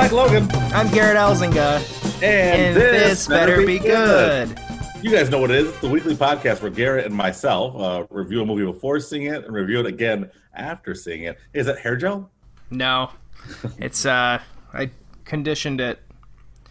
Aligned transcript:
I'm 0.00 0.06
Mike 0.06 0.12
Logan. 0.12 0.50
I'm 0.72 0.90
Garrett 0.94 1.18
Elzinga. 1.18 2.22
And, 2.22 2.74
And 2.74 2.74
this 2.74 3.28
better 3.28 3.66
be 3.66 3.78
good. 3.78 4.58
You 5.02 5.10
guys 5.10 5.28
know 5.28 5.40
what 5.40 5.50
it 5.50 5.58
is. 5.58 5.68
It's 5.68 5.80
the 5.80 5.90
weekly 5.90 6.16
podcast 6.16 6.62
where 6.62 6.70
Garrett 6.70 7.04
and 7.04 7.14
myself 7.14 7.78
uh, 7.78 8.06
review 8.08 8.40
a 8.40 8.46
movie 8.46 8.64
before 8.64 8.98
seeing 9.00 9.24
it 9.24 9.44
and 9.44 9.52
review 9.52 9.78
it 9.78 9.84
again 9.84 10.30
after 10.54 10.94
seeing 10.94 11.24
it. 11.24 11.36
Is 11.52 11.66
that 11.66 11.80
hair 11.80 11.96
gel? 11.96 12.30
No, 12.70 13.10
it's 13.78 14.06
uh, 14.06 14.40
I 14.72 14.90
conditioned 15.26 15.82
it. 15.82 15.98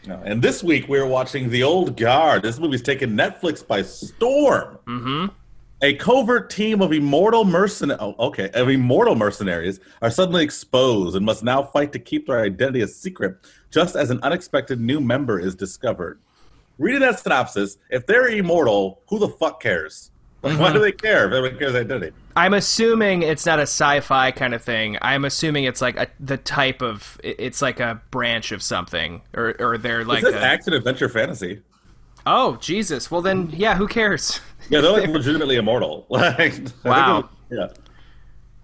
No. 0.08 0.20
And 0.26 0.42
this 0.42 0.64
week 0.64 0.88
we're 0.88 1.06
watching 1.06 1.52
The 1.52 1.62
Old 1.62 1.98
Guard. 1.98 2.42
This 2.42 2.58
movie's 2.58 2.82
taken 2.82 3.16
Netflix 3.16 3.66
by 3.66 3.84
storm. 3.84 4.80
Mm-hmm. 4.88 5.36
A 5.82 5.94
covert 5.94 6.50
team 6.50 6.82
of 6.82 6.92
immortal 6.92 7.46
mercen- 7.46 7.96
oh, 8.02 8.14
okay, 8.20 8.50
of 8.50 8.68
immortal 8.68 9.16
mercenaries 9.16 9.80
are 10.02 10.12
suddenly 10.12 10.44
exposed 10.44 11.16
and 11.16 11.26
must 11.26 11.42
now 11.42 11.64
fight 11.64 11.94
to 11.94 12.00
keep 12.00 12.28
their 12.28 12.42
identity 12.42 12.82
a 12.82 12.88
secret, 12.88 13.38
just 13.72 13.96
as 13.96 14.10
an 14.10 14.20
unexpected 14.22 14.82
new 14.82 15.00
member 15.00 15.40
is 15.40 15.56
discovered. 15.56 16.20
Reading 16.80 17.00
that 17.00 17.20
synopsis, 17.20 17.78
if 17.90 18.06
they're 18.06 18.28
immortal, 18.28 19.02
who 19.08 19.20
the 19.20 19.30
fuck 19.30 19.62
cares? 19.62 20.12
Like, 20.42 20.60
Why 20.60 20.68
do 20.68 20.76
mm-hmm. 20.76 20.84
they 20.84 20.92
care 20.92 21.28
if 21.28 21.34
everyone 21.34 21.58
cares 21.58 21.76
identity? 21.76 22.16
I'm 22.36 22.54
assuming 22.54 23.23
it's 23.23 23.46
not 23.46 23.59
a 23.59 23.64
sci-fi 23.64 24.32
kind 24.32 24.54
of 24.54 24.62
thing. 24.62 24.98
I'm 25.02 25.26
assuming 25.26 25.66
it's 25.66 25.82
like 25.82 25.98
a, 25.98 26.08
the 26.20 26.38
type 26.38 26.82
of 26.82 27.20
it's 27.23 27.62
like 27.62 27.82
a 27.82 28.02
branch 28.12 28.53
of 28.53 28.64
something, 28.64 29.22
or 29.34 29.56
or 29.59 29.78
they're 29.78 30.06
like 30.06 30.23
It's 30.23 30.34
an 30.34 30.42
a, 30.42 30.46
action 30.46 30.73
adventure 30.73 31.09
fantasy. 31.09 31.62
Oh 32.25 32.56
Jesus. 32.58 33.09
Well 33.09 33.22
then, 33.22 33.50
yeah, 33.53 33.75
who 33.75 33.88
cares? 33.88 34.39
Yeah, 34.70 34.81
they're 34.81 34.92
like 34.92 35.09
legitimately 35.09 35.56
immortal. 35.58 36.06
Like, 36.09 36.59
Wow. 36.84 37.20
it- 37.50 37.56
yeah. 37.58 37.67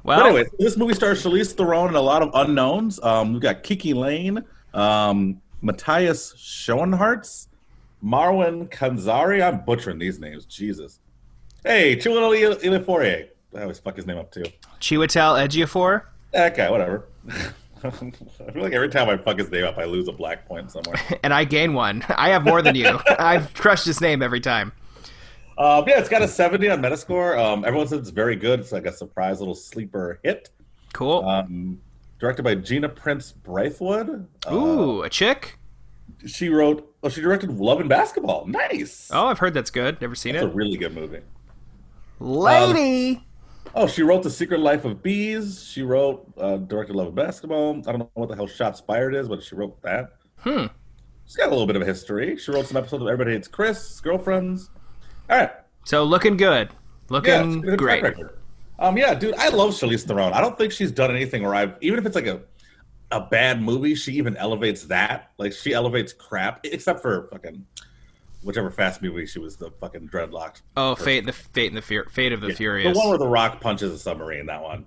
Well, 0.03 0.19
But 0.19 0.25
anyway, 0.27 0.45
this 0.59 0.77
movie 0.77 0.93
stars 0.93 1.23
Charlize 1.23 1.53
Theron 1.55 1.87
and 1.87 1.97
a 1.97 2.01
lot 2.01 2.21
of 2.21 2.29
unknowns. 2.35 3.01
Um, 3.01 3.33
we've 3.33 3.41
got 3.41 3.63
Kiki 3.63 3.95
Layne, 3.95 4.43
um, 4.75 5.41
Matthias 5.63 6.33
Schoenaerts, 6.37 7.47
Marwan 8.03 8.69
Kenzari. 8.69 9.41
I'm 9.43 9.65
butchering 9.65 9.97
these 9.97 10.19
names. 10.19 10.45
Jesus. 10.45 10.99
Hey, 11.63 11.95
Chiwetel 11.95 12.59
Ejiofor. 12.59 13.27
I 13.57 13.61
always 13.63 13.79
fuck 13.79 13.95
his 13.95 14.05
name 14.05 14.17
up 14.19 14.29
too. 14.31 14.43
Chiwetel 14.79 15.43
Ejiofor. 15.47 16.03
Guy, 16.55 16.69
whatever. 16.69 17.07
I 17.87 18.51
feel 18.51 18.63
like 18.63 18.73
every 18.73 18.89
time 18.89 19.09
I 19.09 19.17
fuck 19.17 19.39
his 19.39 19.49
name 19.51 19.65
up, 19.65 19.77
I 19.77 19.85
lose 19.85 20.07
a 20.07 20.11
black 20.11 20.47
point 20.47 20.71
somewhere. 20.71 20.95
and 21.23 21.33
I 21.33 21.43
gain 21.43 21.73
one. 21.73 22.03
I 22.09 22.29
have 22.29 22.43
more 22.43 22.61
than 22.61 22.75
you. 22.75 22.99
I've 23.19 23.53
crushed 23.53 23.85
his 23.85 24.01
name 24.01 24.21
every 24.21 24.39
time. 24.39 24.71
Um, 25.57 25.85
yeah, 25.87 25.99
it's 25.99 26.09
got 26.09 26.21
a 26.21 26.27
70 26.27 26.69
on 26.69 26.81
Metascore. 26.81 27.37
Um, 27.37 27.63
everyone 27.63 27.87
says 27.87 27.99
it's 27.99 28.09
very 28.09 28.35
good. 28.35 28.59
It's 28.59 28.71
like 28.71 28.85
a 28.85 28.91
surprise 28.91 29.39
little 29.39 29.55
sleeper 29.55 30.19
hit. 30.23 30.49
Cool. 30.93 31.23
Um, 31.25 31.81
directed 32.19 32.43
by 32.43 32.55
Gina 32.55 32.89
Prince 32.89 33.33
Bythewood. 33.43 34.25
Uh, 34.49 34.53
Ooh, 34.53 35.03
a 35.03 35.09
chick. 35.09 35.57
she 36.25 36.49
wrote. 36.49 36.91
Oh, 37.03 37.09
she 37.09 37.21
directed 37.21 37.51
Love 37.51 37.79
and 37.79 37.87
Basketball. 37.87 38.45
Nice. 38.47 39.09
Oh, 39.13 39.27
I've 39.27 39.39
heard 39.39 39.53
that's 39.53 39.69
good. 39.69 40.01
Never 40.01 40.15
seen 40.15 40.35
it? 40.35 40.43
It's 40.43 40.45
a 40.45 40.55
really 40.55 40.77
good 40.77 40.93
movie. 40.93 41.21
Lady. 42.19 43.23
Oh, 43.73 43.87
she 43.87 44.03
wrote 44.03 44.23
The 44.23 44.29
Secret 44.29 44.59
Life 44.59 44.85
of 44.85 45.01
Bees. 45.01 45.63
She 45.63 45.81
wrote, 45.81 46.31
uh, 46.37 46.57
directed 46.57 46.95
Love 46.95 47.07
of 47.07 47.15
Basketball. 47.15 47.77
I 47.87 47.91
don't 47.91 47.99
know 47.99 48.11
what 48.13 48.29
the 48.29 48.35
hell 48.35 48.47
Shots 48.47 48.79
Fired 48.79 49.15
is, 49.15 49.27
but 49.27 49.43
she 49.43 49.55
wrote 49.55 49.81
that. 49.81 50.11
Hmm. 50.37 50.67
She's 51.25 51.35
got 51.35 51.47
a 51.47 51.51
little 51.51 51.65
bit 51.65 51.75
of 51.75 51.81
a 51.81 51.85
history. 51.85 52.37
She 52.37 52.51
wrote 52.51 52.67
some 52.67 52.77
episodes 52.77 53.01
of 53.01 53.07
Everybody 53.07 53.33
Hates 53.33 53.47
Chris, 53.47 53.99
Girlfriends. 53.99 54.69
All 55.29 55.37
right. 55.37 55.51
So 55.83 56.03
looking 56.03 56.37
good. 56.37 56.69
Looking 57.09 57.55
she's 57.55 57.63
got 57.63 57.73
a 57.73 57.77
track 57.77 58.01
great. 58.01 58.17
record. 58.17 58.39
Um, 58.77 58.97
yeah, 58.97 59.13
dude, 59.13 59.35
I 59.35 59.49
love 59.49 59.71
Charlize 59.71 60.03
Theron. 60.03 60.33
I 60.33 60.41
don't 60.41 60.57
think 60.57 60.71
she's 60.71 60.91
done 60.91 61.09
anything 61.11 61.43
where 61.43 61.55
I've, 61.55 61.75
even 61.81 61.97
if 61.97 62.05
it's 62.05 62.15
like 62.15 62.27
a, 62.27 62.41
a 63.11 63.21
bad 63.21 63.61
movie, 63.61 63.95
she 63.95 64.13
even 64.13 64.35
elevates 64.37 64.83
that. 64.83 65.31
Like 65.37 65.53
she 65.53 65.73
elevates 65.73 66.13
crap, 66.13 66.59
except 66.65 67.01
for 67.01 67.27
fucking 67.31 67.65
whichever 68.45 68.69
fast 68.71 69.01
movie 69.01 69.25
she 69.25 69.39
was 69.39 69.57
the 69.57 69.71
fucking 69.71 70.07
dreadlocked. 70.09 70.61
Oh, 70.77 70.93
person. 70.93 71.05
fate 71.05 71.25
the 71.25 71.33
fate 71.33 71.67
and 71.67 71.77
the 71.77 71.81
fear, 71.81 72.05
fate 72.11 72.31
of 72.31 72.41
the 72.41 72.49
Yeah, 72.49 72.55
furious. 72.55 72.93
The 72.93 72.99
one 72.99 73.09
where 73.09 73.17
The 73.17 73.27
Rock 73.27 73.59
punches 73.59 73.91
a 73.91 73.97
submarine. 73.97 74.45
That 74.45 74.61
one. 74.63 74.85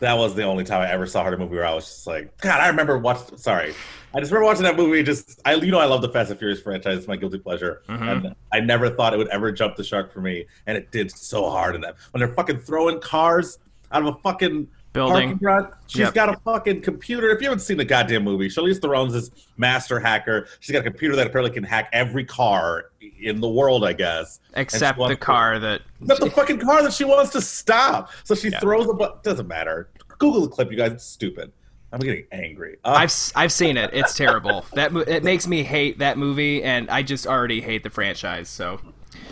That 0.00 0.16
was 0.16 0.36
the 0.36 0.44
only 0.44 0.62
time 0.62 0.80
I 0.82 0.92
ever 0.92 1.06
saw 1.06 1.24
her 1.24 1.28
in 1.28 1.34
a 1.34 1.38
movie 1.38 1.56
where 1.56 1.66
I 1.66 1.74
was 1.74 1.84
just 1.84 2.06
like, 2.06 2.40
God, 2.40 2.60
I 2.60 2.68
remember 2.68 2.98
watching. 2.98 3.36
Sorry, 3.36 3.74
I 4.14 4.20
just 4.20 4.30
remember 4.30 4.46
watching 4.46 4.62
that 4.62 4.76
movie. 4.76 5.02
Just 5.02 5.40
I, 5.44 5.54
you 5.54 5.72
know, 5.72 5.80
I 5.80 5.86
love 5.86 6.02
the 6.02 6.08
Fast 6.08 6.30
and 6.30 6.38
Furious 6.38 6.60
franchise. 6.60 6.98
It's 6.98 7.08
my 7.08 7.16
guilty 7.16 7.38
pleasure, 7.38 7.82
Mhm. 7.88 8.26
and 8.26 8.34
I 8.52 8.60
never 8.60 8.90
thought 8.90 9.12
it 9.12 9.16
would 9.16 9.28
ever 9.28 9.50
jump 9.50 9.74
the 9.74 9.82
shark 9.82 10.12
for 10.12 10.20
me, 10.20 10.46
and 10.68 10.76
it 10.78 10.92
did 10.92 11.10
so 11.10 11.50
hard 11.50 11.74
in 11.74 11.80
that. 11.80 11.96
When 12.12 12.20
they're 12.20 12.32
fucking 12.34 12.58
throwing 12.60 13.00
cars 13.00 13.58
out 13.90 14.02
of 14.02 14.14
a 14.14 14.18
fucking 14.20 14.68
Building. 14.94 15.38
she's 15.86 15.98
Yep. 16.00 16.14
got 16.14 16.28
a 16.30 16.36
fucking 16.44 16.80
computer. 16.80 17.28
If 17.30 17.40
you 17.42 17.48
haven't 17.48 17.60
seen 17.60 17.76
the 17.76 17.84
goddamn 17.84 18.24
movie, 18.24 18.48
Charlize 18.48 18.80
Theron's 18.80 19.12
this 19.12 19.30
master 19.56 20.00
hacker. 20.00 20.46
She's 20.60 20.72
got 20.72 20.80
a 20.80 20.82
computer 20.82 21.14
that 21.16 21.26
apparently 21.26 21.52
can 21.54 21.62
hack 21.62 21.88
every 21.92 22.24
car 22.24 22.86
in 23.20 23.40
the 23.40 23.48
world, 23.48 23.84
I 23.84 23.92
guess. 23.92 24.40
except 24.54 24.96
the 24.98 25.02
wants 25.02 25.14
to- 25.18 25.20
car 25.24 25.58
that. 25.58 25.82
that's 26.02 26.20
the 26.20 26.30
fucking 26.30 26.58
car 26.60 26.82
that 26.82 26.92
she 26.92 27.04
wants 27.04 27.30
to 27.32 27.40
stop. 27.40 28.10
So 28.24 28.34
she 28.34 28.48
Yeah. 28.50 28.60
throws 28.60 28.88
a 28.88 28.92
but 28.94 29.22
doesn't 29.22 29.48
matter. 29.48 29.90
Google 30.18 30.42
the 30.42 30.48
clip, 30.48 30.70
you 30.70 30.76
guys. 30.76 30.92
It's 30.92 31.04
stupid. 31.04 31.52
I'm 31.92 32.00
getting 32.00 32.26
angry. 32.32 32.76
Uh, 32.84 32.90
I've 32.96 33.14
I've 33.34 33.52
seen 33.52 33.76
it. 33.78 33.90
It's 33.94 34.14
terrible. 34.14 34.64
That 34.74 34.94
it 35.08 35.24
makes 35.24 35.46
me 35.46 35.62
hate 35.62 36.00
that 36.00 36.18
movie, 36.18 36.62
and 36.62 36.90
I 36.90 37.02
just 37.02 37.26
already 37.26 37.60
hate 37.62 37.82
the 37.82 37.88
franchise. 37.90 38.48
So, 38.50 38.78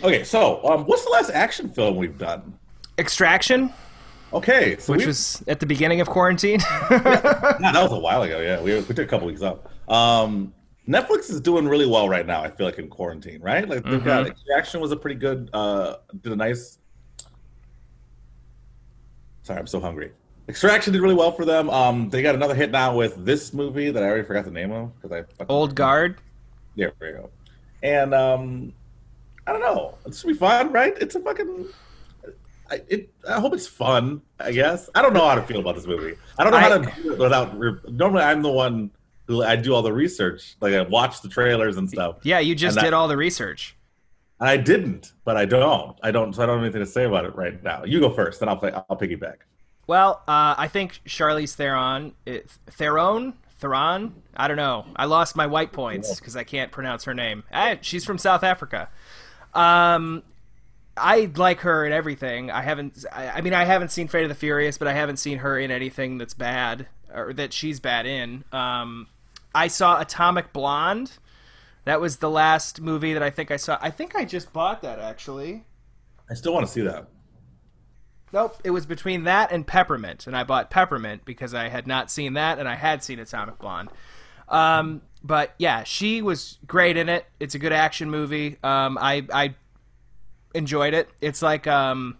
okay, 0.02 0.24
so 0.24 0.64
um, 0.66 0.84
what's 0.86 1.04
the 1.04 1.10
last 1.10 1.28
action 1.30 1.68
film 1.68 1.96
we've 1.96 2.16
done? 2.16 2.58
Extraction, 2.98 3.72
Okay, 4.32 4.76
so 4.78 4.92
which 4.94 5.04
was 5.06 5.42
at 5.46 5.60
the 5.60 5.66
beginning 5.66 6.00
of 6.00 6.08
quarantine. 6.08 6.60
yeah, 6.90 6.98
that 7.60 7.74
was 7.74 7.92
a 7.92 7.98
while 7.98 8.22
ago. 8.22 8.40
Yeah, 8.40 8.60
we, 8.62 8.74
we 8.74 8.82
took 8.82 8.98
a 8.98 9.06
couple 9.06 9.26
weeks 9.26 9.42
off. 9.42 9.58
Um, 9.88 10.52
Netflix 10.88 11.30
is 11.30 11.40
doing 11.40 11.66
really 11.66 11.86
well 11.86 12.08
right 12.08 12.26
now. 12.26 12.42
I 12.42 12.50
feel 12.50 12.64
like 12.66 12.78
in 12.78 12.88
quarantine, 12.88 13.40
right? 13.42 13.68
Like 13.68 13.82
they've 13.84 14.02
got 14.04 14.24
Mhm. 14.26 14.30
Extraction 14.30 14.80
was 14.80 14.92
a 14.92 14.96
pretty 14.96 15.18
good. 15.18 15.50
Uh, 15.52 15.96
did 16.22 16.32
a 16.32 16.36
nice. 16.36 16.78
Sorry, 19.42 19.58
I'm 19.58 19.66
so 19.66 19.80
hungry. 19.80 20.12
Extraction 20.48 20.92
did 20.92 21.02
really 21.02 21.14
well 21.14 21.32
for 21.32 21.44
them. 21.44 21.68
Um, 21.70 22.08
they 22.10 22.22
got 22.22 22.34
another 22.34 22.54
hit 22.54 22.70
now 22.70 22.94
with 22.96 23.24
this 23.24 23.52
movie 23.52 23.90
that 23.90 24.02
I 24.02 24.06
already 24.06 24.22
forgot 24.24 24.44
the 24.44 24.50
name 24.52 24.70
of 24.72 24.94
because 24.94 25.12
I 25.12 25.22
fucking- 25.22 25.46
Old 25.48 25.74
Guard. 25.74 26.18
There 26.76 26.92
we 27.00 27.12
go. 27.12 27.30
And 27.82 28.14
um, 28.14 28.72
I 29.46 29.52
don't 29.52 29.60
know. 29.60 29.96
It 30.06 30.14
should 30.14 30.28
be 30.28 30.34
fun, 30.34 30.72
right? 30.72 30.96
It's 31.00 31.14
a 31.14 31.20
fucking. 31.20 31.66
I, 32.70 32.80
it, 32.88 33.10
I 33.28 33.38
hope 33.40 33.54
it's 33.54 33.66
fun. 33.68 34.22
I 34.40 34.50
guess 34.50 34.90
I 34.94 35.02
don't 35.02 35.12
know 35.14 35.26
how 35.26 35.36
to 35.36 35.42
feel 35.42 35.60
about 35.60 35.76
this 35.76 35.86
movie. 35.86 36.16
I 36.38 36.42
don't 36.44 36.52
know 36.52 36.58
how 36.58 36.78
to 36.78 37.02
do 37.02 37.12
it 37.12 37.18
without. 37.18 37.56
Normally, 37.90 38.22
I'm 38.24 38.42
the 38.42 38.50
one 38.50 38.90
I 39.28 39.56
do 39.56 39.74
all 39.74 39.82
the 39.82 39.92
research. 39.92 40.56
Like 40.60 40.74
I 40.74 40.82
watch 40.82 41.22
the 41.22 41.28
trailers 41.28 41.76
and 41.76 41.88
stuff. 41.88 42.18
Yeah, 42.22 42.38
you 42.38 42.54
just 42.54 42.78
did 42.78 42.92
all 42.92 43.08
the 43.08 43.16
research. 43.16 43.76
I 44.38 44.56
didn't, 44.58 45.12
but 45.24 45.36
I 45.36 45.46
don't. 45.46 45.98
I 46.02 46.10
don't. 46.10 46.34
So 46.34 46.42
I 46.42 46.46
don't 46.46 46.58
have 46.58 46.64
anything 46.64 46.84
to 46.84 46.86
say 46.86 47.04
about 47.04 47.24
it 47.24 47.34
right 47.34 47.62
now. 47.62 47.84
You 47.84 48.00
go 48.00 48.10
first, 48.10 48.40
then 48.40 48.48
I'll 48.48 48.56
play. 48.56 48.72
I'll 48.72 48.96
piggyback. 48.96 49.36
Well, 49.86 50.22
uh, 50.26 50.54
I 50.58 50.68
think 50.68 51.00
Charlize 51.06 51.54
Theron, 51.54 52.12
it, 52.26 52.50
Theron, 52.66 53.34
Theron. 53.58 54.22
I 54.36 54.48
don't 54.48 54.56
know. 54.56 54.84
I 54.96 55.06
lost 55.06 55.36
my 55.36 55.46
white 55.46 55.72
points 55.72 56.18
because 56.18 56.36
I 56.36 56.44
can't 56.44 56.72
pronounce 56.72 57.04
her 57.04 57.14
name. 57.14 57.44
I, 57.52 57.78
she's 57.80 58.04
from 58.04 58.18
South 58.18 58.42
Africa. 58.42 58.88
Um, 59.54 60.22
I 60.96 61.30
like 61.36 61.60
her 61.60 61.86
in 61.86 61.92
everything. 61.92 62.50
I 62.50 62.62
haven't. 62.62 63.04
I, 63.10 63.28
I 63.28 63.40
mean, 63.40 63.54
I 63.54 63.64
haven't 63.64 63.90
seen 63.90 64.08
Fate 64.08 64.24
of 64.24 64.28
the 64.28 64.34
Furious, 64.34 64.76
but 64.76 64.88
I 64.88 64.92
haven't 64.92 65.18
seen 65.18 65.38
her 65.38 65.58
in 65.58 65.70
anything 65.70 66.18
that's 66.18 66.34
bad 66.34 66.88
or 67.14 67.32
that 67.34 67.52
she's 67.52 67.80
bad 67.80 68.06
in. 68.06 68.44
Um, 68.52 69.06
I 69.56 69.68
saw 69.68 69.98
Atomic 70.00 70.52
Blonde. 70.52 71.12
That 71.86 72.00
was 72.00 72.18
the 72.18 72.28
last 72.28 72.80
movie 72.80 73.14
that 73.14 73.22
I 73.22 73.30
think 73.30 73.50
I 73.50 73.56
saw. 73.56 73.78
I 73.80 73.90
think 73.90 74.14
I 74.14 74.26
just 74.26 74.52
bought 74.52 74.82
that 74.82 74.98
actually. 74.98 75.64
I 76.28 76.34
still 76.34 76.52
want 76.52 76.66
to 76.66 76.72
see 76.72 76.82
that. 76.82 77.08
Nope, 78.32 78.60
it 78.64 78.70
was 78.70 78.84
between 78.84 79.24
that 79.24 79.52
and 79.52 79.66
Peppermint, 79.66 80.26
and 80.26 80.36
I 80.36 80.44
bought 80.44 80.68
Peppermint 80.68 81.24
because 81.24 81.54
I 81.54 81.68
had 81.68 81.86
not 81.86 82.10
seen 82.10 82.34
that 82.34 82.58
and 82.58 82.68
I 82.68 82.74
had 82.74 83.02
seen 83.02 83.18
Atomic 83.18 83.58
Blonde. 83.58 83.88
Um, 84.48 85.00
but 85.22 85.54
yeah, 85.58 85.84
she 85.84 86.20
was 86.20 86.58
great 86.66 86.98
in 86.98 87.08
it. 87.08 87.24
It's 87.40 87.54
a 87.54 87.58
good 87.58 87.72
action 87.72 88.10
movie. 88.10 88.58
Um, 88.62 88.98
I 89.00 89.26
I 89.32 89.54
enjoyed 90.54 90.92
it. 90.92 91.08
It's 91.22 91.40
like 91.40 91.66
um, 91.66 92.18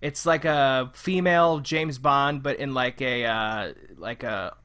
it's 0.00 0.26
like 0.26 0.44
a 0.44 0.90
female 0.94 1.60
James 1.60 1.98
Bond, 1.98 2.42
but 2.42 2.58
in 2.58 2.74
like 2.74 3.00
a 3.00 3.26
uh, 3.26 3.72
like 3.96 4.24
a 4.24 4.56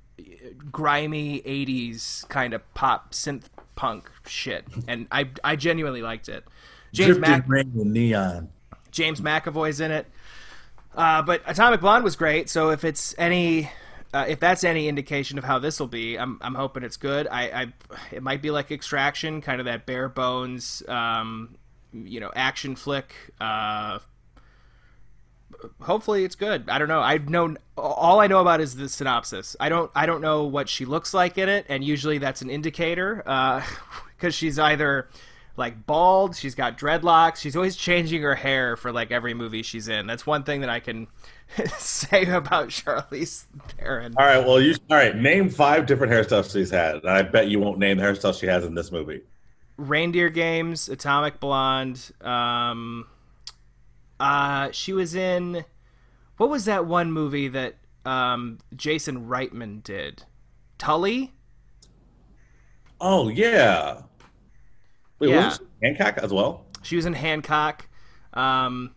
grimy 0.71 1.42
'80s 1.42 2.27
kind 2.30 2.54
of 2.54 2.74
pop 2.74 3.13
synth 3.13 3.45
punk 3.75 4.10
shit, 4.27 4.65
and 4.88 5.07
I 5.12 5.30
I 5.44 5.56
genuinely 5.56 6.01
liked 6.01 6.30
it. 6.30 6.45
James 6.94 7.18
Mac- 7.18 7.48
neon. 7.48 8.50
James 8.92 9.19
McAvoy's 9.19 9.80
in 9.80 9.92
it. 9.92 10.06
Uh, 10.95 11.21
but 11.24 11.42
Atomic 11.48 11.81
Blonde 11.81 12.04
was 12.04 12.15
great. 12.15 12.50
So 12.50 12.69
if 12.69 12.83
it's 12.83 13.15
any, 13.18 13.71
uh, 14.13 14.25
if 14.27 14.39
that's 14.39 14.63
any 14.63 14.88
indication 14.88 15.38
of 15.38 15.44
how 15.44 15.60
this 15.60 15.80
will 15.80 15.88
be, 15.88 16.18
I'm 16.18 16.38
I'm 16.42 16.56
hoping 16.56 16.83
it's 16.83 16.98
good. 16.98 17.27
I, 17.27 17.44
I 17.44 17.74
it 18.12 18.21
might 18.21 18.42
be 18.42 18.51
like 18.51 18.71
Extraction, 18.71 19.42
kind 19.42 19.60
of 19.60 19.65
that 19.65 19.86
bare 19.86 20.07
bones, 20.07 20.83
um, 20.88 21.56
you 21.92 22.19
know, 22.19 22.31
action 22.36 22.75
flick. 22.75 23.13
Uh, 23.42 24.00
hopefully 25.81 26.24
it's 26.24 26.36
good. 26.36 26.69
I 26.69 26.77
don't 26.77 26.88
know. 26.88 27.01
I've 27.01 27.30
known 27.30 27.57
all 27.77 28.19
I 28.19 28.27
know 28.27 28.39
about 28.39 28.62
is 28.62 28.75
the 28.75 28.89
synopsis. 28.89 29.56
I 29.60 29.69
don't 29.69 29.92
I 29.95 30.06
don't 30.06 30.21
know 30.21 30.44
what 30.44 30.69
she 30.69 30.86
looks 30.86 31.13
like 31.13 31.38
in 31.38 31.50
it, 31.50 31.65
and 31.69 31.83
usually 31.83 32.18
that's 32.18 32.42
an 32.42 32.50
indicator 32.50 33.24
because 34.18 34.36
she's 34.36 34.60
either 34.60 35.07
like 35.56 35.86
bald, 35.86 36.36
she's 36.36 36.56
got 36.56 36.77
dreadlocks, 36.77 37.38
she's 37.38 37.56
always 37.56 37.75
changing 37.75 38.21
her 38.21 38.36
hair 38.36 38.75
for 38.75 38.92
like 38.92 39.12
every 39.12 39.33
movie 39.33 39.62
she's 39.62 39.88
in. 39.88 40.07
That's 40.07 40.25
one 40.25 40.44
thing 40.44 40.62
that 40.62 40.69
I 40.69 40.80
can 40.80 41.07
say 41.77 42.25
about 42.25 42.69
Charlize 42.69 43.45
Theron. 43.68 44.15
All 44.18 44.25
right, 44.25 44.45
well, 44.45 44.60
you 44.60 44.75
all 44.89 44.98
right? 44.98 45.15
Name 45.15 45.50
five 45.50 45.86
different 45.86 46.12
hairstyles 46.12 46.51
she's 46.51 46.71
had, 46.71 46.95
and 46.95 47.10
I 47.10 47.21
bet 47.21 47.48
you 47.50 47.60
won't 47.60 47.80
name 47.80 47.98
the 47.98 48.04
hairstyle 48.04 48.38
she 48.38 48.48
has 48.48 48.65
in 48.65 48.75
this 48.75 48.92
movie. 48.92 49.21
Reindeer 49.77 50.30
Games, 50.30 50.88
Atomic 50.89 51.39
Blonde. 51.39 52.12
Um, 52.21 53.07
uh, 54.24 54.72
she 54.72 54.94
was 54.94 55.14
in 55.16 55.66
what 56.38 56.50
was 56.50 56.66
that 56.66 56.86
one 56.86 57.12
movie 57.12 57.48
that 57.50 57.75
um, 58.06 58.60
Jason 58.75 59.28
Reitman 59.28 59.84
did? 59.84 60.24
Tully. 60.78 61.34
Oh 63.00 63.28
yeah. 63.30 64.02
Wait, 65.20 65.30
Yeah. 65.30 65.48
was 65.48 65.60
Hancock 65.81 66.18
as 66.18 66.31
well? 66.34 66.66
She 66.81 66.96
was 66.96 67.06
in 67.06 67.14
Hancock. 67.14 67.88
Um, 68.34 68.96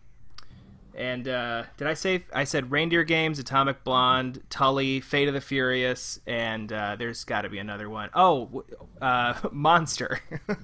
and 0.95 1.27
uh, 1.27 1.63
did 1.77 1.87
I 1.87 1.93
say 1.93 2.23
I 2.33 2.43
said 2.43 2.71
Reindeer 2.71 3.03
Games, 3.03 3.37
Atomic 3.37 3.83
Blonde, 3.83 4.41
Tully, 4.49 4.99
Fate 4.99 5.27
of 5.27 5.33
the 5.35 5.41
Furious, 5.41 6.19
and 6.25 6.73
uh, 6.73 6.95
there's 6.97 7.23
got 7.23 7.41
to 7.41 7.49
be 7.49 7.59
another 7.59 7.89
one. 7.89 8.09
Oh, 8.15 8.63
uh, 9.01 9.35
Monster. 9.51 10.19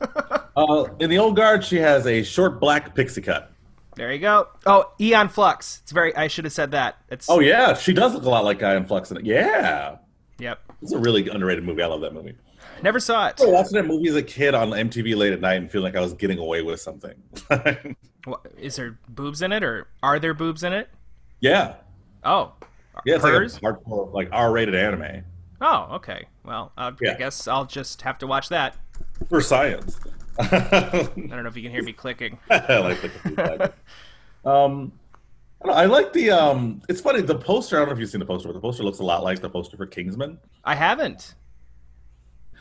Uh, 0.56 0.86
in 1.00 1.10
the 1.10 1.18
old 1.18 1.36
guard, 1.36 1.64
she 1.66 1.78
has 1.78 2.06
a 2.06 2.22
short 2.22 2.60
black 2.60 2.94
pixie 2.94 3.24
cut. 3.24 3.53
There 3.96 4.12
you 4.12 4.20
go. 4.20 4.48
Oh, 4.66 4.92
Aeon 5.00 5.30
Flux. 5.30 5.80
It's 5.84 5.92
very. 5.92 6.16
I 6.16 6.28
should 6.28 6.46
have 6.46 6.54
said 6.54 6.72
that. 6.72 6.98
It's. 7.10 7.30
Oh 7.30 7.40
yeah, 7.40 7.74
she 7.76 7.94
does 7.94 8.14
look 8.14 8.24
a 8.24 8.30
lot 8.30 8.44
like 8.44 8.62
Aeon 8.62 8.86
Flux 8.86 9.12
in 9.12 9.18
it. 9.18 9.26
Yeah, 9.26 9.98
Yep. 10.40 10.60
it's 10.82 10.92
a 10.94 10.98
really 10.98 11.28
underrated 11.30 11.64
movie. 11.64 11.82
I 11.84 11.88
love 11.88 12.02
that 12.02 12.14
movie. 12.14 12.36
Never 12.82 13.00
saw 13.00 13.28
it. 13.28 13.40
I 13.42 13.46
watching 13.46 13.74
that 13.74 13.86
movie 13.86 14.10
as 14.10 14.16
a 14.16 14.24
kid 14.24 14.54
on 14.56 14.72
MTV 14.72 15.16
late 15.16 15.32
at 15.32 15.40
night 15.40 15.54
and 15.56 15.72
feeling 15.72 15.94
like 15.94 15.98
I 15.98 16.02
was 16.02 16.14
getting 16.14 16.38
away 16.40 16.62
with 16.62 16.80
something. 16.82 17.14
What, 18.26 18.46
is 18.58 18.78
there 18.78 18.98
boobs 19.10 19.42
in 19.42 19.52
it, 19.52 19.64
or 19.66 19.88
are 20.02 20.18
there 20.18 20.34
boobs 20.34 20.64
in 20.64 20.72
it? 20.72 20.88
yeah, 21.42 21.74
Oh, 22.24 22.54
yeah, 23.06 23.16
it's 23.16 23.24
hers. 23.26 23.62
like 23.62 23.74
a 23.76 23.78
hardcore, 23.80 24.14
like 24.14 24.30
R-rated 24.32 24.74
anime 24.76 25.26
Oh, 25.60 25.90
okay. 25.96 26.28
Well, 26.46 26.72
uh, 26.78 26.92
I 27.06 27.14
guess 27.16 27.50
I'll 27.50 27.66
just 27.66 28.02
have 28.04 28.18
to 28.20 28.28
watch 28.28 28.48
that. 28.48 28.78
for 29.28 29.42
science. 29.42 30.00
I 30.40 30.46
I 30.46 31.02
don't 31.16 31.44
know 31.44 31.48
if 31.48 31.56
you 31.56 31.64
can 31.64 31.72
hear 31.72 31.84
me 31.84 31.94
clicking. 31.94 32.40
like 32.50 33.02
the 33.02 33.10
feedback. 33.10 33.74
um, 34.46 34.92
I, 35.62 35.66
don't 35.66 35.68
know, 35.68 35.74
I 35.74 35.86
like 35.86 36.14
the 36.14 36.32
um. 36.32 36.82
It's 36.90 37.02
funny 37.02 37.22
the 37.22 37.38
poster. 37.38 37.78
I 37.78 37.80
don't 37.80 37.90
know 37.90 37.94
if 37.94 38.00
you've 38.00 38.10
seen 38.10 38.20
the 38.20 38.26
poster, 38.26 38.48
but 38.48 38.54
the 38.54 38.62
poster 38.62 38.84
looks 38.84 39.00
a 39.00 39.04
lot 39.04 39.24
like 39.24 39.42
the 39.42 39.50
poster 39.50 39.78
for 39.78 39.86
Kingsman. 39.86 40.40
I 40.64 40.76
haven't. 40.76 41.36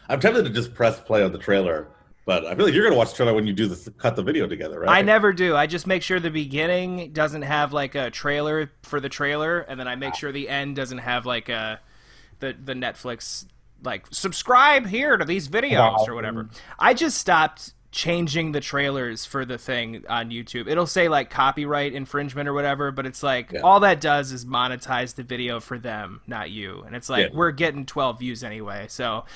I'm 0.09 0.21
tempted 0.21 0.45
to 0.45 0.51
just 0.51 0.75
press 0.75 1.01
play 1.01 1.23
on 1.23 1.33
the 1.33 1.39
trailer, 1.39 1.89
but 2.27 2.45
I 2.45 2.55
feel 2.55 2.67
like 2.67 2.75
you're 2.75 2.85
gonna 2.85 2.97
watch 2.97 3.11
the 3.11 3.17
trailer 3.17 3.35
when 3.35 3.47
you 3.47 3.53
do 3.53 3.67
this, 3.67 3.89
cut 3.99 4.17
the 4.17 4.23
video 4.23 4.47
together, 4.47 4.81
right? 4.81 4.91
I 4.91 5.03
never 5.03 5.33
do. 5.33 5.57
I 5.57 5.67
just 5.67 5.87
make 5.87 6.03
sure 6.03 6.21
the 6.21 6.31
beginning 6.31 7.13
doesn't 7.13 7.43
have 7.43 7.73
like 7.73 7.95
a 7.95 8.11
trailer 8.11 8.71
for 8.83 9.01
the 9.01 9.09
trailer, 9.09 9.61
and 9.61 9.79
then 9.79 9.89
I 9.89 9.97
make 9.97 10.15
sure 10.15 10.33
the 10.33 10.49
end 10.49 10.77
doesn't 10.77 10.99
have 10.99 11.25
like 11.27 11.49
a 11.49 11.81
the 12.41 12.55
the 12.63 12.75
Netflix 12.75 13.47
like 13.83 14.07
subscribe 14.11 14.87
here 14.87 15.17
to 15.17 15.25
these 15.25 15.49
videos 15.49 16.09
or 16.09 16.15
whatever. 16.15 16.49
I 16.79 16.95
just 16.95 17.19
stopped 17.19 17.75
changing 17.91 18.53
the 18.53 18.61
trailers 18.61 19.27
for 19.27 19.45
the 19.45 19.59
thing 19.59 20.03
on 20.09 20.31
YouTube. 20.31 20.67
It'll 20.67 20.87
say 20.87 21.09
like 21.09 21.29
copyright 21.29 21.93
infringement 21.93 22.49
or 22.49 22.55
whatever, 22.55 22.91
but 22.91 23.05
it's 23.05 23.23
like 23.23 23.53
Yeah. 23.53 23.61
all 23.61 23.81
that 23.81 24.01
does 24.01 24.33
is 24.33 24.47
monetize 24.47 25.15
the 25.15 25.23
video 25.23 25.61
for 25.61 25.79
them, 25.79 26.23
not 26.27 26.51
you. 26.51 26.83
And 26.87 26.97
it's 26.97 27.11
like 27.11 27.29
Yeah. 27.31 27.37
we're 27.37 27.51
getting 27.51 27.85
12 27.85 28.19
views 28.21 28.43
anyway. 28.43 28.87
So 28.89 29.27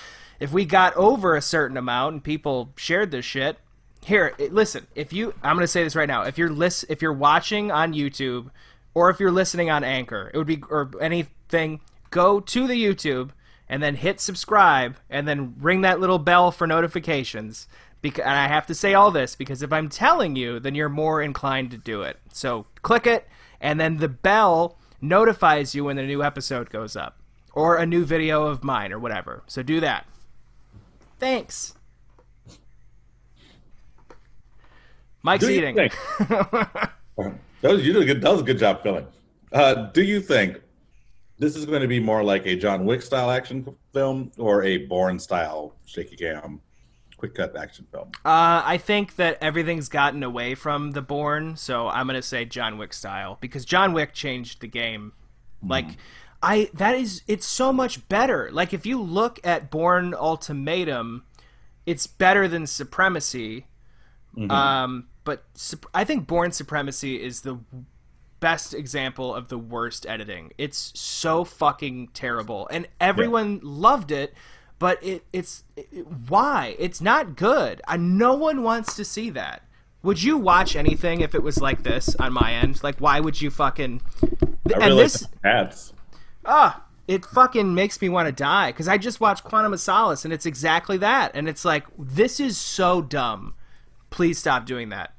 if 0.41 0.53
we 0.53 0.65
got 0.65 0.95
over 0.97 1.37
a 1.37 1.43
certain 1.43 1.77
amount 1.77 2.13
and 2.15 2.25
people 2.25 2.73
shared 2.77 3.11
this 3.11 3.27
shit, 3.27 3.59
here, 4.05 4.33
listen, 4.39 4.87
if 4.95 5.13
you 5.13 5.35
I'm 5.43 5.57
going 5.57 5.65
to 5.65 5.69
say 5.69 5.85
this 5.85 5.95
right 5.97 6.09
now. 6.09 6.23
If 6.23 6.39
you're 6.39 6.49
lis- 6.51 6.87
if 6.89 7.03
you're 7.03 7.13
watching 7.13 7.71
on 7.71 7.93
YouTube 7.93 8.51
or 8.95 9.11
if 9.11 9.21
you're 9.21 9.33
listening 9.33 9.69
on 9.69 9.85
Anchor, 9.85 10.31
it 10.33 10.39
would 10.39 10.47
be 10.47 10.63
or 10.71 10.91
anything, 11.01 11.81
go 12.11 12.41
to 12.41 12.67
the 12.67 12.83
YouTube 12.83 13.31
and 13.69 13.83
then 13.83 13.97
hit 13.97 14.21
subscribe 14.21 14.97
and 15.11 15.27
then 15.27 15.55
ring 15.59 15.81
that 15.83 16.01
little 16.01 16.19
bell 16.19 16.51
for 16.51 16.67
notifications. 16.67 17.69
Because, 18.03 18.25
and 18.25 18.35
I 18.35 18.49
have 18.49 18.67
to 18.67 18.75
say 18.75 18.95
all 18.95 19.11
this 19.11 19.35
because 19.35 19.63
if 19.63 19.73
I'm 19.73 19.89
telling 19.89 20.37
you, 20.37 20.61
then 20.61 20.75
you're 20.75 20.89
more 20.89 21.23
inclined 21.23 21.71
to 21.73 21.77
do 21.77 22.03
it. 22.03 22.19
So 22.33 22.67
click 22.83 23.07
it, 23.07 23.27
and 23.61 23.81
then 23.81 23.97
the 23.97 24.09
bell 24.09 24.79
notifies 25.01 25.75
you 25.75 25.85
when 25.85 25.97
the 25.97 26.03
new 26.03 26.23
episode 26.23 26.71
goes 26.71 26.95
up 26.95 27.19
or 27.53 27.77
a 27.77 27.87
new 27.87 28.05
video 28.05 28.47
of 28.47 28.63
mine 28.63 28.93
or 28.93 28.99
whatever. 28.99 29.43
So 29.47 29.63
do 29.63 29.81
that. 29.81 30.07
Thanks. 31.19 31.75
Mike's 35.23 35.45
Do 35.45 35.51
eating. 35.51 35.75
that 36.19 36.93
was, 37.63 37.85
you 37.85 37.93
did 37.93 38.03
a 38.03 38.05
good. 38.05 38.21
That 38.21 38.31
was 38.31 38.43
a 38.43 38.45
good 38.45 38.59
job 38.59 38.83
filling. 38.83 39.07
Uh, 39.53 39.75
do 39.91 40.03
you 40.03 40.21
think 40.21 40.61
this 41.39 41.57
is 41.57 41.67
going 41.67 41.83
to 41.83 41.89
be 41.89 42.01
more 42.01 42.23
like 42.23 42.47
a 42.47 42.57
John 42.57 42.85
Wick 42.87 43.03
style 43.03 43.31
action 43.31 43.67
film 43.93 44.33
or 44.39 44.63
a 44.63 44.79
Bourne 44.79 45.19
style 45.19 45.75
shaky 45.85 46.17
cam, 46.17 46.61
quick 47.17 47.35
cut 47.35 47.57
action 47.57 47.87
film? 47.93 48.09
Uh, 48.25 48.63
I 48.65 48.79
think 48.79 49.17
that 49.17 49.39
everything's 49.41 49.89
gotten 49.89 50.23
away 50.23 50.55
from 50.55 50.93
the 50.93 51.03
Bourne, 51.03 51.57
so 51.57 51.89
I'm 51.89 52.07
gonna 52.07 52.23
say 52.23 52.45
John 52.45 52.79
Wick 52.79 52.93
style 52.93 53.39
because 53.41 53.65
John 53.65 53.93
Wick 53.93 54.13
changed 54.13 54.61
the 54.61 54.69
game. 54.69 55.13
Like, 55.63 55.97
I 56.43 56.71
that 56.75 56.95
is 56.95 57.23
it's 57.27 57.47
so 57.47 57.73
much 57.73 58.09
better. 58.09 58.51
Like 58.53 58.73
if 58.73 58.87
you 58.87 59.01
look 59.03 59.41
at 59.45 59.71
Bourne 59.71 60.15
Ultimatum, 60.15 61.25
it's 61.87 62.07
better 62.07 62.47
than 62.47 62.67
Supremacy. 62.67 63.67
Um, 64.51 65.09
but 65.25 65.45
I 65.95 66.05
think 66.05 66.27
Bourne 66.27 66.53
Supremacy 66.53 67.23
is 67.23 67.41
the 67.41 67.59
best 68.47 68.75
example 68.75 69.35
of 69.35 69.49
the 69.49 69.59
worst 69.59 70.07
editing. 70.07 70.53
It's 70.57 70.93
so 70.95 71.43
fucking 71.43 72.11
terrible, 72.15 72.69
and 72.71 72.87
everyone 73.01 73.59
loved 73.61 74.13
it. 74.13 74.35
But 74.79 75.03
it, 75.03 75.25
it's 75.33 75.65
it, 75.75 76.07
why? 76.07 76.77
It's 76.79 77.01
not 77.01 77.35
good. 77.35 77.83
I, 77.89 77.97
no 77.97 78.35
one 78.35 78.63
wants 78.63 78.95
to 78.95 79.05
see 79.05 79.31
that. 79.31 79.63
Would 80.05 80.23
you 80.23 80.39
watch 80.39 80.77
anything 80.77 81.23
if 81.23 81.35
it 81.35 81.43
was 81.43 81.61
like 81.61 81.83
this 81.83 82.15
on 82.21 82.33
my 82.33 82.55
end? 82.55 82.85
Like, 82.85 83.01
why 83.01 83.19
would 83.19 83.41
you 83.43 83.51
fucking? 83.51 84.01
I 84.23 84.29
and 84.75 84.85
really 84.85 85.03
this, 85.03 85.27
like 85.43 85.73
the 85.73 85.93
ah, 86.45 86.85
it 87.09 87.25
fucking 87.25 87.75
makes 87.75 88.01
me 88.01 88.09
want 88.09 88.27
to 88.27 88.33
die 88.33 88.71
because 88.71 88.87
I 88.87 88.97
just 88.97 89.21
watched 89.21 89.43
Quantum 89.43 89.73
of 89.73 89.81
Solace 89.81 90.25
and 90.25 90.33
it's 90.33 90.47
exactly 90.47 90.99
that. 90.99 91.33
And 91.35 91.49
it's 91.49 91.65
like, 91.65 91.85
this 91.99 92.39
is 92.39 92.57
so 92.57 93.03
dumb. 93.03 93.55
Please 94.11 94.39
stop 94.39 94.67
doing 94.67 94.91
that. 94.91 95.16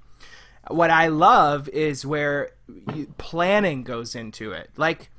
What 0.69 0.89
I 0.89 1.07
love 1.07 1.69
is 1.69 2.05
where 2.05 2.51
you, 2.93 3.13
planning 3.17 3.83
goes 3.83 4.15
into 4.15 4.51
it. 4.51 4.69
Like, 4.75 5.09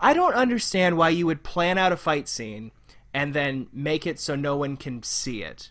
I 0.00 0.14
don't 0.14 0.34
understand 0.34 0.96
why 0.96 1.10
you 1.10 1.26
would 1.26 1.42
plan 1.42 1.78
out 1.78 1.92
a 1.92 1.96
fight 1.96 2.28
scene 2.28 2.70
and 3.12 3.34
then 3.34 3.68
make 3.72 4.06
it 4.06 4.18
so 4.18 4.34
no 4.34 4.56
one 4.56 4.76
can 4.76 5.02
see 5.02 5.42
it. 5.42 5.70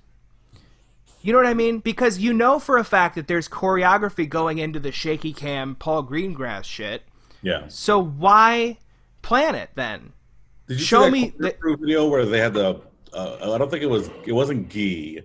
You 1.22 1.32
know 1.32 1.40
what 1.40 1.48
I 1.48 1.54
mean? 1.54 1.80
Because 1.80 2.20
you 2.20 2.34
know 2.34 2.60
for 2.60 2.78
a 2.78 2.84
fact 2.84 3.16
that 3.16 3.28
there's 3.28 3.48
choreography 3.48 4.28
going 4.28 4.58
into 4.58 4.80
the 4.80 4.92
shaky 4.92 5.32
cam 5.34 5.75
Paul 5.75 6.04
Greengrass 6.04 6.66
shit. 6.66 7.04
Yeah. 7.42 7.66
So 7.70 7.98
why 7.98 8.78
plan 9.22 9.56
it 9.56 9.70
then? 9.75 10.13
Did 10.68 10.80
you 10.80 10.86
Show 10.86 11.06
see 11.06 11.12
me 11.12 11.34
the- 11.38 11.56
video 11.80 12.08
where 12.08 12.25
they 12.25 12.40
had 12.40 12.54
the? 12.54 12.82
Uh, 13.13 13.54
I 13.54 13.58
don't 13.58 13.70
think 13.70 13.84
it 13.84 13.90
was. 13.90 14.10
It 14.25 14.32
wasn't 14.34 14.70
Gee. 14.70 15.20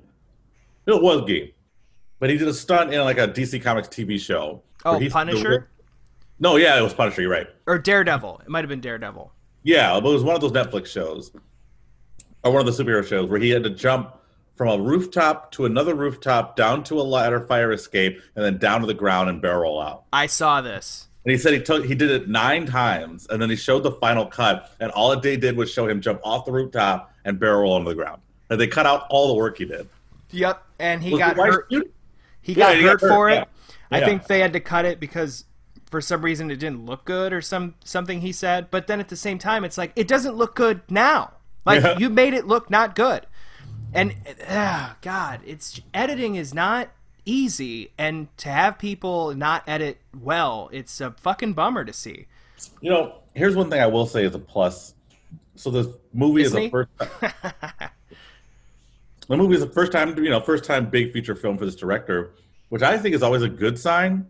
It 0.86 1.02
was 1.02 1.26
Gee, 1.26 1.54
but 2.18 2.30
he 2.30 2.36
did 2.38 2.48
a 2.48 2.54
stunt 2.54 2.92
in 2.92 3.00
like 3.02 3.18
a 3.18 3.28
DC 3.28 3.62
Comics 3.62 3.88
TV 3.88 4.18
show. 4.20 4.62
Oh, 4.84 5.00
Punisher 5.10 5.68
No, 6.38 6.56
yeah, 6.56 6.78
it 6.78 6.82
was 6.82 6.94
Punisher. 6.94 7.22
You're 7.22 7.30
right. 7.30 7.46
or 7.66 7.78
Daredevil? 7.78 8.42
It 8.44 8.48
might 8.48 8.60
have 8.60 8.68
been 8.68 8.80
Daredevil. 8.80 9.32
Yeah, 9.64 9.98
but 10.00 10.08
it 10.08 10.12
was 10.12 10.22
one 10.24 10.34
of 10.36 10.40
those 10.40 10.52
Netflix 10.52 10.86
shows, 10.86 11.32
or 12.44 12.52
one 12.52 12.66
of 12.66 12.76
the 12.76 12.84
superhero 12.84 13.06
shows, 13.06 13.28
where 13.28 13.40
he 13.40 13.50
had 13.50 13.64
to 13.64 13.70
jump 13.70 14.14
from 14.56 14.68
a 14.68 14.82
rooftop 14.82 15.52
to 15.52 15.66
another 15.66 15.94
rooftop, 15.94 16.56
down 16.56 16.82
to 16.84 17.00
a 17.00 17.02
ladder 17.02 17.40
fire 17.40 17.72
escape, 17.72 18.20
and 18.34 18.44
then 18.44 18.58
down 18.58 18.80
to 18.80 18.86
the 18.86 18.94
ground 18.94 19.28
and 19.28 19.42
barrel 19.42 19.80
out. 19.80 20.04
I 20.12 20.26
saw 20.26 20.60
this. 20.60 21.08
And 21.24 21.32
he 21.32 21.38
said 21.38 21.52
he 21.52 21.60
took 21.60 21.84
he 21.84 21.94
did 21.94 22.10
it 22.10 22.28
nine 22.28 22.64
times, 22.66 23.26
and 23.28 23.42
then 23.42 23.50
he 23.50 23.56
showed 23.56 23.82
the 23.82 23.90
final 23.92 24.24
cut, 24.24 24.72
and 24.80 24.90
all 24.92 25.12
it 25.12 25.20
did 25.22 25.56
was 25.56 25.70
show 25.70 25.86
him 25.86 26.00
jump 26.00 26.20
off 26.24 26.44
the 26.44 26.52
rooftop 26.52 27.12
and 27.24 27.38
barrel 27.38 27.62
roll 27.62 27.72
onto 27.74 27.88
the 27.88 27.94
ground. 27.94 28.22
And 28.48 28.58
they 28.60 28.66
cut 28.68 28.86
out 28.86 29.06
all 29.10 29.28
the 29.28 29.34
work 29.34 29.58
he 29.58 29.64
did. 29.66 29.88
Yep, 30.30 30.62
and 30.78 31.02
he 31.02 31.10
Was 31.10 31.18
got 31.18 31.36
hurt. 31.36 31.66
shoot- 31.70 31.92
He 32.40 32.52
Yeah, 32.52 32.66
got 32.68 32.76
he 32.76 32.82
hurt 32.82 33.00
got 33.00 33.08
for 33.08 33.28
it. 33.30 33.34
yeah. 33.34 33.44
I 33.90 34.04
think 34.04 34.26
they 34.26 34.40
had 34.40 34.52
to 34.52 34.60
cut 34.60 34.84
it 34.84 35.00
because 35.00 35.44
for 35.90 36.00
some 36.00 36.22
reason 36.22 36.50
it 36.50 36.56
didn't 36.56 36.84
look 36.84 37.04
good 37.04 37.32
or 37.32 37.40
some 37.40 37.74
something 37.84 38.20
he 38.20 38.32
said. 38.32 38.70
But 38.70 38.86
then 38.86 39.00
at 39.00 39.08
the 39.08 39.16
same 39.16 39.38
time, 39.38 39.64
it's 39.64 39.78
like 39.78 39.92
it 39.96 40.08
doesn't 40.08 40.34
look 40.36 40.54
good 40.54 40.82
now. 40.90 41.32
Like 41.64 41.98
you 41.98 42.08
made 42.10 42.34
it 42.34 42.46
look 42.46 42.70
not 42.70 42.94
good. 42.94 43.26
And 43.92 44.14
ah, 44.48 44.96
God, 45.00 45.40
it's 45.46 45.80
editing 45.94 46.34
is 46.34 46.52
not 46.52 46.90
easy, 47.24 47.92
and 47.98 48.28
to 48.38 48.48
have 48.50 48.78
people 48.78 49.34
not 49.34 49.62
edit 49.66 49.98
well, 50.18 50.68
it's 50.72 51.00
a 51.00 51.12
fucking 51.12 51.54
bummer 51.54 51.84
to 51.84 51.92
see. 51.92 52.26
You 52.80 52.90
know, 52.90 53.18
here's 53.34 53.54
one 53.56 53.70
thing 53.70 53.80
I 53.80 53.86
will 53.86 54.06
say 54.06 54.24
is 54.24 54.34
a 54.34 54.38
plus. 54.38 54.94
So 55.56 55.70
this 55.70 55.86
movie 56.12 56.42
is 56.42 56.52
Disney? 56.52 56.66
a 56.66 56.70
first. 56.70 56.90
the 59.28 59.36
movie 59.36 59.54
is 59.54 59.60
the 59.60 59.68
first 59.70 59.92
time, 59.92 60.16
you 60.22 60.30
know, 60.30 60.40
first 60.40 60.64
time 60.64 60.88
big 60.90 61.12
feature 61.12 61.34
film 61.34 61.58
for 61.58 61.64
this 61.64 61.76
director, 61.76 62.32
which 62.70 62.82
I 62.82 62.98
think 62.98 63.14
is 63.14 63.22
always 63.22 63.42
a 63.42 63.48
good 63.48 63.78
sign 63.78 64.26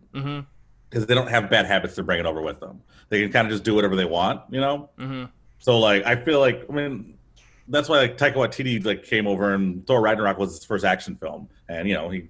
because 0.89 1.05
they 1.05 1.13
don't 1.15 1.29
have 1.29 1.49
bad 1.49 1.65
habits 1.65 1.95
to 1.95 2.03
bring 2.03 2.19
it 2.19 2.25
over 2.25 2.41
with 2.41 2.59
them. 2.59 2.81
They 3.09 3.21
can 3.21 3.31
kind 3.31 3.47
of 3.47 3.51
just 3.51 3.63
do 3.63 3.73
whatever 3.75 3.95
they 3.95 4.05
want, 4.05 4.41
you 4.49 4.59
know. 4.61 4.89
Mhm. 4.99 5.29
So 5.59 5.79
like, 5.79 6.05
I 6.05 6.15
feel 6.15 6.39
like 6.39 6.65
I 6.69 6.73
mean, 6.73 7.15
that's 7.67 7.87
why 7.89 7.97
like 7.99 8.17
Taika 8.17 8.35
Waititi 8.35 8.83
like 8.83 9.03
came 9.03 9.27
over 9.27 9.53
and 9.53 9.85
Thor 9.87 10.01
Ragnarok 10.01 10.37
was 10.37 10.51
his 10.55 10.65
first 10.65 10.83
action 10.85 11.15
film, 11.15 11.49
and 11.67 11.87
you 11.87 11.93
know 11.93 12.09
he, 12.09 12.29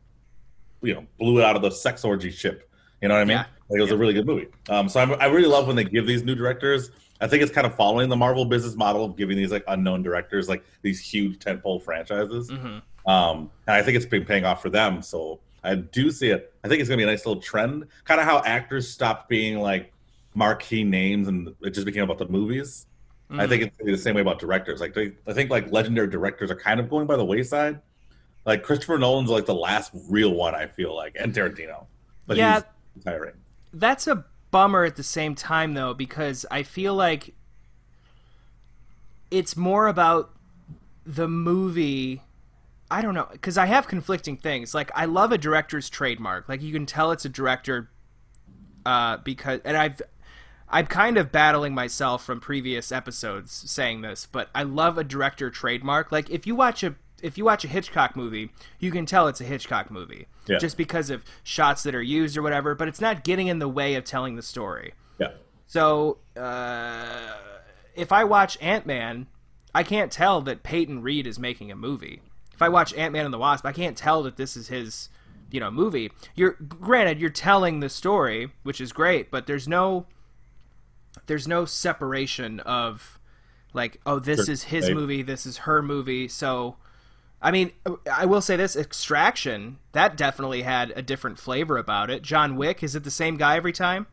you 0.81 0.93
know, 0.93 1.05
blew 1.17 1.39
it 1.39 1.43
out 1.45 1.55
of 1.55 1.61
the 1.61 1.71
sex 1.71 2.03
orgy 2.05 2.31
ship. 2.31 2.69
You 3.01 3.07
know 3.07 3.15
what 3.15 3.21
I 3.21 3.25
mean? 3.25 3.38
Yeah. 3.38 3.45
Like 3.69 3.79
it 3.79 3.81
was 3.81 3.91
a 3.91 3.97
really 3.97 4.13
good 4.13 4.25
movie. 4.25 4.47
Um, 4.67 4.89
so 4.89 4.99
I'm, 4.99 5.13
I 5.21 5.25
really 5.27 5.47
love 5.47 5.67
when 5.67 5.75
they 5.75 5.83
give 5.83 6.05
these 6.07 6.23
new 6.23 6.35
directors. 6.35 6.91
I 7.21 7.27
think 7.27 7.43
it's 7.43 7.51
kind 7.51 7.67
of 7.67 7.75
following 7.75 8.09
the 8.09 8.15
Marvel 8.15 8.45
business 8.45 8.75
model 8.75 9.03
of 9.03 9.15
giving 9.17 9.35
these 9.38 9.51
like 9.51 9.63
unknown 9.67 10.03
directors 10.03 10.47
like 10.47 10.63
these 10.81 10.99
huge 10.99 11.39
tentpole 11.39 11.81
franchises. 11.81 12.49
Mhm. 12.49 12.81
Um, 13.05 13.51
and 13.67 13.75
I 13.75 13.81
think 13.81 13.97
it's 13.97 14.05
been 14.05 14.25
paying 14.25 14.45
off 14.45 14.61
for 14.61 14.69
them. 14.69 15.01
So 15.01 15.39
I 15.63 15.75
do 15.75 16.11
see 16.11 16.29
it. 16.29 16.53
I 16.63 16.67
think 16.67 16.79
it's 16.79 16.88
gonna 16.89 16.97
be 16.97 17.03
a 17.03 17.07
nice 17.07 17.25
little 17.25 17.41
trend. 17.41 17.85
Kind 18.05 18.21
of 18.21 18.25
how 18.25 18.41
actors 18.45 18.89
stopped 18.89 19.27
being 19.27 19.59
like 19.59 19.91
marquee 20.33 20.83
names 20.83 21.27
and 21.27 21.53
it 21.61 21.71
just 21.71 21.85
became 21.85 22.03
about 22.03 22.17
the 22.19 22.27
movies. 22.27 22.85
I 23.31 23.45
think 23.45 23.61
it's 23.61 23.77
gonna 23.77 23.85
be 23.85 23.91
the 23.91 24.01
same 24.01 24.15
way 24.15 24.21
about 24.21 24.39
directors. 24.39 24.79
Like 24.79 24.93
they, 24.95 25.11
I 25.27 25.33
think 25.33 25.49
like 25.51 25.71
legendary 25.71 26.07
directors 26.09 26.49
are 26.49 26.55
kind 26.55 26.79
of 26.79 26.89
going 26.89 27.05
by 27.05 27.15
the 27.15 27.25
wayside. 27.25 27.79
Like 28.45 28.63
Christopher 28.63 28.97
Nolan's 28.97 29.29
like 29.29 29.45
the 29.45 29.53
last 29.53 29.91
real 30.09 30.33
one. 30.33 30.55
I 30.55 30.65
feel 30.67 30.95
like, 30.95 31.15
and 31.19 31.33
Tarantino. 31.33 31.85
But 32.25 32.38
Yeah. 32.38 32.55
he's 32.95 33.05
retiring. 33.05 33.33
that's 33.73 34.07
a 34.07 34.23
bummer 34.51 34.84
at 34.84 34.96
the 34.96 35.03
same 35.03 35.36
time 35.36 35.74
though 35.74 35.94
because 35.94 36.46
i 36.50 36.63
feel 36.63 36.96
like 36.96 37.34
it's 39.32 39.56
more 39.56 39.88
about 39.88 40.32
the 41.06 41.27
movie. 41.27 42.22
I 42.91 43.01
don't 43.01 43.13
know 43.13 43.27
because 43.32 43.58
i 43.58 43.65
have 43.65 43.88
conflicting 43.88 44.38
things. 44.38 44.74
Like 44.74 44.91
i 44.96 45.06
love 45.06 45.32
a 45.32 45.38
director's 45.38 45.89
trademark. 45.89 46.50
Like 46.50 46.62
you 46.62 46.74
can 46.74 46.86
tell 46.86 47.12
it's 47.12 47.25
a 47.25 47.29
director 47.29 47.89
uh, 48.86 49.18
because 49.18 49.60
and 49.65 49.77
i've 49.77 50.01
i'm 50.70 50.88
kind 50.88 51.18
of 51.18 51.32
battling 51.32 51.74
myself 51.74 52.24
from 52.24 52.39
previous 52.39 52.91
episodes 52.91 53.51
saying 53.51 54.01
this 54.01 54.25
but 54.25 54.50
i 54.56 54.63
love 54.63 54.98
a 54.98 55.03
director 55.03 55.50
trademark. 55.50 56.12
Like 56.12 56.29
if 56.29 56.48
you 56.48 56.56
watch 56.56 56.84
a 56.84 56.96
if 57.23 57.38
you 57.38 57.45
watch 57.45 57.63
a 57.63 57.67
hitchcock 57.67 58.15
movie 58.15 58.51
you 58.79 58.91
can 58.91 59.05
tell 59.05 59.27
it's 59.27 59.41
a 59.41 59.45
hitchcock 59.45 59.89
movie 59.91 60.27
Yeah. 60.47 60.57
just 60.57 60.77
because 60.77 61.09
of 61.09 61.23
shots 61.43 61.83
that 61.83 61.93
are 61.95 62.01
used 62.01 62.38
or 62.38 62.41
whatever 62.41 62.75
but 62.75 62.88
it's 62.88 63.01
not 63.01 63.23
getting 63.23 63.47
in 63.47 63.59
the 63.59 63.67
way 63.69 63.95
of 63.95 64.03
telling 64.03 64.35
the 64.35 64.41
story 64.43 64.93
Yeah. 65.19 65.31
so 65.67 66.17
uh, 66.38 67.33
if 67.95 68.11
I 68.11 68.23
watch 68.23 68.57
Ant 68.61 68.85
Man, 68.85 69.27
I 69.75 69.83
can't 69.83 70.11
tell 70.11 70.41
that 70.41 70.63
Peyton 70.63 71.01
Reed 71.01 71.27
is 71.27 71.38
making 71.38 71.69
a 71.71 71.75
movie. 71.75 72.21
If 72.53 72.61
I 72.61 72.69
watch 72.69 72.93
Ant 72.93 73.11
Man 73.13 73.25
and 73.25 73.33
the 73.33 73.38
Wasp, 73.38 73.65
I 73.65 73.71
can't 73.73 73.97
tell 73.97 74.23
that 74.23 74.38
this 74.38 74.55
is 74.55 74.69
his, 74.69 75.09
you 75.51 75.59
know, 75.59 75.69
movie. 75.69 76.11
You're 76.33 76.51
granted 76.53 77.19
you're 77.19 77.29
telling 77.29 77.79
the 77.81 77.89
story, 77.89 78.51
which 78.63 78.79
is 78.79 78.93
great, 78.93 79.29
but 79.29 79.47
there's 79.47 79.67
no 79.67 80.05
there's 81.25 81.47
no 81.47 81.65
separation 81.65 82.59
of 82.61 83.19
like, 83.73 83.99
oh, 84.05 84.19
this 84.19 84.45
Sure. 84.45 84.53
is 84.53 84.63
his 84.63 84.89
movie, 84.89 85.21
this 85.21 85.45
is 85.45 85.57
her 85.59 85.81
movie. 85.81 86.27
So, 86.27 86.77
I 87.41 87.51
mean, 87.51 87.72
I 88.12 88.25
will 88.25 88.41
say 88.41 88.55
this: 88.55 88.75
Extraction 88.75 89.77
that 89.93 90.17
definitely 90.17 90.63
had 90.63 90.91
a 90.96 91.01
different 91.01 91.39
flavor 91.39 91.77
about 91.77 92.10
it. 92.10 92.22
John 92.22 92.55
Wick 92.55 92.84
is 92.84 92.96
it 92.96 93.03
the 93.03 93.12
same 93.12 93.38
guy 93.38 93.55
every 93.55 93.74
time? 93.74 94.08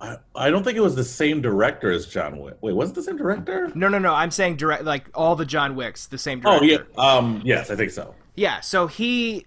I, 0.00 0.16
I 0.34 0.50
don't 0.50 0.62
think 0.62 0.76
it 0.76 0.82
was 0.82 0.94
the 0.94 1.04
same 1.04 1.40
director 1.40 1.90
as 1.90 2.06
John 2.06 2.38
Wick. 2.38 2.58
Wait, 2.60 2.74
was 2.74 2.90
it 2.90 2.94
the 2.94 3.02
same 3.02 3.16
director? 3.16 3.72
No, 3.74 3.88
no, 3.88 3.98
no. 3.98 4.12
I'm 4.12 4.30
saying 4.30 4.56
direct, 4.56 4.84
like 4.84 5.08
all 5.14 5.36
the 5.36 5.46
John 5.46 5.74
Wicks, 5.74 6.06
the 6.06 6.18
same 6.18 6.40
director. 6.40 6.64
Oh 6.64 6.66
yeah. 6.66 6.78
Um. 6.98 7.40
Yes, 7.44 7.70
I 7.70 7.76
think 7.76 7.90
so. 7.90 8.14
Yeah, 8.34 8.60
so 8.60 8.86
he, 8.86 9.46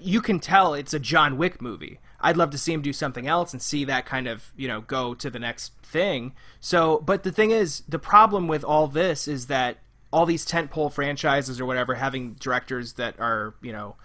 you 0.00 0.20
can 0.20 0.40
tell 0.40 0.74
it's 0.74 0.92
a 0.92 0.98
John 0.98 1.38
Wick 1.38 1.62
movie. 1.62 2.00
I'd 2.20 2.36
love 2.36 2.50
to 2.50 2.58
see 2.58 2.72
him 2.72 2.82
do 2.82 2.92
something 2.92 3.28
else 3.28 3.52
and 3.52 3.62
see 3.62 3.84
that 3.84 4.04
kind 4.04 4.26
of, 4.26 4.52
you 4.56 4.66
know, 4.66 4.80
go 4.80 5.14
to 5.14 5.30
the 5.30 5.38
next 5.38 5.74
thing. 5.82 6.32
So, 6.58 6.98
but 7.06 7.22
the 7.22 7.30
thing 7.30 7.52
is, 7.52 7.84
the 7.88 8.00
problem 8.00 8.48
with 8.48 8.64
all 8.64 8.88
this 8.88 9.28
is 9.28 9.46
that 9.46 9.78
all 10.16 10.24
these 10.24 10.46
tentpole 10.46 10.90
franchises 10.90 11.60
or 11.60 11.66
whatever 11.66 11.94
having 11.94 12.32
directors 12.40 12.94
that 12.94 13.20
are, 13.20 13.54
you 13.60 13.70
know, 13.70 13.96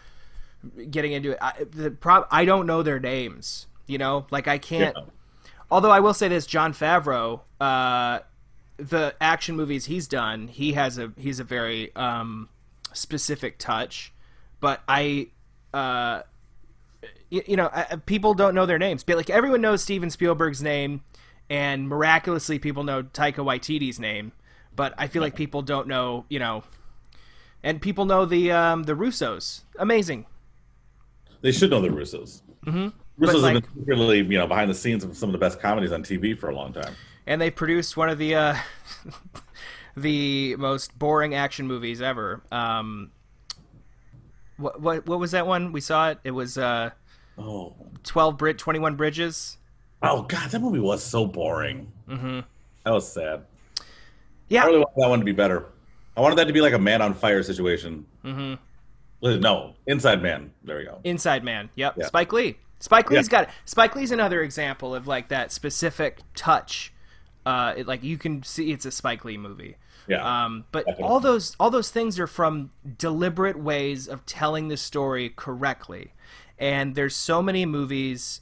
getting 0.89 1.13
into 1.13 1.32
it. 1.32 1.38
I, 1.41 1.53
the 1.72 1.89
prob- 1.89 2.27
I 2.30 2.44
don't 2.44 2.68
know 2.68 2.84
their 2.84 3.00
names. 3.00 3.68
You 3.88 3.98
know, 3.98 4.25
like 4.30 4.46
I 4.46 4.58
can't. 4.58 4.94
Yeah. 4.98 5.06
Although 5.70 5.89
I 5.89 6.01
will 6.01 6.13
say 6.13 6.27
this, 6.27 6.46
Jon 6.46 6.74
Favreau, 6.74 7.39
uh, 7.62 8.20
the 8.75 9.15
action 9.22 9.56
movies 9.56 9.86
he's 9.86 10.06
done, 10.06 10.50
he 10.50 10.74
has 10.74 10.98
a 10.98 11.13
he's 11.18 11.39
a 11.39 11.46
very 11.46 11.96
um, 11.96 12.50
specific 12.91 13.58
touch. 13.58 14.12
But 14.60 14.82
I, 14.89 15.30
uh, 15.74 16.24
you, 17.30 17.41
you 17.48 17.56
know, 17.56 17.70
I, 17.72 17.96
people 18.06 18.34
don't 18.34 18.53
know 18.53 18.65
their 18.65 18.80
names. 18.80 19.06
But 19.06 19.15
like 19.15 19.30
everyone 19.30 19.62
knows 19.62 19.82
Steven 19.82 20.10
Spielberg's 20.10 20.62
name, 20.62 21.03
and 21.50 21.88
miraculously 21.88 22.60
people 22.60 22.84
know 22.84 23.01
Taika 23.01 23.46
Waititi's 23.46 23.98
name. 23.98 24.34
But 24.75 24.94
I 24.98 25.08
feel 25.08 25.22
like 25.22 25.36
people 25.36 25.62
don't 25.62 25.88
know, 25.88 26.25
you 26.30 26.40
know, 26.40 26.63
and 27.63 27.82
people 27.82 28.06
know 28.06 28.25
the 28.25 28.51
um, 28.51 28.84
the 28.84 28.94
Russos. 28.94 29.62
Amazing. 29.78 30.25
They 31.42 31.51
should 31.51 31.72
know 31.72 31.82
the 31.82 31.90
Russos. 31.90 32.42
Mm-hmm. 32.66 32.88
Russos 33.24 33.42
like- 33.42 33.54
have 33.56 33.63
been 33.63 33.82
secretly, 33.84 34.18
you 34.20 34.38
know, 34.38 34.48
behind 34.48 34.70
the 34.70 34.75
scenes 34.75 35.04
of 35.04 35.16
some 35.18 35.30
of 35.30 35.34
the 35.34 35.40
best 35.40 35.60
comedies 35.60 35.92
on 35.92 36.04
TV 36.04 36.38
for 36.38 36.50
a 36.50 36.56
long 36.56 36.72
time. 36.74 36.94
and 37.28 37.40
they 37.42 37.51
produced 37.51 37.98
one 37.98 38.10
of 38.10 38.18
the 38.18 38.36
uh, 38.36 38.56
the 39.98 40.56
most 40.58 40.98
boring 40.98 41.36
action 41.36 41.68
movies 41.68 42.01
ever. 42.01 42.42
Um, 42.51 43.12
what 44.58 44.80
what 44.82 45.06
what 45.06 45.20
was 45.20 45.32
that 45.32 45.46
one? 45.48 45.72
We 45.72 45.82
saw 45.82 46.10
it. 46.12 46.20
It 46.24 46.32
was 46.32 46.58
uh, 46.58 46.92
Oh, 47.38 47.75
twelve 48.04 48.38
Brit, 48.38 48.58
twenty 48.58 48.80
one 48.80 48.96
bridges. 48.96 49.58
oh 50.01 50.24
God, 50.24 50.50
that 50.51 50.60
movie 50.62 50.80
was 50.80 51.04
so 51.04 51.25
boring. 51.25 51.92
Mm-hmm. 52.08 52.40
That 52.86 52.92
was 52.92 53.12
sad. 53.12 53.44
I 54.51 54.65
really 54.65 54.79
wanted 54.79 55.01
that 55.01 55.10
one 55.10 55.20
to 55.20 55.25
be 55.25 55.31
better. 55.31 55.65
I 56.17 56.22
wanted 56.22 56.38
that 56.38 56.46
to 56.48 56.53
be 56.53 56.62
like 56.62 56.74
a 56.74 56.79
man 56.79 57.01
on 57.01 57.13
fire 57.13 57.41
situation. 57.43 58.05
Mm-hmm. 58.25 58.55
No, 59.39 59.75
Inside 59.88 60.22
Man. 60.22 60.51
There 60.63 60.77
we 60.77 60.84
go. 60.86 61.00
Inside 61.03 61.43
Man. 61.43 61.70
Yep, 61.75 61.96
Yeah. 61.98 62.05
Spike 62.08 62.34
Lee. 62.34 62.58
Spike 62.79 63.10
Lee's 63.12 63.27
Yeah. 63.31 63.43
got 63.46 63.50
Spike 63.65 63.96
Lee's 63.96 64.12
another 64.12 64.41
example 64.41 64.96
of 64.96 65.08
like 65.08 65.29
that 65.29 65.51
specific 65.51 66.20
touch. 66.36 66.91
Uh, 67.46 67.74
it, 67.77 67.88
like 67.88 68.03
you 68.03 68.17
can 68.17 68.43
see 68.43 68.72
it's 68.72 68.86
a 68.86 68.91
Spike 68.91 69.24
Lee 69.24 69.38
movie. 69.38 69.77
Yeah. 70.08 70.46
Um, 70.46 70.65
but 70.72 70.86
Definitely. 70.86 71.03
all 71.12 71.20
those 71.20 71.55
all 71.60 71.70
those 71.70 71.91
things 71.91 72.20
are 72.20 72.27
from 72.27 72.72
deliberate 72.98 73.58
ways 73.60 74.08
of 74.08 74.25
telling 74.25 74.67
the 74.67 74.77
story 74.77 75.29
correctly. 75.29 76.13
And 76.58 76.96
there's 76.96 77.15
so 77.15 77.41
many 77.43 77.65
movies 77.65 78.41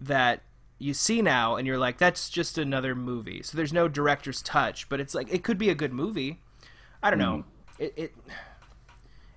that 0.00 0.42
you 0.78 0.92
see 0.92 1.22
now 1.22 1.56
and 1.56 1.66
you're 1.66 1.78
like 1.78 1.98
that's 1.98 2.28
just 2.28 2.58
another 2.58 2.94
movie. 2.94 3.42
So 3.42 3.56
there's 3.56 3.72
no 3.72 3.88
director's 3.88 4.42
touch, 4.42 4.88
but 4.88 5.00
it's 5.00 5.14
like 5.14 5.32
it 5.32 5.42
could 5.42 5.58
be 5.58 5.70
a 5.70 5.74
good 5.74 5.92
movie. 5.92 6.40
I 7.02 7.10
don't 7.10 7.18
know. 7.18 7.44
It, 7.78 7.92
it 7.96 8.14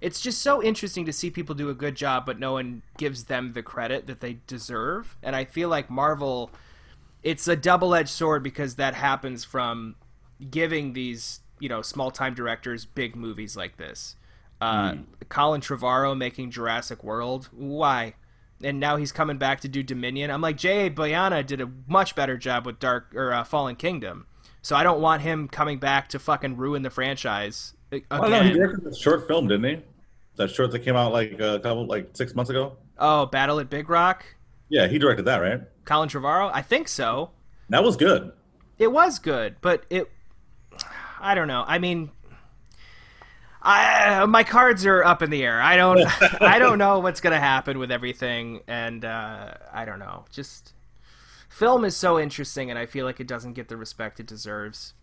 it's 0.01 0.21
just 0.21 0.41
so 0.41 0.63
interesting 0.63 1.05
to 1.05 1.13
see 1.13 1.29
people 1.29 1.55
do 1.55 1.69
a 1.69 1.73
good 1.73 1.95
job 1.95 2.25
but 2.25 2.39
no 2.39 2.53
one 2.53 2.81
gives 2.97 3.25
them 3.25 3.51
the 3.53 3.63
credit 3.63 4.07
that 4.07 4.19
they 4.19 4.39
deserve. 4.47 5.17
And 5.23 5.35
I 5.35 5.45
feel 5.45 5.69
like 5.69 5.89
Marvel 5.89 6.51
it's 7.21 7.47
a 7.47 7.55
double-edged 7.55 8.09
sword 8.09 8.43
because 8.43 8.75
that 8.75 8.93
happens 8.93 9.43
from 9.43 9.95
giving 10.49 10.93
these 10.93 11.41
you 11.59 11.69
know 11.69 11.81
small-time 11.81 12.33
directors 12.33 12.85
big 12.85 13.15
movies 13.15 13.55
like 13.55 13.77
this. 13.77 14.15
Uh, 14.61 14.95
Colin 15.29 15.61
Trevorrow 15.61 16.17
making 16.17 16.51
Jurassic 16.51 17.01
World, 17.01 17.47
why? 17.53 18.15
And 18.61 18.79
now 18.79 18.97
he's 18.97 19.11
coming 19.11 19.37
back 19.37 19.61
to 19.61 19.67
do 19.67 19.83
Dominion. 19.83 20.31
I'm 20.31 20.41
like 20.41 20.57
J.A. 20.57 20.89
Bayona 20.89 21.45
did 21.45 21.61
a 21.61 21.69
much 21.87 22.15
better 22.15 22.37
job 22.37 22.65
with 22.65 22.79
Dark 22.79 23.13
or 23.15 23.33
uh, 23.33 23.43
Fallen 23.43 23.75
Kingdom, 23.77 24.25
so 24.61 24.75
I 24.75 24.83
don't 24.83 24.99
want 24.99 25.21
him 25.21 25.47
coming 25.47 25.79
back 25.79 26.09
to 26.09 26.19
fucking 26.19 26.57
ruin 26.57 26.81
the 26.81 26.89
franchise 26.89 27.73
uh, 27.91 27.97
I 28.11 28.17
don't 28.17 28.31
know. 28.31 28.43
He 28.43 28.51
directed 28.51 28.83
that 28.83 28.95
short 28.95 29.27
film, 29.27 29.47
didn't 29.47 29.65
he? 29.77 29.83
That 30.35 30.49
short 30.49 30.71
that 30.71 30.79
came 30.79 30.95
out 30.95 31.11
like 31.11 31.33
a 31.39 31.59
couple, 31.59 31.85
like 31.85 32.09
six 32.13 32.35
months 32.35 32.49
ago. 32.49 32.77
Oh, 32.97 33.25
Battle 33.25 33.59
at 33.59 33.69
Big 33.69 33.89
Rock, 33.89 34.25
Yeah, 34.69 34.87
he 34.87 34.99
directed 34.99 35.23
that, 35.25 35.37
right? 35.37 35.61
Colin 35.85 36.09
Trevorrow. 36.09 36.51
I 36.53 36.61
think 36.61 36.87
so. 36.87 37.31
That 37.69 37.83
was 37.83 37.97
good. 37.97 38.31
It 38.77 38.91
was 38.91 39.19
good, 39.19 39.57
but 39.61 39.85
it. 39.89 40.09
I 41.19 41.35
don't 41.35 41.47
know. 41.47 41.65
I 41.67 41.79
mean, 41.79 42.11
I 43.61 44.25
my 44.25 44.43
cards 44.43 44.85
are 44.85 45.03
up 45.03 45.21
in 45.21 45.29
the 45.29 45.43
air. 45.43 45.61
I 45.61 45.75
don't. 45.75 45.99
I 46.41 46.59
don't 46.59 46.77
know 46.77 46.99
what's 46.99 47.21
gonna 47.21 47.39
happen 47.39 47.77
with 47.79 47.91
everything, 47.91 48.61
and 48.67 49.03
uh, 49.03 49.53
I 49.73 49.85
don't 49.85 49.99
know. 49.99 50.25
Just 50.31 50.73
film 51.49 51.83
is 51.83 51.95
so 51.95 52.19
interesting, 52.19 52.69
and 52.69 52.79
I 52.79 52.85
feel 52.85 53.05
like 53.05 53.19
it 53.19 53.27
doesn't 53.27 53.53
get 53.53 53.67
the 53.67 53.77
respect 53.77 54.19
it 54.19 54.27
deserves. 54.27 54.93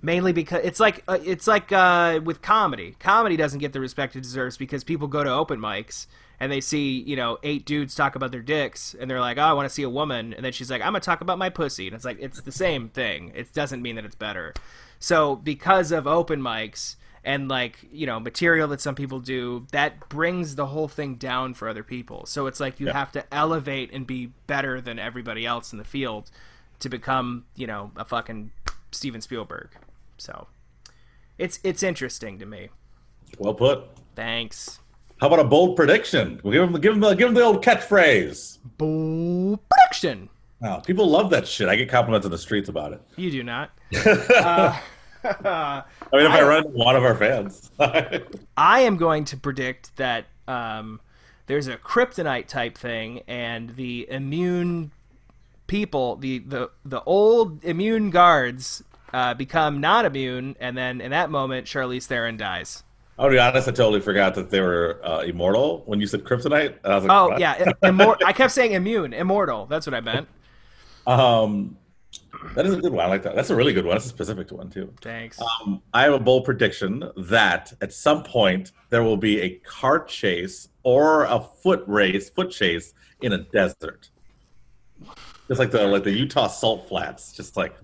mainly 0.00 0.32
because 0.32 0.60
it's 0.64 0.78
like 0.80 1.02
uh, 1.08 1.18
it's 1.24 1.46
like 1.46 1.72
uh, 1.72 2.20
with 2.22 2.40
comedy. 2.42 2.94
Comedy 3.00 3.36
doesn't 3.36 3.58
get 3.58 3.72
the 3.72 3.80
respect 3.80 4.14
it 4.16 4.22
deserves 4.22 4.56
because 4.56 4.84
people 4.84 5.08
go 5.08 5.24
to 5.24 5.30
open 5.30 5.58
mics 5.58 6.06
and 6.38 6.52
they 6.52 6.60
see 6.60 7.00
you 7.00 7.16
know 7.16 7.38
eight 7.42 7.66
dudes 7.66 7.94
talk 7.96 8.14
about 8.14 8.30
their 8.30 8.42
dicks 8.42 8.94
and 9.00 9.10
they're 9.10 9.20
like, 9.20 9.38
oh, 9.38 9.42
I 9.42 9.52
want 9.54 9.68
to 9.68 9.74
see 9.74 9.82
a 9.82 9.90
woman, 9.90 10.32
and 10.34 10.44
then 10.44 10.52
she's 10.52 10.70
like, 10.70 10.82
I'm 10.82 10.88
gonna 10.92 11.00
talk 11.00 11.20
about 11.20 11.38
my 11.38 11.50
pussy, 11.50 11.88
and 11.88 11.96
it's 11.96 12.04
like 12.04 12.18
it's 12.20 12.42
the 12.42 12.52
same 12.52 12.88
thing. 12.90 13.32
It 13.34 13.52
doesn't 13.52 13.82
mean 13.82 13.96
that 13.96 14.04
it's 14.04 14.14
better. 14.14 14.54
So 15.00 15.34
because 15.36 15.90
of 15.92 16.06
open 16.06 16.40
mics 16.40 16.94
and 17.24 17.48
like 17.48 17.78
you 17.92 18.06
know 18.06 18.18
material 18.20 18.68
that 18.68 18.80
some 18.80 18.94
people 18.94 19.20
do 19.20 19.66
that 19.72 20.08
brings 20.08 20.54
the 20.56 20.66
whole 20.66 20.88
thing 20.88 21.14
down 21.16 21.54
for 21.54 21.68
other 21.68 21.82
people 21.82 22.24
so 22.26 22.46
it's 22.46 22.60
like 22.60 22.78
you 22.80 22.86
Yeah. 22.86 22.92
have 22.94 23.12
to 23.12 23.34
elevate 23.34 23.92
and 23.92 24.06
be 24.06 24.32
better 24.46 24.80
than 24.80 24.98
everybody 24.98 25.44
else 25.46 25.72
in 25.72 25.78
the 25.78 25.84
field 25.84 26.30
to 26.80 26.88
become 26.88 27.44
you 27.56 27.66
know 27.66 27.90
a 27.96 28.04
fucking 28.04 28.50
steven 28.92 29.20
spielberg 29.20 29.68
so 30.16 30.46
it's 31.38 31.58
it's 31.62 31.82
interesting 31.82 32.38
to 32.38 32.46
me 32.46 32.68
Well 33.38 33.54
put. 33.54 33.84
thanks 34.14 34.80
How 35.20 35.26
about 35.26 35.40
a 35.40 35.44
bold 35.44 35.74
prediction? 35.76 36.40
We'll 36.44 36.52
give 36.52 36.62
him, 36.74 36.80
give 36.80 36.92
him, 36.94 37.00
the, 37.00 37.14
give 37.14 37.28
him 37.28 37.34
the 37.34 37.42
old 37.42 37.64
catchphrase. 37.64 38.58
Boo 38.78 39.58
production 39.68 40.28
Wow, 40.60 40.78
people 40.80 41.08
love 41.08 41.30
that 41.30 41.46
shit. 41.46 41.68
I 41.68 41.76
get 41.76 41.88
compliments 41.88 42.24
in 42.24 42.32
the 42.32 42.38
streets 42.38 42.68
about 42.68 42.92
it. 42.92 43.00
you 43.16 43.30
do 43.30 43.42
not 43.42 43.70
uh, 44.36 44.78
I 45.24 45.82
mean, 46.12 46.26
if 46.26 46.30
I, 46.32 46.40
I- 46.40 46.42
run 46.42 46.66
into 46.66 46.70
one 46.78 46.96
of 46.96 47.04
our 47.04 47.14
fans, 47.14 47.70
I 48.56 48.80
am 48.80 48.96
going 48.96 49.24
to 49.26 49.36
predict 49.36 49.96
that 49.96 50.26
um, 50.46 51.00
there's 51.46 51.66
a 51.66 51.76
kryptonite 51.76 52.46
type 52.46 52.76
thing, 52.78 53.22
and 53.26 53.70
the 53.76 54.06
immune 54.10 54.90
people, 55.66 56.16
the 56.16 56.38
the 56.40 56.70
the 56.84 57.02
old 57.04 57.64
immune 57.64 58.10
guards, 58.10 58.82
uh, 59.12 59.34
become 59.34 59.80
not 59.80 60.04
immune, 60.04 60.56
and 60.60 60.76
then 60.76 61.00
in 61.00 61.10
that 61.10 61.30
moment, 61.30 61.66
Charlize 61.66 62.04
Theron 62.06 62.36
dies. 62.36 62.82
I'll 63.18 63.28
be 63.30 63.38
honest. 63.38 63.66
I 63.66 63.72
totally 63.72 64.00
forgot 64.00 64.36
that 64.36 64.48
they 64.50 64.60
were 64.60 65.00
uh, 65.02 65.20
immortal 65.22 65.82
when 65.86 66.00
you 66.00 66.06
said 66.06 66.22
kryptonite. 66.22 66.76
And 66.84 66.92
I 66.92 66.94
was 66.94 67.04
like, 67.04 67.12
Oh 67.12 67.28
what? 67.30 67.40
yeah, 67.40 67.64
immor- 67.82 68.16
I 68.24 68.32
kept 68.32 68.52
saying 68.52 68.72
immune, 68.72 69.12
immortal. 69.12 69.66
That's 69.66 69.86
what 69.86 69.94
I 69.94 70.00
meant. 70.00 70.28
Um, 71.06 71.78
that 72.54 72.66
is 72.66 72.74
a 72.74 72.80
good 72.80 72.92
one. 72.92 73.04
I 73.04 73.08
like 73.08 73.22
that. 73.22 73.34
That's 73.34 73.50
a 73.50 73.56
really 73.56 73.72
good 73.72 73.84
one. 73.84 73.94
That's 73.94 74.06
a 74.06 74.10
specific 74.10 74.50
one 74.50 74.70
too. 74.70 74.92
Thanks. 75.00 75.40
Um, 75.40 75.82
I 75.92 76.02
have 76.02 76.14
a 76.14 76.18
bold 76.18 76.44
prediction 76.44 77.10
that 77.16 77.72
at 77.80 77.92
some 77.92 78.22
point 78.22 78.72
there 78.90 79.02
will 79.02 79.16
be 79.16 79.40
a 79.40 79.50
car 79.58 80.04
chase 80.04 80.68
or 80.82 81.24
a 81.24 81.40
foot 81.40 81.84
race, 81.86 82.30
foot 82.30 82.50
chase 82.50 82.94
in 83.20 83.32
a 83.32 83.38
desert. 83.38 84.10
Just 85.48 85.58
like 85.58 85.70
the 85.70 85.86
like 85.86 86.04
the 86.04 86.12
Utah 86.12 86.48
salt 86.48 86.88
flats, 86.88 87.32
just 87.32 87.56
like 87.56 87.74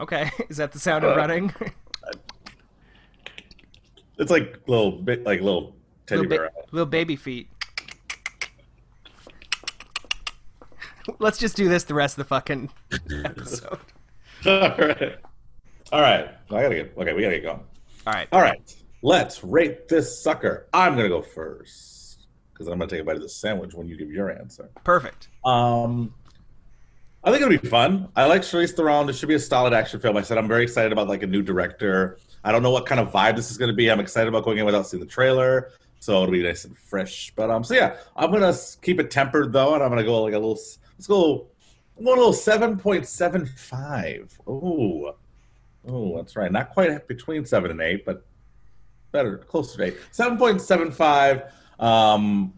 Okay, 0.00 0.30
is 0.48 0.56
that 0.56 0.72
the 0.72 0.78
sound 0.78 1.04
of 1.04 1.16
running? 1.16 1.52
it's 4.18 4.30
like 4.30 4.58
little 4.66 4.92
bit 4.92 5.24
like 5.24 5.40
little 5.40 5.76
teddy 6.06 6.22
little, 6.22 6.38
bear. 6.38 6.50
little 6.72 6.86
baby 6.86 7.16
feet. 7.16 7.48
Let's 11.18 11.38
just 11.38 11.56
do 11.56 11.68
this 11.68 11.84
the 11.84 11.94
rest 11.94 12.18
of 12.18 12.24
the 12.24 12.28
fucking 12.28 12.70
episode. 13.24 13.78
All 14.46 14.52
right, 14.52 15.18
all 15.92 16.00
right. 16.00 16.30
I 16.50 16.62
gotta 16.62 16.74
get 16.74 16.94
okay. 16.96 17.12
We 17.12 17.22
gotta 17.22 17.34
get 17.34 17.42
going. 17.42 17.60
All 18.06 18.12
right. 18.12 18.28
All 18.32 18.40
right, 18.40 18.74
let's 19.02 19.44
rate 19.44 19.86
this 19.86 20.22
sucker. 20.22 20.66
I'm 20.72 20.96
gonna 20.96 21.08
go 21.10 21.20
first 21.20 22.26
because 22.52 22.68
I'm 22.68 22.78
gonna 22.78 22.90
take 22.90 23.00
a 23.00 23.04
bite 23.04 23.16
of 23.16 23.22
this 23.22 23.36
sandwich 23.36 23.74
when 23.74 23.86
you 23.86 23.98
give 23.98 24.10
your 24.10 24.30
answer. 24.30 24.70
Perfect. 24.82 25.28
Um, 25.44 26.14
I 27.22 27.30
think 27.30 27.42
it'll 27.42 27.60
be 27.60 27.68
fun. 27.68 28.08
I 28.16 28.24
like 28.24 28.40
Charlize 28.42 28.74
Theron. 28.74 29.08
It 29.10 29.12
should 29.14 29.28
be 29.28 29.34
a 29.34 29.38
solid 29.38 29.74
action 29.74 30.00
film. 30.00 30.16
I 30.16 30.22
said 30.22 30.38
I'm 30.38 30.48
very 30.48 30.62
excited 30.62 30.90
about 30.90 31.06
like 31.08 31.22
a 31.22 31.26
new 31.26 31.42
director. 31.42 32.18
I 32.44 32.52
don't 32.52 32.62
know 32.62 32.70
what 32.70 32.86
kind 32.86 32.98
of 32.98 33.12
vibe 33.12 33.36
this 33.36 33.50
is 33.50 33.58
going 33.58 33.70
to 33.70 33.76
be. 33.76 33.90
I'm 33.90 34.00
excited 34.00 34.28
about 34.28 34.44
going 34.44 34.56
in 34.56 34.64
without 34.64 34.86
seeing 34.86 35.02
the 35.02 35.06
trailer, 35.08 35.70
so 35.98 36.22
it'll 36.22 36.32
be 36.32 36.42
nice 36.42 36.64
and 36.64 36.78
fresh. 36.78 37.30
But 37.36 37.50
um, 37.50 37.62
so 37.62 37.74
yeah, 37.74 37.96
I'm 38.16 38.30
gonna 38.30 38.54
keep 38.80 39.00
it 39.00 39.10
tempered 39.10 39.52
though, 39.52 39.74
and 39.74 39.82
I'm 39.82 39.90
gonna 39.90 40.04
go 40.04 40.22
like 40.22 40.32
a 40.32 40.38
little. 40.38 40.58
Let's 41.00 41.06
go. 41.06 41.46
A 41.98 42.02
little 42.02 42.34
seven 42.34 42.76
point 42.78 43.06
seven 43.06 43.46
five. 43.46 44.38
Oh, 44.46 45.14
oh, 45.88 46.16
that's 46.16 46.36
right. 46.36 46.52
Not 46.52 46.74
quite 46.74 47.08
between 47.08 47.46
seven 47.46 47.70
and 47.70 47.80
eight, 47.80 48.04
but 48.04 48.22
better, 49.10 49.38
closer 49.38 49.78
to 49.78 49.84
eight. 49.84 49.96
Seven 50.10 50.36
point 50.36 50.60
seven 50.60 50.92
five. 50.92 51.54
Um, 51.78 52.52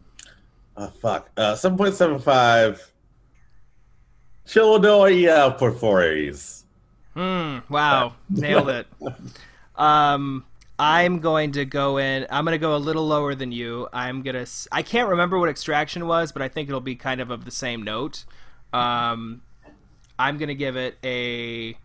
uh, 0.76 0.88
fuck. 0.88 1.30
Uh, 1.36 1.54
seven 1.54 1.78
point 1.78 1.94
seven 1.94 2.18
five. 2.18 2.84
Childoya 4.44 5.56
Porphyries. 5.56 6.64
Hmm. 7.14 7.58
Wow. 7.72 8.14
Nailed 8.28 8.70
it. 8.70 8.88
Um, 9.76 10.44
I'm 10.84 11.20
going 11.20 11.52
to 11.52 11.64
go 11.64 11.98
in. 11.98 12.26
I'm 12.28 12.44
going 12.44 12.56
to 12.56 12.58
go 12.58 12.74
a 12.74 12.76
little 12.76 13.06
lower 13.06 13.36
than 13.36 13.52
you. 13.52 13.86
I'm 13.92 14.22
gonna. 14.22 14.44
I 14.72 14.82
can't 14.82 15.08
remember 15.10 15.38
what 15.38 15.48
Extraction 15.48 16.08
was, 16.08 16.32
but 16.32 16.42
I 16.42 16.48
think 16.48 16.68
it'll 16.68 16.80
be 16.80 16.96
kind 16.96 17.20
of 17.20 17.30
of 17.30 17.44
the 17.44 17.52
same 17.52 17.84
note. 17.84 18.24
Um, 18.72 19.42
I'm 20.18 20.38
gonna 20.38 20.54
give 20.54 20.76
it 20.76 20.98
a 21.04 21.76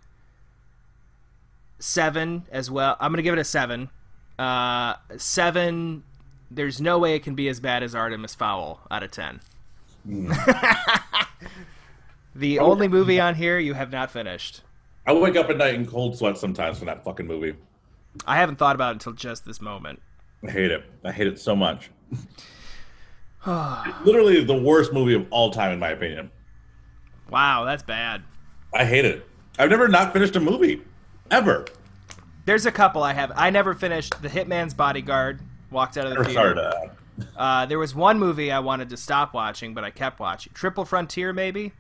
seven 1.78 2.48
as 2.52 2.72
well. 2.72 2.98
I'm 3.00 3.12
gonna 3.12 3.22
give 3.22 3.36
it 3.36 3.40
a 3.40 3.44
seven. 3.44 3.92
Uh, 4.40 4.96
seven. 5.16 6.04
There's 6.50 6.82
no 6.82 6.98
way 6.98 7.14
it 7.14 7.22
can 7.22 7.36
be 7.36 7.50
as 7.50 7.60
bad 7.60 7.84
as 7.84 7.94
Artemis 7.94 8.34
Fowl 8.34 8.80
out 8.90 9.04
of 9.04 9.12
ten. 9.12 9.42
the 12.34 12.58
only 12.58 12.88
movie 12.88 13.20
on 13.20 13.36
here 13.36 13.60
you 13.60 13.76
have 13.76 13.92
not 13.92 14.10
finished. 14.10 14.62
I 15.06 15.14
wake 15.14 15.36
up 15.36 15.52
at 15.52 15.58
night 15.58 15.76
in 15.76 15.86
cold 15.86 16.18
sweat 16.18 16.40
sometimes 16.40 16.80
from 16.80 16.88
that 16.88 17.04
fucking 17.04 17.28
movie. 17.28 17.54
I 18.26 18.38
haven't 18.38 18.58
thought 18.58 18.76
about 18.76 18.92
it 18.92 18.94
until 18.94 19.14
just 19.14 19.46
this 19.46 19.62
moment. 19.62 20.02
I 20.48 20.52
hate 20.52 20.72
it. 20.72 20.84
I 21.04 21.12
hate 21.12 21.28
it 21.28 21.40
so 21.40 21.56
much. 21.56 21.90
Literally 23.46 24.44
the 24.44 24.58
worst 24.58 24.94
movie 24.94 25.14
of 25.14 25.26
all 25.30 25.52
time, 25.52 25.72
in 25.72 25.80
my 25.80 25.90
opinion. 25.90 26.32
Wow, 27.30 27.66
that's 27.66 27.84
bad. 27.84 28.24
I 28.74 28.86
hate 28.86 29.06
it. 29.06 29.26
I've 29.60 29.70
never 29.70 29.88
not 29.88 30.14
finished 30.14 30.36
a 30.36 30.40
movie 30.40 30.82
ever. 31.32 31.66
There's 32.46 32.66
a 32.66 32.72
couple 32.72 33.04
I 33.04 33.14
have. 33.14 33.32
I 33.36 33.50
never 33.50 33.74
finished 33.74 34.22
The 34.22 34.30
Hitman's 34.30 34.74
Bodyguard. 34.74 35.42
Walked 35.72 35.98
out 35.98 36.06
of 36.06 36.12
the 36.12 36.16
Never 36.20 36.30
theater. 36.30 36.92
Uh, 37.36 37.66
there 37.66 37.80
was 37.80 37.94
one 37.96 38.20
movie 38.20 38.52
I 38.52 38.60
wanted 38.60 38.90
to 38.90 38.98
stop 38.98 39.34
watching, 39.34 39.74
but 39.74 39.84
I 39.84 39.90
kept 39.92 40.20
watching. 40.20 40.54
Triple 40.54 40.86
Frontier, 40.86 41.34
maybe. 41.34 41.74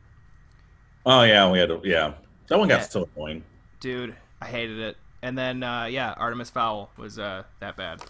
Oh 1.05 1.23
yeah, 1.23 1.49
we 1.49 1.59
had 1.59 1.69
to. 1.69 1.79
Yeah, 1.85 2.13
that 2.47 2.59
one 2.59 2.67
got 2.67 2.79
Yeah. 2.81 2.87
so 2.87 3.07
annoying. 3.15 3.43
Dude, 3.79 4.15
I 4.41 4.45
hated 4.47 4.79
it. 4.79 4.97
And 5.21 5.37
then, 5.37 5.63
uh, 5.63 5.85
yeah, 5.85 6.13
Artemis 6.17 6.49
Fowl 6.49 6.91
was 6.97 7.17
uh, 7.17 7.43
that 7.59 7.75
bad. 7.75 8.01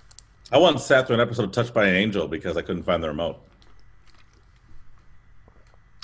I 0.51 0.57
once 0.57 0.83
sat 0.85 1.07
through 1.07 1.15
an 1.15 1.21
episode 1.21 1.43
of 1.43 1.51
Touched 1.51 1.73
by 1.73 1.87
an 1.87 1.95
Angel 1.95 2.27
because 2.27 2.57
I 2.57 2.61
couldn't 2.61 2.83
find 2.83 3.03
the 3.03 3.07
remote. 3.07 3.37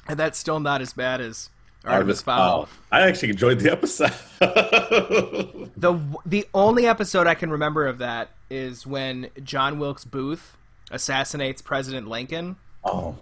And 0.07 0.19
that's 0.19 0.37
still 0.37 0.59
not 0.59 0.81
as 0.81 0.93
bad 0.93 1.21
as 1.21 1.49
Artemis 1.85 2.21
Fowl. 2.21 2.67
I 2.91 3.01
actually 3.01 3.29
enjoyed 3.29 3.59
the 3.59 3.71
episode. 3.71 4.11
The 5.75 5.99
the 6.25 6.47
only 6.53 6.85
episode 6.87 7.27
I 7.27 7.35
can 7.35 7.49
remember 7.49 7.87
of 7.87 7.97
that 7.97 8.29
is 8.49 8.87
when 8.87 9.29
John 9.43 9.79
Wilkes 9.79 10.05
Booth 10.05 10.55
assassinates 10.91 11.61
President 11.61 12.07
Lincoln. 12.07 12.55
oh 12.85 13.17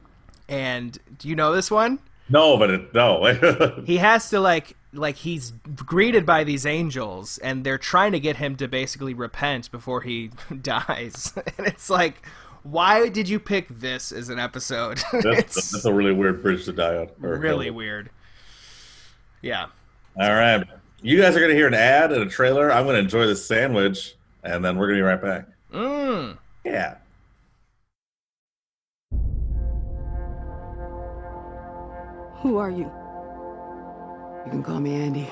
And 0.48 1.00
do 1.18 1.28
you 1.28 1.36
know 1.36 1.54
this 1.54 1.72
one? 1.72 2.00
no, 2.30 2.58
but 2.58 2.70
it, 2.70 2.94
no. 2.94 3.82
he 3.86 3.98
has 3.98 4.30
to 4.30 4.40
like 4.40 4.76
like 4.94 5.16
he's 5.18 5.52
greeted 5.86 6.26
by 6.26 6.44
these 6.44 6.66
angels 6.66 7.38
and 7.40 7.64
they're 7.64 7.78
trying 7.78 8.12
to 8.12 8.20
get 8.20 8.38
him 8.38 8.56
to 8.58 8.68
basically 8.68 9.14
repent 9.14 9.72
before 9.72 10.02
he 10.02 10.30
dies 10.62 11.34
and 11.58 11.68
it's 11.68 11.90
like 11.90 12.26
why 12.64 13.10
did 13.10 13.28
you 13.30 13.40
pick 13.40 13.68
this 13.70 14.12
as 14.12 14.30
an 14.30 14.38
episode 14.38 15.02
that's, 15.24 15.72
that's 15.72 15.86
a 15.86 15.94
really 15.94 16.12
weird 16.14 16.42
bridge 16.44 16.66
to 16.66 16.74
die 16.74 16.98
on. 16.98 17.08
really 17.20 17.68
go. 17.68 17.74
weird 17.74 18.10
yeah 19.42 19.68
All 20.20 20.30
right, 20.36 20.68
you 21.02 21.20
guys 21.20 21.36
are 21.36 21.40
gonna 21.40 21.54
hear 21.56 21.68
an 21.68 21.74
ad 21.74 22.12
and 22.12 22.22
a 22.22 22.30
trailer. 22.30 22.72
I'm 22.72 22.86
gonna 22.86 23.00
enjoy 23.00 23.26
this 23.26 23.44
sandwich, 23.46 24.16
and 24.44 24.64
then 24.64 24.78
we're 24.78 24.88
gonna 24.88 25.00
be 25.00 25.04
right 25.04 25.22
back. 25.22 25.46
mm. 25.74 26.38
Yeah. 26.64 26.98
Who 32.42 32.58
are 32.58 32.70
you? 32.70 32.92
You 34.46 34.50
can 34.52 34.64
call 34.64 34.80
me 34.80 34.96
Andy. 34.96 35.30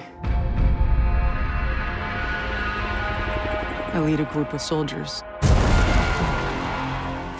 I 3.91 3.99
lead 3.99 4.19
a 4.19 4.25
group 4.25 4.53
of 4.53 4.61
soldiers. 4.61 5.23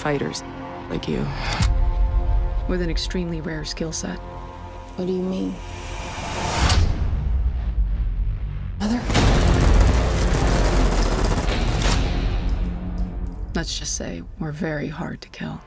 Fighters, 0.01 0.43
like 0.89 1.07
you. 1.07 1.25
With 2.67 2.81
an 2.81 2.89
extremely 2.89 3.39
rare 3.41 3.63
skill 3.65 3.91
set. 3.91 4.17
What 4.95 5.05
do 5.05 5.13
you 5.13 5.21
mean? 5.21 5.53
Mother? 8.79 8.99
Let's 13.53 13.77
just 13.77 13.95
say 13.95 14.23
we're 14.39 14.51
very 14.51 14.87
hard 14.87 15.21
to 15.21 15.29
kill. 15.29 15.61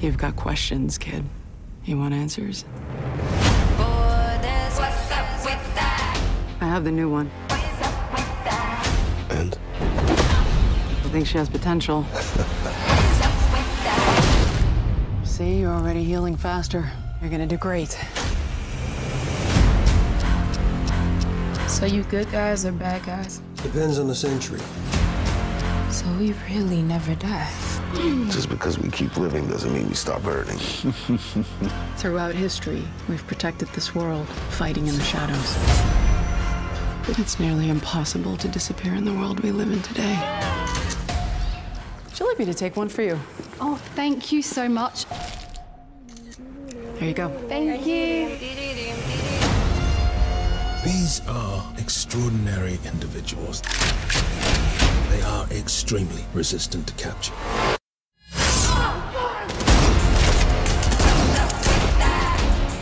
You've 0.00 0.18
got 0.18 0.36
questions, 0.36 0.98
kid. 0.98 1.24
You 1.84 1.98
want 1.98 2.12
answers? 2.12 2.64
I 6.58 6.68
have 6.68 6.84
the 6.84 6.92
new 6.92 7.08
one. 7.08 7.30
And? 9.30 9.56
I 9.80 11.08
think 11.10 11.26
she 11.26 11.38
has 11.38 11.48
potential. 11.48 12.04
See, 15.24 15.60
you're 15.60 15.72
already 15.72 16.04
healing 16.04 16.36
faster. 16.36 16.90
You're 17.20 17.30
gonna 17.30 17.46
do 17.46 17.56
great. 17.56 17.98
So 21.68 21.86
you 21.86 22.02
good 22.04 22.30
guys 22.30 22.66
or 22.66 22.72
bad 22.72 23.02
guys? 23.04 23.40
Depends 23.62 23.98
on 23.98 24.08
the 24.08 24.14
century. 24.14 24.60
So 25.90 26.06
we 26.18 26.34
really 26.50 26.82
never 26.82 27.14
die. 27.14 27.50
Just 28.30 28.50
because 28.50 28.78
we 28.78 28.90
keep 28.90 29.16
living 29.16 29.48
doesn't 29.48 29.72
mean 29.72 29.88
we 29.88 29.94
stop 29.94 30.20
hurting. 30.22 30.58
Throughout 31.96 32.34
history, 32.34 32.82
we've 33.08 33.26
protected 33.26 33.68
this 33.68 33.94
world, 33.94 34.28
fighting 34.28 34.86
in 34.86 34.94
the 34.96 35.02
shadows. 35.02 35.56
But 37.06 37.18
it's 37.18 37.40
nearly 37.40 37.70
impossible 37.70 38.36
to 38.36 38.48
disappear 38.48 38.94
in 38.94 39.06
the 39.06 39.14
world 39.14 39.40
we 39.40 39.50
live 39.50 39.72
in 39.72 39.80
today. 39.80 40.14
Would 42.04 42.20
you 42.20 42.28
like 42.28 42.38
me 42.38 42.44
to 42.44 42.54
take 42.54 42.76
one 42.76 42.90
for 42.90 43.02
you? 43.02 43.18
Oh, 43.60 43.76
thank 43.94 44.30
you 44.30 44.42
so 44.42 44.68
much. 44.68 45.06
There 46.98 47.08
you 47.08 47.14
go. 47.14 47.30
Thank 47.48 47.86
you. 47.86 48.28
These 50.84 51.26
are 51.28 51.72
extraordinary 51.78 52.78
individuals. 52.84 53.62
They 55.10 55.22
are 55.22 55.46
extremely 55.50 56.24
resistant 56.34 56.86
to 56.88 56.94
capture. 56.94 57.32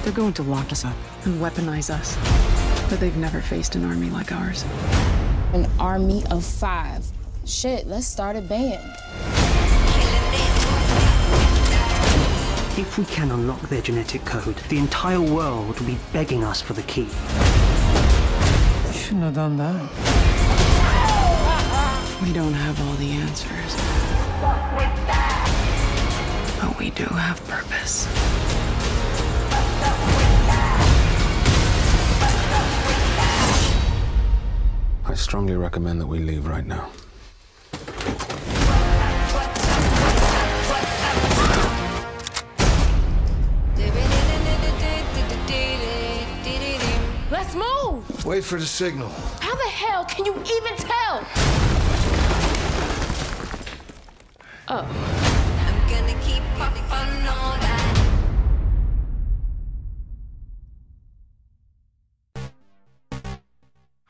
They're 0.05 0.12
going 0.12 0.35
to 0.35 0.43
lock 0.43 0.71
us 0.71 0.85
up 0.85 0.95
and 1.25 1.40
weaponize 1.40 1.88
us. 1.88 2.19
But 2.90 3.01
they've 3.01 3.17
never 3.17 3.40
faced 3.40 3.75
an 3.75 3.87
army 3.87 4.11
like 4.11 4.33
ours. 4.33 4.62
An 5.55 5.67
army 5.81 6.23
of 6.31 6.45
five. 6.45 7.07
Shit, 7.47 7.87
let's 7.87 8.07
start 8.07 8.37
a 8.37 8.43
band. 8.43 8.83
If 12.77 12.99
we 12.99 13.07
can 13.07 13.31
unlock 13.31 13.62
their 13.71 13.81
genetic 13.81 14.27
code, 14.27 14.57
the 14.69 14.77
entire 14.77 15.23
world 15.23 15.81
will 15.81 15.87
be 15.87 15.97
begging 16.12 16.45
us 16.45 16.61
for 16.61 16.75
the 16.75 16.83
key. 16.83 17.09
Shouldn't 18.93 19.23
have 19.23 19.35
done 19.35 19.57
that. 19.57 19.81
We 22.23 22.31
don't 22.35 22.53
have 22.53 22.79
all 22.87 22.95
the 22.97 23.11
answers. 23.11 23.75
But 26.61 26.79
we 26.79 26.90
do 26.90 27.05
have 27.05 27.43
purpose. 27.49 28.07
I 35.14 35.16
strongly 35.16 35.55
recommend 35.55 36.00
that 36.00 36.09
we 36.09 36.18
leave 36.18 36.44
right 36.44 36.66
now. 36.66 36.90
Let's 47.31 47.55
move! 47.55 48.24
Wait 48.27 48.42
for 48.42 48.59
the 48.59 48.66
signal. 48.66 49.09
How 49.38 49.55
the 49.55 49.68
hell 49.68 50.05
can 50.05 50.24
you 50.24 50.33
even 50.33 50.77
tell? 50.79 51.24
Oh. 54.66 55.14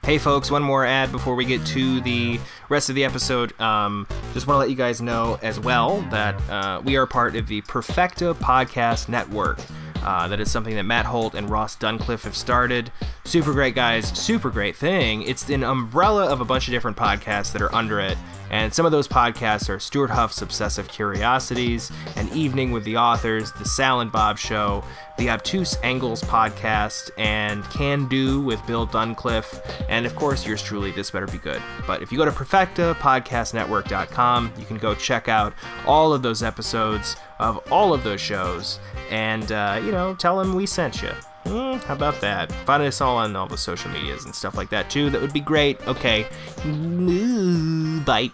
Hey, 0.04 0.18
folks, 0.18 0.50
one 0.50 0.62
more 0.62 0.84
ad 0.84 1.10
before 1.12 1.34
we 1.34 1.46
get 1.46 1.64
to 1.68 1.98
the 2.02 2.38
rest 2.68 2.90
of 2.90 2.94
the 2.94 3.04
episode. 3.06 3.58
Um, 3.58 4.06
just 4.34 4.46
want 4.46 4.56
to 4.56 4.58
let 4.58 4.68
you 4.68 4.76
guys 4.76 5.00
know 5.00 5.38
as 5.40 5.58
well 5.58 6.02
that 6.10 6.38
uh, 6.50 6.82
we 6.84 6.98
are 6.98 7.06
part 7.06 7.34
of 7.36 7.46
the 7.46 7.62
Perfecta 7.62 8.34
Podcast 8.34 9.08
Network. 9.08 9.58
Uh, 10.02 10.28
that 10.28 10.40
is 10.40 10.50
something 10.50 10.74
that 10.74 10.82
Matt 10.82 11.06
Holt 11.06 11.34
and 11.34 11.48
Ross 11.48 11.74
Duncliffe 11.74 12.24
have 12.24 12.36
started. 12.36 12.92
Super 13.24 13.54
great 13.54 13.74
guys, 13.74 14.06
super 14.08 14.50
great 14.50 14.76
thing. 14.76 15.22
It's 15.22 15.48
an 15.48 15.64
umbrella 15.64 16.26
of 16.26 16.42
a 16.42 16.44
bunch 16.44 16.68
of 16.68 16.72
different 16.72 16.98
podcasts 16.98 17.52
that 17.54 17.62
are 17.62 17.74
under 17.74 17.98
it. 17.98 18.18
And 18.50 18.72
some 18.72 18.86
of 18.86 18.92
those 18.92 19.08
podcasts 19.08 19.68
are 19.68 19.80
Stuart 19.80 20.10
Huff's 20.10 20.40
Obsessive 20.42 20.88
Curiosities, 20.88 21.90
An 22.16 22.28
Evening 22.32 22.70
with 22.72 22.84
the 22.84 22.96
Authors, 22.96 23.52
The 23.52 23.64
Sal 23.64 24.00
and 24.00 24.12
Bob 24.12 24.38
Show, 24.38 24.84
The 25.18 25.30
Obtuse 25.30 25.76
Angles 25.82 26.22
Podcast, 26.22 27.10
and 27.18 27.64
Can 27.70 28.06
Do 28.08 28.40
with 28.40 28.64
Bill 28.66 28.86
Duncliffe, 28.86 29.60
and 29.88 30.06
of 30.06 30.14
course, 30.14 30.46
yours 30.46 30.62
truly, 30.62 30.92
This 30.92 31.10
Better 31.10 31.26
Be 31.26 31.38
Good. 31.38 31.60
But 31.86 32.02
if 32.02 32.12
you 32.12 32.18
go 32.18 32.24
to 32.24 32.30
perfectapodcastnetwork.com, 32.30 34.52
you 34.58 34.64
can 34.64 34.78
go 34.78 34.94
check 34.94 35.28
out 35.28 35.52
all 35.86 36.12
of 36.12 36.22
those 36.22 36.42
episodes 36.42 37.16
of 37.38 37.58
all 37.72 37.92
of 37.92 38.04
those 38.04 38.20
shows 38.20 38.78
and, 39.10 39.50
uh, 39.52 39.80
you 39.84 39.92
know, 39.92 40.14
tell 40.14 40.38
them 40.38 40.54
we 40.54 40.66
sent 40.66 41.02
you. 41.02 41.10
Hmm, 41.44 41.74
how 41.86 41.94
about 41.94 42.20
that? 42.22 42.50
Find 42.64 42.82
us 42.82 43.00
all 43.00 43.16
on 43.18 43.36
all 43.36 43.46
the 43.46 43.58
social 43.58 43.90
medias 43.90 44.24
and 44.24 44.34
stuff 44.34 44.56
like 44.56 44.70
that 44.70 44.88
too. 44.88 45.10
That 45.10 45.20
would 45.20 45.32
be 45.32 45.40
great. 45.40 45.80
Okay. 45.86 46.26
Bye. 48.04 48.30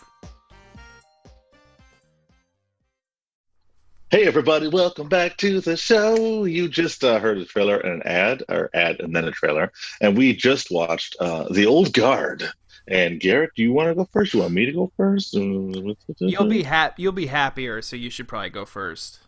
Hey 4.10 4.26
everybody, 4.26 4.66
welcome 4.66 5.08
back 5.08 5.36
to 5.36 5.60
the 5.60 5.76
show. 5.76 6.44
You 6.44 6.68
just 6.68 7.04
uh, 7.04 7.20
heard 7.20 7.38
a 7.38 7.44
trailer 7.44 7.78
and 7.78 8.02
an 8.02 8.08
ad, 8.08 8.42
or 8.48 8.68
ad 8.74 8.98
and 8.98 9.14
then 9.14 9.24
a 9.24 9.30
trailer, 9.30 9.70
and 10.00 10.16
we 10.16 10.34
just 10.34 10.70
watched 10.72 11.14
uh, 11.20 11.44
The 11.48 11.66
Old 11.66 11.92
Guard. 11.92 12.42
And 12.88 13.20
Garrett, 13.20 13.50
do 13.54 13.62
you 13.62 13.72
want 13.72 13.88
to 13.88 13.94
go 13.94 14.08
first? 14.12 14.34
You 14.34 14.40
want 14.40 14.52
me 14.52 14.66
to 14.66 14.72
go 14.72 14.90
first? 14.96 15.34
You'll 15.34 16.46
be 16.46 16.64
hap- 16.64 16.98
You'll 16.98 17.12
be 17.12 17.26
happier, 17.26 17.82
so 17.82 17.94
you 17.94 18.10
should 18.10 18.26
probably 18.26 18.50
go 18.50 18.64
first. 18.64 19.20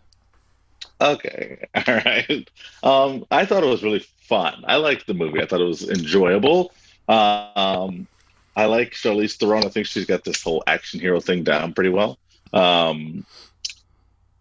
Okay, 1.02 1.66
all 1.74 1.94
right. 1.94 2.50
Um, 2.82 3.26
I 3.30 3.44
thought 3.44 3.64
it 3.64 3.68
was 3.68 3.82
really 3.82 4.06
fun. 4.28 4.64
I 4.66 4.76
liked 4.76 5.06
the 5.06 5.14
movie. 5.14 5.42
I 5.42 5.46
thought 5.46 5.60
it 5.60 5.64
was 5.64 5.88
enjoyable. 5.88 6.72
Um, 7.08 8.06
I 8.54 8.66
like 8.66 8.92
Charlize 8.92 9.36
Theron. 9.36 9.64
I 9.64 9.68
think 9.68 9.86
she's 9.86 10.06
got 10.06 10.24
this 10.24 10.42
whole 10.42 10.62
action 10.66 11.00
hero 11.00 11.20
thing 11.20 11.42
down 11.42 11.72
pretty 11.72 11.90
well. 11.90 12.18
Um, 12.52 13.26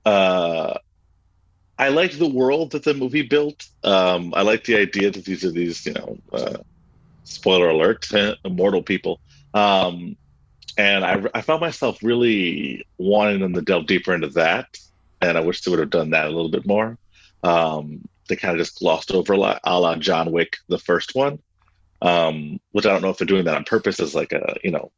uh, 0.06 0.78
I 1.80 1.89
liked 1.89 2.19
the 2.19 2.30
world 2.30 2.71
that 2.71 2.84
the 2.84 2.93
movie 2.93 3.24
built. 3.24 3.65
Um, 3.84 4.34
I 4.36 4.43
like 4.43 4.65
the 4.65 4.78
idea 4.78 5.10
that 5.10 5.26
these 5.26 5.43
are 5.43 5.52
these, 5.52 5.84
you 5.86 5.93
know, 5.93 6.17
uh, 6.32 6.58
spoiler 7.24 7.69
alert, 7.69 8.08
immortal 8.45 8.84
people. 8.84 9.19
Um, 9.56 10.15
and 10.78 11.04
I, 11.04 11.24
I 11.34 11.41
found 11.41 11.62
myself 11.62 12.04
really 12.04 12.86
wanting 13.00 13.39
them 13.39 13.54
to 13.54 13.62
delve 13.62 13.88
deeper 13.88 14.13
into 14.13 14.30
that. 14.30 14.67
And 15.21 15.38
I 15.38 15.41
wish 15.41 15.62
they 15.62 15.71
would 15.71 15.79
have 15.79 15.89
done 15.89 16.12
that 16.12 16.25
a 16.25 16.31
little 16.31 16.49
bit 16.49 16.65
more. 16.65 16.97
Um, 17.43 18.07
they 18.27 18.36
kind 18.36 18.53
of 18.53 18.60
just 18.60 18.79
glossed 18.79 19.12
over 19.12 19.34
a 19.34 19.38
lot, 19.38 19.60
a 19.63 19.79
la 19.79 19.95
John 19.95 20.31
Wick, 20.31 20.57
the 20.67 20.79
first 20.79 21.15
one, 21.15 21.39
um, 22.01 22.60
which 22.71 22.86
I 22.86 22.89
don't 22.89 23.01
know 23.01 23.10
if 23.10 23.17
they're 23.17 23.27
doing 23.27 23.45
that 23.45 23.55
on 23.55 23.63
purpose 23.63 23.99
as 23.99 24.15
like 24.15 24.31
a, 24.31 24.55
you 24.63 24.71
know, 24.71 24.91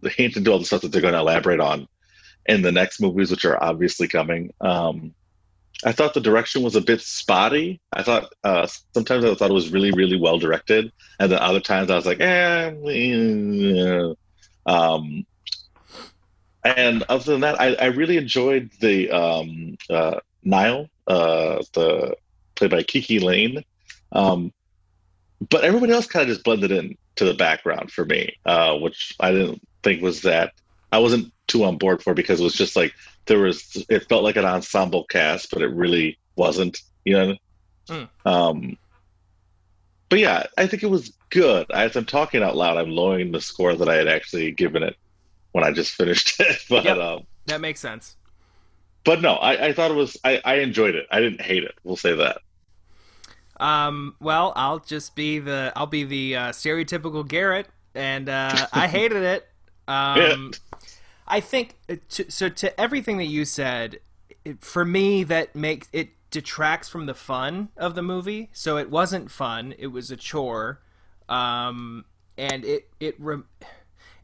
the 0.00 0.10
hint 0.10 0.36
into 0.36 0.50
all 0.50 0.58
the 0.58 0.64
stuff 0.64 0.82
that 0.82 0.92
they're 0.92 1.00
going 1.00 1.14
to 1.14 1.20
elaborate 1.20 1.60
on 1.60 1.88
in 2.46 2.62
the 2.62 2.72
next 2.72 3.00
movies, 3.00 3.30
which 3.30 3.44
are 3.44 3.62
obviously 3.62 4.08
coming. 4.08 4.52
Um, 4.60 5.14
I 5.84 5.92
thought 5.92 6.14
the 6.14 6.20
direction 6.20 6.62
was 6.62 6.74
a 6.74 6.80
bit 6.80 7.00
spotty. 7.00 7.80
I 7.92 8.02
thought 8.02 8.32
uh, 8.42 8.66
sometimes 8.94 9.24
I 9.24 9.34
thought 9.34 9.50
it 9.50 9.54
was 9.54 9.72
really, 9.72 9.92
really 9.92 10.18
well 10.18 10.38
directed, 10.38 10.90
and 11.20 11.30
then 11.30 11.38
other 11.38 11.60
times 11.60 11.90
I 11.90 11.96
was 11.96 12.06
like, 12.06 12.20
eh. 12.20 12.72
eh. 12.88 14.12
Um, 14.64 15.26
and 16.66 17.02
other 17.08 17.32
than 17.32 17.40
that, 17.42 17.60
I, 17.60 17.74
I 17.74 17.86
really 17.86 18.16
enjoyed 18.16 18.70
the 18.80 19.10
um, 19.10 19.76
uh, 19.90 20.20
Nile, 20.42 20.88
uh, 21.06 21.62
the 21.74 22.16
played 22.54 22.70
by 22.70 22.82
Kiki 22.82 23.20
Layne. 23.20 23.62
Um, 24.12 24.52
but 25.50 25.64
everybody 25.64 25.92
else 25.92 26.06
kind 26.06 26.22
of 26.22 26.28
just 26.28 26.44
blended 26.44 26.72
in 26.72 26.96
to 27.16 27.24
the 27.24 27.34
background 27.34 27.90
for 27.92 28.04
me, 28.04 28.36
uh, 28.46 28.76
which 28.78 29.14
I 29.20 29.32
didn't 29.32 29.60
think 29.82 30.02
was 30.02 30.22
that. 30.22 30.52
I 30.92 30.98
wasn't 30.98 31.32
too 31.46 31.64
on 31.64 31.78
board 31.78 32.02
for 32.02 32.14
because 32.14 32.40
it 32.40 32.44
was 32.44 32.54
just 32.54 32.76
like 32.76 32.94
there 33.26 33.40
was. 33.40 33.84
It 33.88 34.08
felt 34.08 34.24
like 34.24 34.36
an 34.36 34.44
ensemble 34.44 35.04
cast, 35.04 35.50
but 35.50 35.62
it 35.62 35.68
really 35.68 36.18
wasn't. 36.36 36.80
You 37.04 37.18
know. 37.18 37.36
Mm. 37.88 38.08
Um, 38.24 38.78
but 40.08 40.18
yeah, 40.20 40.44
I 40.56 40.66
think 40.66 40.82
it 40.82 40.90
was 40.90 41.12
good. 41.30 41.70
As 41.70 41.96
I'm 41.96 42.04
talking 42.04 42.42
out 42.42 42.56
loud, 42.56 42.78
I'm 42.78 42.90
lowering 42.90 43.32
the 43.32 43.40
score 43.40 43.74
that 43.74 43.88
I 43.88 43.96
had 43.96 44.08
actually 44.08 44.52
given 44.52 44.82
it 44.82 44.96
when 45.56 45.64
I 45.64 45.72
just 45.72 45.94
finished 45.94 46.38
it. 46.40 46.58
but 46.68 46.84
Yep. 46.84 46.98
um, 46.98 47.26
That 47.46 47.62
makes 47.62 47.80
sense. 47.80 48.16
but 49.04 49.22
no, 49.22 49.32
I, 49.36 49.68
I 49.68 49.72
thought 49.72 49.90
it 49.90 49.94
was. 49.94 50.18
I, 50.22 50.42
I 50.44 50.54
enjoyed 50.56 50.94
it. 50.94 51.06
I 51.10 51.20
didn't 51.20 51.40
hate 51.40 51.64
it. 51.64 51.74
We'll 51.82 51.96
say 51.96 52.14
that. 52.14 52.42
Um, 53.58 54.16
well, 54.20 54.52
I'll 54.54 54.80
just 54.80 55.16
be 55.16 55.38
the 55.38 55.72
I'll 55.74 55.86
be 55.86 56.04
the 56.04 56.36
uh, 56.36 56.48
stereotypical 56.50 57.26
Garrett, 57.26 57.68
and 57.94 58.28
uh, 58.28 58.66
I 58.70 58.86
hated 58.98 59.22
it. 59.22 59.48
Um, 59.88 60.52
I 61.26 61.40
think 61.40 61.76
uh, 61.88 61.96
to, 62.10 62.30
so. 62.30 62.50
To 62.50 62.78
everything 62.78 63.16
that 63.16 63.24
you 63.26 63.46
said, 63.46 64.00
it, 64.44 64.60
for 64.62 64.84
me 64.84 65.24
that 65.24 65.56
makes 65.56 65.88
it 65.94 66.10
detracts 66.30 66.90
from 66.90 67.06
the 67.06 67.14
fun 67.14 67.70
of 67.78 67.94
the 67.94 68.02
movie. 68.02 68.50
So 68.52 68.76
it 68.76 68.90
wasn't 68.90 69.30
fun; 69.30 69.74
it 69.78 69.86
was 69.86 70.10
a 70.10 70.16
chore, 70.16 70.80
um, 71.30 72.04
and 72.36 72.62
it 72.64 72.90
it 73.00 73.14
re- 73.18 73.42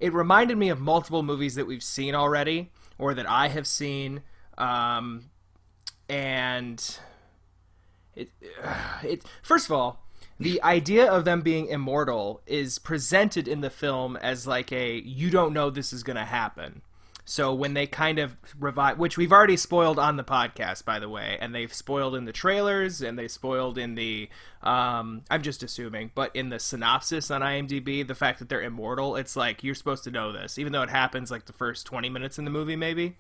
it 0.03 0.12
reminded 0.12 0.59
me 0.59 0.69
of 0.69 0.81
multiple 0.81 1.23
movies 1.23 1.55
that 1.55 1.67
we've 1.67 1.83
seen 1.83 2.15
already 2.15 2.71
or 2.99 3.15
that 3.15 3.29
I 3.29 3.49
have 3.49 3.69
seen, 3.69 4.23
um, 4.59 5.31
and 6.09 6.99
it 8.17 8.29
it 9.05 9.25
first 9.43 9.67
of 9.67 9.73
all 9.73 10.05
the 10.41 10.61
idea 10.62 11.11
of 11.11 11.25
them 11.25 11.41
being 11.41 11.69
immortal 11.69 12.41
is 12.47 12.81
presented 12.81 13.47
in 13.47 13.61
the 13.61 13.71
film 13.71 14.17
as 14.17 14.45
like 14.45 14.73
a 14.73 14.97
you 14.97 15.31
don't 15.31 15.53
know 15.53 15.71
this 15.71 15.93
is 15.93 16.03
going 16.03 16.17
to 16.17 16.25
happen. 16.25 16.83
So 17.33 17.55
when 17.55 17.73
they 17.73 17.87
kind 17.87 18.18
of 18.18 18.37
revive, 18.59 18.99
which 18.99 19.16
we've 19.16 19.33
already 19.33 19.57
spoiled 19.57 19.99
on 19.99 20.18
the 20.18 20.23
podcast, 20.23 20.85
by 20.85 20.99
the 20.99 21.09
way, 21.09 21.38
and 21.40 21.55
they've 21.55 21.73
spoiled 21.73 22.14
in 22.14 22.27
the 22.27 22.33
trailers 22.33 23.01
and 23.01 23.18
they 23.18 23.27
spoiled 23.27 23.79
in 23.79 23.95
the, 23.95 24.29
um, 24.62 25.23
I'm 25.31 25.40
just 25.40 25.62
assuming, 25.62 26.11
but 26.14 26.37
in 26.37 26.51
the 26.51 26.59
synopsis 26.59 27.31
on 27.31 27.40
IMDb, 27.40 28.07
the 28.07 28.14
fact 28.14 28.38
that 28.40 28.51
they're 28.51 28.61
immortal, 28.61 29.16
it's 29.16 29.35
like 29.35 29.64
you're 29.64 29.75
supposed 29.75 30.05
to 30.05 30.11
know 30.11 30.31
this, 30.31 30.59
even 30.59 30.75
though 30.75 30.83
it 30.83 30.90
happens 30.90 31.31
like 31.31 31.47
the 31.47 31.55
first 31.55 31.87
20 31.87 32.11
minutes 32.11 32.38
in 32.38 32.45
the 32.45 32.51
movie, 32.51 32.77
maybe. 32.77 33.16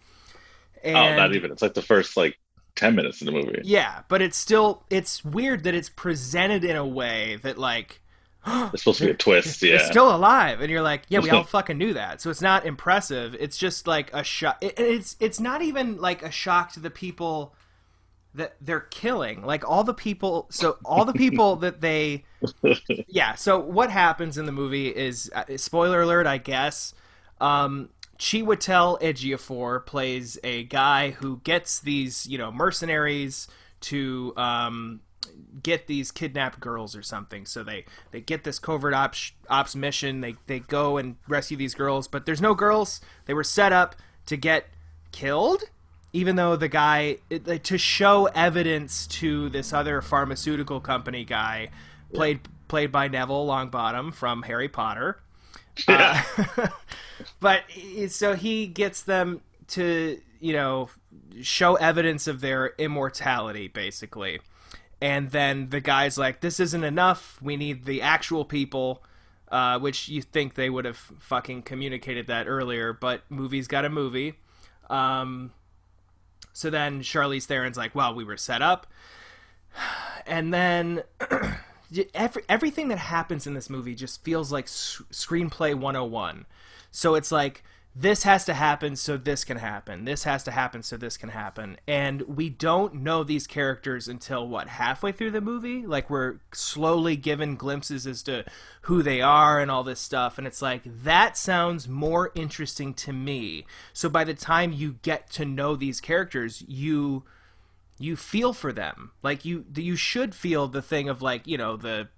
And, 0.84 0.94
oh, 0.94 1.16
not 1.16 1.34
even. 1.34 1.50
It's 1.50 1.62
like 1.62 1.72
the 1.72 1.80
first 1.80 2.14
like 2.14 2.38
10 2.74 2.94
minutes 2.94 3.22
in 3.22 3.24
the 3.24 3.32
movie. 3.32 3.62
Yeah, 3.64 4.02
but 4.08 4.20
it's 4.20 4.36
still 4.36 4.84
it's 4.90 5.24
weird 5.24 5.64
that 5.64 5.74
it's 5.74 5.88
presented 5.88 6.64
in 6.64 6.76
a 6.76 6.86
way 6.86 7.38
that 7.44 7.56
like 7.56 8.02
it's 8.46 8.82
supposed 8.82 8.98
to 8.98 9.06
be 9.06 9.10
a 9.10 9.14
twist, 9.16 9.62
yeah. 9.62 9.76
It's 9.76 9.86
still 9.86 10.14
alive 10.14 10.60
and 10.60 10.70
you're 10.70 10.82
like, 10.82 11.02
yeah, 11.08 11.20
we 11.20 11.30
all 11.30 11.44
fucking 11.44 11.78
knew 11.78 11.94
that. 11.94 12.20
So 12.20 12.30
it's 12.30 12.42
not 12.42 12.66
impressive. 12.66 13.36
It's 13.38 13.56
just 13.56 13.86
like 13.86 14.12
a 14.12 14.24
shock. 14.24 14.58
It, 14.60 14.74
it's 14.78 15.16
it's 15.20 15.40
not 15.40 15.62
even 15.62 15.98
like 15.98 16.22
a 16.22 16.30
shock 16.30 16.72
to 16.72 16.80
the 16.80 16.90
people 16.90 17.54
that 18.34 18.56
they're 18.60 18.80
killing. 18.80 19.42
Like 19.42 19.68
all 19.68 19.84
the 19.84 19.94
people 19.94 20.46
so 20.50 20.78
all 20.84 21.04
the 21.04 21.12
people 21.12 21.56
that 21.64 21.80
they 21.80 22.24
Yeah, 23.06 23.34
so 23.34 23.58
what 23.58 23.90
happens 23.90 24.38
in 24.38 24.46
the 24.46 24.52
movie 24.52 24.88
is 24.88 25.30
uh, 25.34 25.44
spoiler 25.56 26.02
alert, 26.02 26.26
I 26.26 26.38
guess. 26.38 26.94
Um 27.40 27.90
Chiwetel 28.22 29.00
Ejiofor 29.00 29.84
plays 29.84 30.38
a 30.44 30.62
guy 30.64 31.10
who 31.10 31.40
gets 31.42 31.80
these, 31.80 32.24
you 32.24 32.38
know, 32.38 32.52
mercenaries 32.52 33.48
to 33.80 34.32
um, 34.36 35.00
get 35.62 35.86
these 35.86 36.10
kidnapped 36.10 36.60
girls 36.60 36.96
or 36.96 37.02
something. 37.02 37.46
So 37.46 37.62
they, 37.62 37.84
they 38.10 38.20
get 38.20 38.44
this 38.44 38.58
covert 38.58 38.94
ops, 38.94 39.32
ops 39.48 39.74
mission. 39.74 40.20
They, 40.20 40.36
they 40.46 40.60
go 40.60 40.96
and 40.96 41.16
rescue 41.28 41.56
these 41.56 41.74
girls, 41.74 42.08
but 42.08 42.26
there's 42.26 42.40
no 42.40 42.54
girls. 42.54 43.00
They 43.26 43.34
were 43.34 43.44
set 43.44 43.72
up 43.72 43.96
to 44.26 44.36
get 44.36 44.66
killed, 45.12 45.64
even 46.12 46.36
though 46.36 46.56
the 46.56 46.68
guy, 46.68 47.18
it, 47.30 47.64
to 47.64 47.78
show 47.78 48.26
evidence 48.26 49.06
to 49.08 49.48
this 49.48 49.72
other 49.72 50.02
pharmaceutical 50.02 50.80
company 50.80 51.24
guy, 51.24 51.70
played 52.12 52.40
played 52.68 52.90
by 52.90 53.06
Neville 53.06 53.46
Longbottom 53.46 54.14
from 54.14 54.42
Harry 54.42 54.68
Potter. 54.68 55.18
Yeah. 55.88 56.22
Uh, 56.36 56.68
but 57.40 57.62
so 58.08 58.34
he 58.34 58.66
gets 58.66 59.02
them 59.02 59.40
to, 59.68 60.20
you 60.38 60.52
know, 60.52 60.90
show 61.40 61.76
evidence 61.76 62.26
of 62.26 62.42
their 62.42 62.74
immortality, 62.76 63.68
basically. 63.68 64.40
And 65.02 65.32
then 65.32 65.68
the 65.70 65.80
guy's 65.80 66.16
like, 66.16 66.40
this 66.40 66.60
isn't 66.60 66.84
enough. 66.84 67.38
We 67.42 67.56
need 67.56 67.84
the 67.84 68.00
actual 68.00 68.44
people. 68.46 69.02
Uh, 69.48 69.78
which 69.78 70.08
you 70.08 70.22
think 70.22 70.54
they 70.54 70.70
would 70.70 70.86
have 70.86 70.96
fucking 70.96 71.60
communicated 71.60 72.26
that 72.26 72.48
earlier, 72.48 72.94
but 72.94 73.20
movie's 73.28 73.68
got 73.68 73.84
a 73.84 73.90
movie. 73.90 74.32
Um, 74.88 75.52
so 76.54 76.70
then 76.70 77.02
Charlize 77.02 77.44
Theron's 77.44 77.76
like, 77.76 77.94
well, 77.94 78.14
we 78.14 78.24
were 78.24 78.38
set 78.38 78.62
up. 78.62 78.86
And 80.26 80.54
then 80.54 81.02
every, 82.14 82.44
everything 82.48 82.88
that 82.88 82.96
happens 82.96 83.46
in 83.46 83.52
this 83.52 83.68
movie 83.68 83.94
just 83.94 84.24
feels 84.24 84.50
like 84.50 84.64
s- 84.64 85.02
screenplay 85.10 85.74
101 85.74 86.46
so 86.92 87.14
it's 87.14 87.32
like 87.32 87.64
this 87.94 88.22
has 88.22 88.46
to 88.46 88.54
happen 88.54 88.96
so 88.96 89.18
this 89.18 89.44
can 89.44 89.58
happen. 89.58 90.06
This 90.06 90.24
has 90.24 90.42
to 90.44 90.50
happen 90.50 90.82
so 90.82 90.96
this 90.96 91.18
can 91.18 91.28
happen. 91.28 91.76
And 91.86 92.22
we 92.22 92.48
don't 92.48 92.94
know 92.94 93.22
these 93.22 93.46
characters 93.46 94.08
until 94.08 94.48
what 94.48 94.68
halfway 94.68 95.12
through 95.12 95.32
the 95.32 95.42
movie? 95.42 95.84
Like 95.86 96.08
we're 96.08 96.36
slowly 96.52 97.16
given 97.16 97.56
glimpses 97.56 98.06
as 98.06 98.22
to 98.22 98.44
who 98.82 99.02
they 99.02 99.20
are 99.20 99.60
and 99.60 99.70
all 99.70 99.84
this 99.84 100.00
stuff. 100.00 100.38
And 100.38 100.46
it's 100.46 100.62
like 100.62 100.82
that 100.84 101.36
sounds 101.36 101.86
more 101.86 102.32
interesting 102.34 102.94
to 102.94 103.12
me. 103.12 103.66
So 103.92 104.08
by 104.08 104.24
the 104.24 104.34
time 104.34 104.72
you 104.72 104.96
get 105.02 105.30
to 105.32 105.44
know 105.44 105.76
these 105.76 106.00
characters 106.00 106.64
you 106.66 107.24
you 107.98 108.16
feel 108.16 108.52
for 108.52 108.72
them. 108.72 109.12
Like 109.22 109.44
you 109.44 109.64
you 109.74 109.96
should 109.96 110.34
feel 110.34 110.66
the 110.66 110.82
thing 110.82 111.08
of 111.08 111.22
like 111.22 111.46
you 111.46 111.58
know 111.58 111.76
the, 111.76 112.08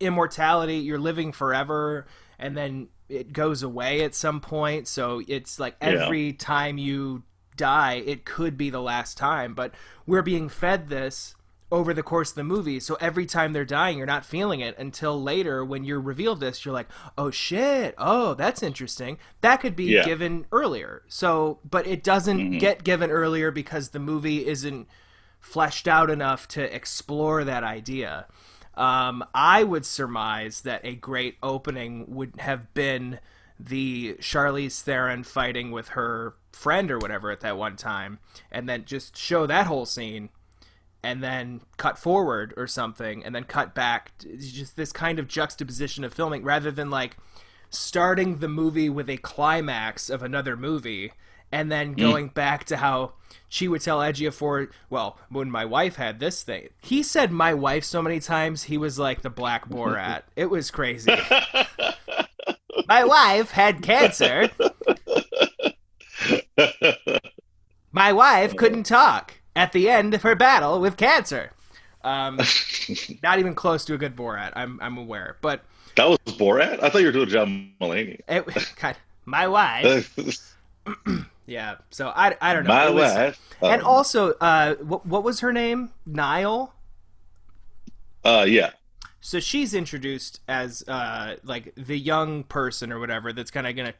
immortality 0.00 0.76
you're 0.76 0.98
living 0.98 1.32
forever 1.32 2.06
and 2.38 2.56
then 2.56 2.88
it 3.08 3.32
goes 3.32 3.62
away 3.62 4.02
at 4.02 4.14
some 4.14 4.40
point 4.40 4.86
so 4.86 5.22
it's 5.28 5.58
like 5.58 5.76
every 5.80 6.26
yeah. 6.26 6.36
time 6.38 6.78
you 6.78 7.22
die 7.56 7.94
it 8.06 8.24
could 8.24 8.56
be 8.56 8.70
the 8.70 8.80
last 8.80 9.16
time 9.18 9.54
but 9.54 9.72
we're 10.06 10.22
being 10.22 10.48
fed 10.48 10.88
this 10.88 11.34
over 11.70 11.92
the 11.92 12.02
course 12.02 12.30
of 12.30 12.36
the 12.36 12.44
movie. 12.44 12.80
So 12.80 12.96
every 13.00 13.26
time 13.26 13.52
they're 13.52 13.64
dying, 13.64 13.98
you're 13.98 14.06
not 14.06 14.24
feeling 14.24 14.60
it 14.60 14.76
until 14.78 15.20
later 15.22 15.64
when 15.64 15.84
you're 15.84 16.00
revealed 16.00 16.40
this, 16.40 16.64
you're 16.64 16.74
like, 16.74 16.88
oh 17.16 17.30
shit, 17.30 17.94
oh, 17.98 18.34
that's 18.34 18.62
interesting. 18.62 19.18
That 19.42 19.60
could 19.60 19.76
be 19.76 19.84
yeah. 19.84 20.04
given 20.04 20.46
earlier. 20.50 21.02
So, 21.08 21.58
but 21.68 21.86
it 21.86 22.02
doesn't 22.02 22.38
mm-hmm. 22.38 22.58
get 22.58 22.84
given 22.84 23.10
earlier 23.10 23.50
because 23.50 23.90
the 23.90 23.98
movie 23.98 24.46
isn't 24.46 24.88
fleshed 25.40 25.86
out 25.86 26.10
enough 26.10 26.48
to 26.48 26.74
explore 26.74 27.44
that 27.44 27.64
idea. 27.64 28.26
Um, 28.78 29.24
I 29.34 29.64
would 29.64 29.84
surmise 29.84 30.60
that 30.60 30.80
a 30.84 30.94
great 30.94 31.36
opening 31.42 32.04
would 32.14 32.34
have 32.38 32.72
been 32.74 33.18
the 33.58 34.14
Charlize 34.20 34.80
Theron 34.80 35.24
fighting 35.24 35.72
with 35.72 35.88
her 35.88 36.36
friend 36.52 36.90
or 36.90 36.98
whatever 36.98 37.32
at 37.32 37.40
that 37.40 37.58
one 37.58 37.76
time, 37.76 38.20
and 38.52 38.68
then 38.68 38.84
just 38.84 39.16
show 39.16 39.46
that 39.46 39.66
whole 39.66 39.84
scene 39.84 40.28
and 41.02 41.22
then 41.22 41.60
cut 41.76 41.98
forward 41.98 42.54
or 42.56 42.66
something 42.66 43.24
and 43.24 43.34
then 43.34 43.44
cut 43.44 43.74
back 43.74 44.10
it's 44.24 44.50
just 44.50 44.76
this 44.76 44.90
kind 44.90 45.20
of 45.20 45.28
juxtaposition 45.28 46.02
of 46.02 46.12
filming 46.12 46.42
rather 46.42 46.72
than 46.72 46.90
like 46.90 47.16
starting 47.70 48.38
the 48.38 48.48
movie 48.48 48.88
with 48.88 49.08
a 49.08 49.16
climax 49.18 50.10
of 50.10 50.24
another 50.24 50.56
movie 50.56 51.12
and 51.52 51.70
then 51.70 51.94
mm. 51.94 51.98
going 51.98 52.28
mm. 52.28 52.34
back 52.34 52.64
to 52.64 52.78
how 52.78 53.12
she 53.48 53.68
would 53.68 53.80
tell 53.80 53.98
Ejiofor, 54.00 54.70
well, 54.90 55.18
when 55.28 55.50
my 55.50 55.64
wife 55.64 55.96
had 55.96 56.20
this 56.20 56.42
thing. 56.42 56.68
He 56.80 57.02
said 57.02 57.32
my 57.32 57.54
wife 57.54 57.84
so 57.84 58.02
many 58.02 58.20
times, 58.20 58.64
he 58.64 58.76
was 58.76 58.98
like 58.98 59.22
the 59.22 59.30
Black 59.30 59.68
Borat. 59.68 60.22
it 60.36 60.46
was 60.46 60.70
crazy. 60.70 61.12
my 62.86 63.04
wife 63.04 63.52
had 63.52 63.82
cancer. 63.82 64.50
my 67.92 68.12
wife 68.12 68.56
couldn't 68.56 68.84
talk 68.84 69.34
at 69.56 69.72
the 69.72 69.90
end 69.90 70.14
of 70.14 70.22
her 70.22 70.34
battle 70.34 70.80
with 70.80 70.96
cancer. 70.96 71.52
Um, 72.02 72.40
not 73.22 73.38
even 73.38 73.54
close 73.54 73.84
to 73.86 73.94
a 73.94 73.98
good 73.98 74.16
Borat. 74.16 74.52
I'm 74.54 74.78
I'm 74.80 74.96
aware, 74.96 75.36
but 75.40 75.62
that 75.96 76.08
was 76.08 76.18
Borat. 76.26 76.82
I 76.82 76.90
thought 76.90 77.00
you 77.00 77.06
were 77.06 77.12
doing 77.12 77.28
John 77.28 77.72
Mulaney. 77.80 78.20
It, 78.28 78.46
God, 78.80 78.96
my 79.24 79.48
wife. 79.48 80.16
Yeah. 81.48 81.76
So 81.90 82.12
I, 82.14 82.36
I 82.40 82.52
don't 82.52 82.64
know. 82.64 82.68
My 82.68 82.90
was, 82.90 83.14
wife. 83.14 83.56
And 83.62 83.80
um, 83.82 83.88
also, 83.88 84.32
uh, 84.34 84.74
what 84.76 85.06
what 85.06 85.24
was 85.24 85.40
her 85.40 85.52
name? 85.52 85.90
Nile. 86.04 86.74
Uh, 88.22 88.44
yeah. 88.46 88.70
So 89.20 89.40
she's 89.40 89.74
introduced 89.74 90.40
as 90.46 90.86
uh 90.86 91.36
like 91.42 91.74
the 91.74 91.98
young 91.98 92.44
person 92.44 92.92
or 92.92 93.00
whatever 93.00 93.32
that's 93.32 93.50
kind 93.50 93.66
of 93.66 93.74
gonna, 93.74 93.94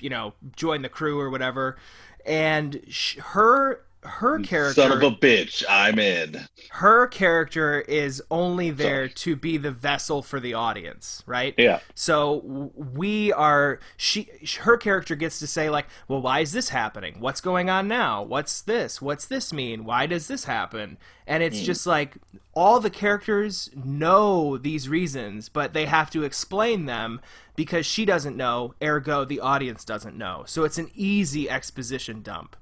you 0.00 0.10
know, 0.10 0.34
join 0.56 0.82
the 0.82 0.88
crew 0.88 1.18
or 1.20 1.30
whatever, 1.30 1.78
and 2.26 2.82
sh- 2.88 3.18
her 3.18 3.84
her 4.02 4.38
character 4.40 4.80
son 4.80 4.92
of 4.92 5.02
a 5.02 5.14
bitch. 5.14 5.62
I'm 5.68 5.98
in. 5.98 6.48
her 6.70 7.06
character 7.06 7.80
is 7.82 8.22
only 8.30 8.70
there 8.70 9.08
Sorry. 9.08 9.14
to 9.14 9.36
be 9.36 9.56
the 9.58 9.70
vessel 9.70 10.22
for 10.22 10.40
the 10.40 10.54
audience 10.54 11.22
right? 11.26 11.54
Yeah. 11.58 11.80
So 11.94 12.72
we 12.74 13.32
are 13.32 13.78
she 13.96 14.28
her 14.60 14.76
character 14.78 15.14
gets 15.14 15.38
to 15.40 15.46
say 15.46 15.68
like 15.68 15.86
well 16.08 16.22
why 16.22 16.40
is 16.40 16.52
this 16.52 16.70
happening? 16.70 17.20
What's 17.20 17.40
going 17.40 17.68
on 17.68 17.88
now? 17.88 18.22
What's 18.22 18.62
this? 18.62 19.02
What's 19.02 19.26
this 19.26 19.52
mean? 19.52 19.84
Why 19.84 20.06
does 20.06 20.28
this 20.28 20.44
happen? 20.44 20.96
And 21.26 21.42
it's 21.42 21.60
mm. 21.60 21.64
just 21.64 21.86
like 21.86 22.16
all 22.54 22.80
the 22.80 22.90
characters 22.90 23.70
know 23.74 24.56
these 24.56 24.88
reasons 24.88 25.50
but 25.50 25.74
they 25.74 25.84
have 25.84 26.10
to 26.10 26.24
explain 26.24 26.86
them 26.86 27.20
because 27.54 27.84
she 27.84 28.06
doesn't 28.06 28.36
know 28.36 28.74
ergo 28.82 29.26
the 29.26 29.40
audience 29.40 29.84
doesn't 29.84 30.16
know. 30.16 30.44
So 30.46 30.64
it's 30.64 30.78
an 30.78 30.90
easy 30.94 31.50
exposition 31.50 32.22
dump. 32.22 32.56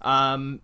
Um, 0.00 0.62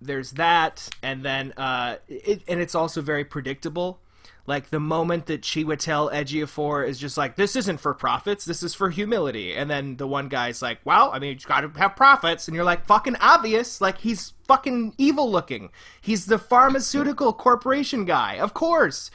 there's 0.00 0.32
that, 0.32 0.88
and 1.02 1.24
then 1.24 1.52
uh, 1.56 1.96
it, 2.08 2.42
and 2.48 2.60
it's 2.60 2.74
also 2.74 3.02
very 3.02 3.24
predictable. 3.24 4.00
Like 4.46 4.70
the 4.70 4.80
moment 4.80 5.26
that 5.26 5.44
she 5.44 5.62
would 5.62 5.78
tell 5.78 6.08
Chiwetel 6.08 6.24
Ejiofor 6.24 6.88
is 6.88 6.98
just 6.98 7.18
like, 7.18 7.36
"This 7.36 7.54
isn't 7.54 7.78
for 7.78 7.92
profits. 7.92 8.44
This 8.44 8.62
is 8.62 8.74
for 8.74 8.88
humility," 8.90 9.54
and 9.54 9.68
then 9.70 9.96
the 9.96 10.06
one 10.06 10.28
guy's 10.28 10.62
like, 10.62 10.78
"Well, 10.84 11.10
I 11.12 11.18
mean, 11.18 11.30
you 11.30 11.46
got 11.46 11.60
to 11.60 11.78
have 11.78 11.96
profits," 11.96 12.48
and 12.48 12.54
you're 12.54 12.64
like, 12.64 12.86
"Fucking 12.86 13.16
obvious!" 13.16 13.80
Like 13.80 13.98
he's 13.98 14.32
fucking 14.46 14.94
evil 14.96 15.30
looking. 15.30 15.70
He's 16.00 16.26
the 16.26 16.38
pharmaceutical 16.38 17.32
corporation 17.34 18.06
guy, 18.06 18.38
of 18.38 18.54
course. 18.54 19.10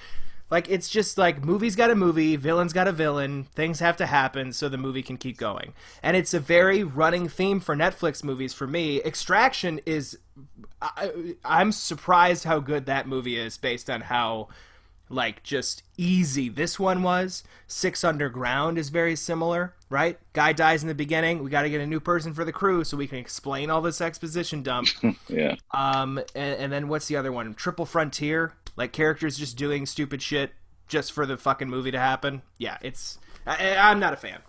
Like 0.54 0.70
it's 0.70 0.88
just 0.88 1.18
like 1.18 1.44
movies 1.44 1.76
got 1.76 1.89
a 1.89 1.96
movie, 1.96 2.36
villains 2.36 2.74
got 2.74 2.88
a 2.88 2.92
villain, 2.92 3.46
things 3.56 3.80
have 3.80 3.98
to 3.98 4.06
happen 4.06 4.54
so 4.54 4.70
the 4.70 4.78
movie 4.78 5.02
can 5.02 5.18
keep 5.18 5.36
going. 5.36 5.74
And 6.04 6.16
it's 6.16 6.32
a 6.32 6.39
very 6.39 6.84
running 6.84 7.28
theme 7.28 7.60
for 7.60 7.76
Netflix 7.76 8.24
movies 8.24 8.54
for 8.54 8.68
me. 8.68 9.02
Extraction 9.02 9.80
is 9.88 10.20
I, 10.80 11.34
I'm 11.44 11.72
surprised 11.72 12.44
how 12.44 12.60
good 12.60 12.86
that 12.86 13.08
movie 13.08 13.36
is 13.36 13.58
based 13.58 13.89
on 13.89 14.02
how 14.02 14.50
like 15.10 15.42
just 15.42 15.82
easy 15.98 16.50
this 16.50 16.80
one 16.80 17.02
was. 17.02 17.44
Six 17.66 18.04
Underground 18.04 18.78
is 18.78 18.89
very 18.89 19.16
similar, 19.16 19.74
right? 19.89 20.20
Guy 20.34 20.54
dies 20.54 20.84
in 20.84 20.88
the 20.88 20.94
beginning. 20.94 21.44
We 21.44 21.50
got 21.50 21.63
to 21.63 21.70
get 21.72 21.82
a 21.82 21.88
new 21.88 22.00
person 22.00 22.32
for 22.36 22.46
the 22.46 22.54
crew 22.54 22.84
so 22.84 22.96
we 22.96 23.08
can 23.08 23.18
explain 23.18 23.72
all 23.72 23.82
this 23.82 24.02
exposition 24.02 24.62
dump. 24.62 24.89
yeah. 25.28 25.56
Um, 25.72 26.20
and, 26.36 26.60
and 26.60 26.72
then 26.72 26.89
what's 26.89 27.08
the 27.08 27.16
other 27.16 27.32
one? 27.32 27.56
Triple 27.56 27.88
Frontier. 27.88 28.54
Like 28.75 28.91
characters 28.91 29.38
just 29.38 29.57
doing 29.57 29.86
stupid 29.86 30.21
shit 30.21 30.51
just 30.88 31.12
for 31.12 31.25
the 31.25 31.38
fucking 31.38 31.69
movie 31.69 31.91
to 31.91 31.99
happen. 31.99 32.41
Yeah, 32.57 32.77
it's. 32.81 33.19
I, 33.45 33.75
I'm 33.75 33.99
not 33.99 34.13
a 34.13 34.17
fan. 34.17 34.39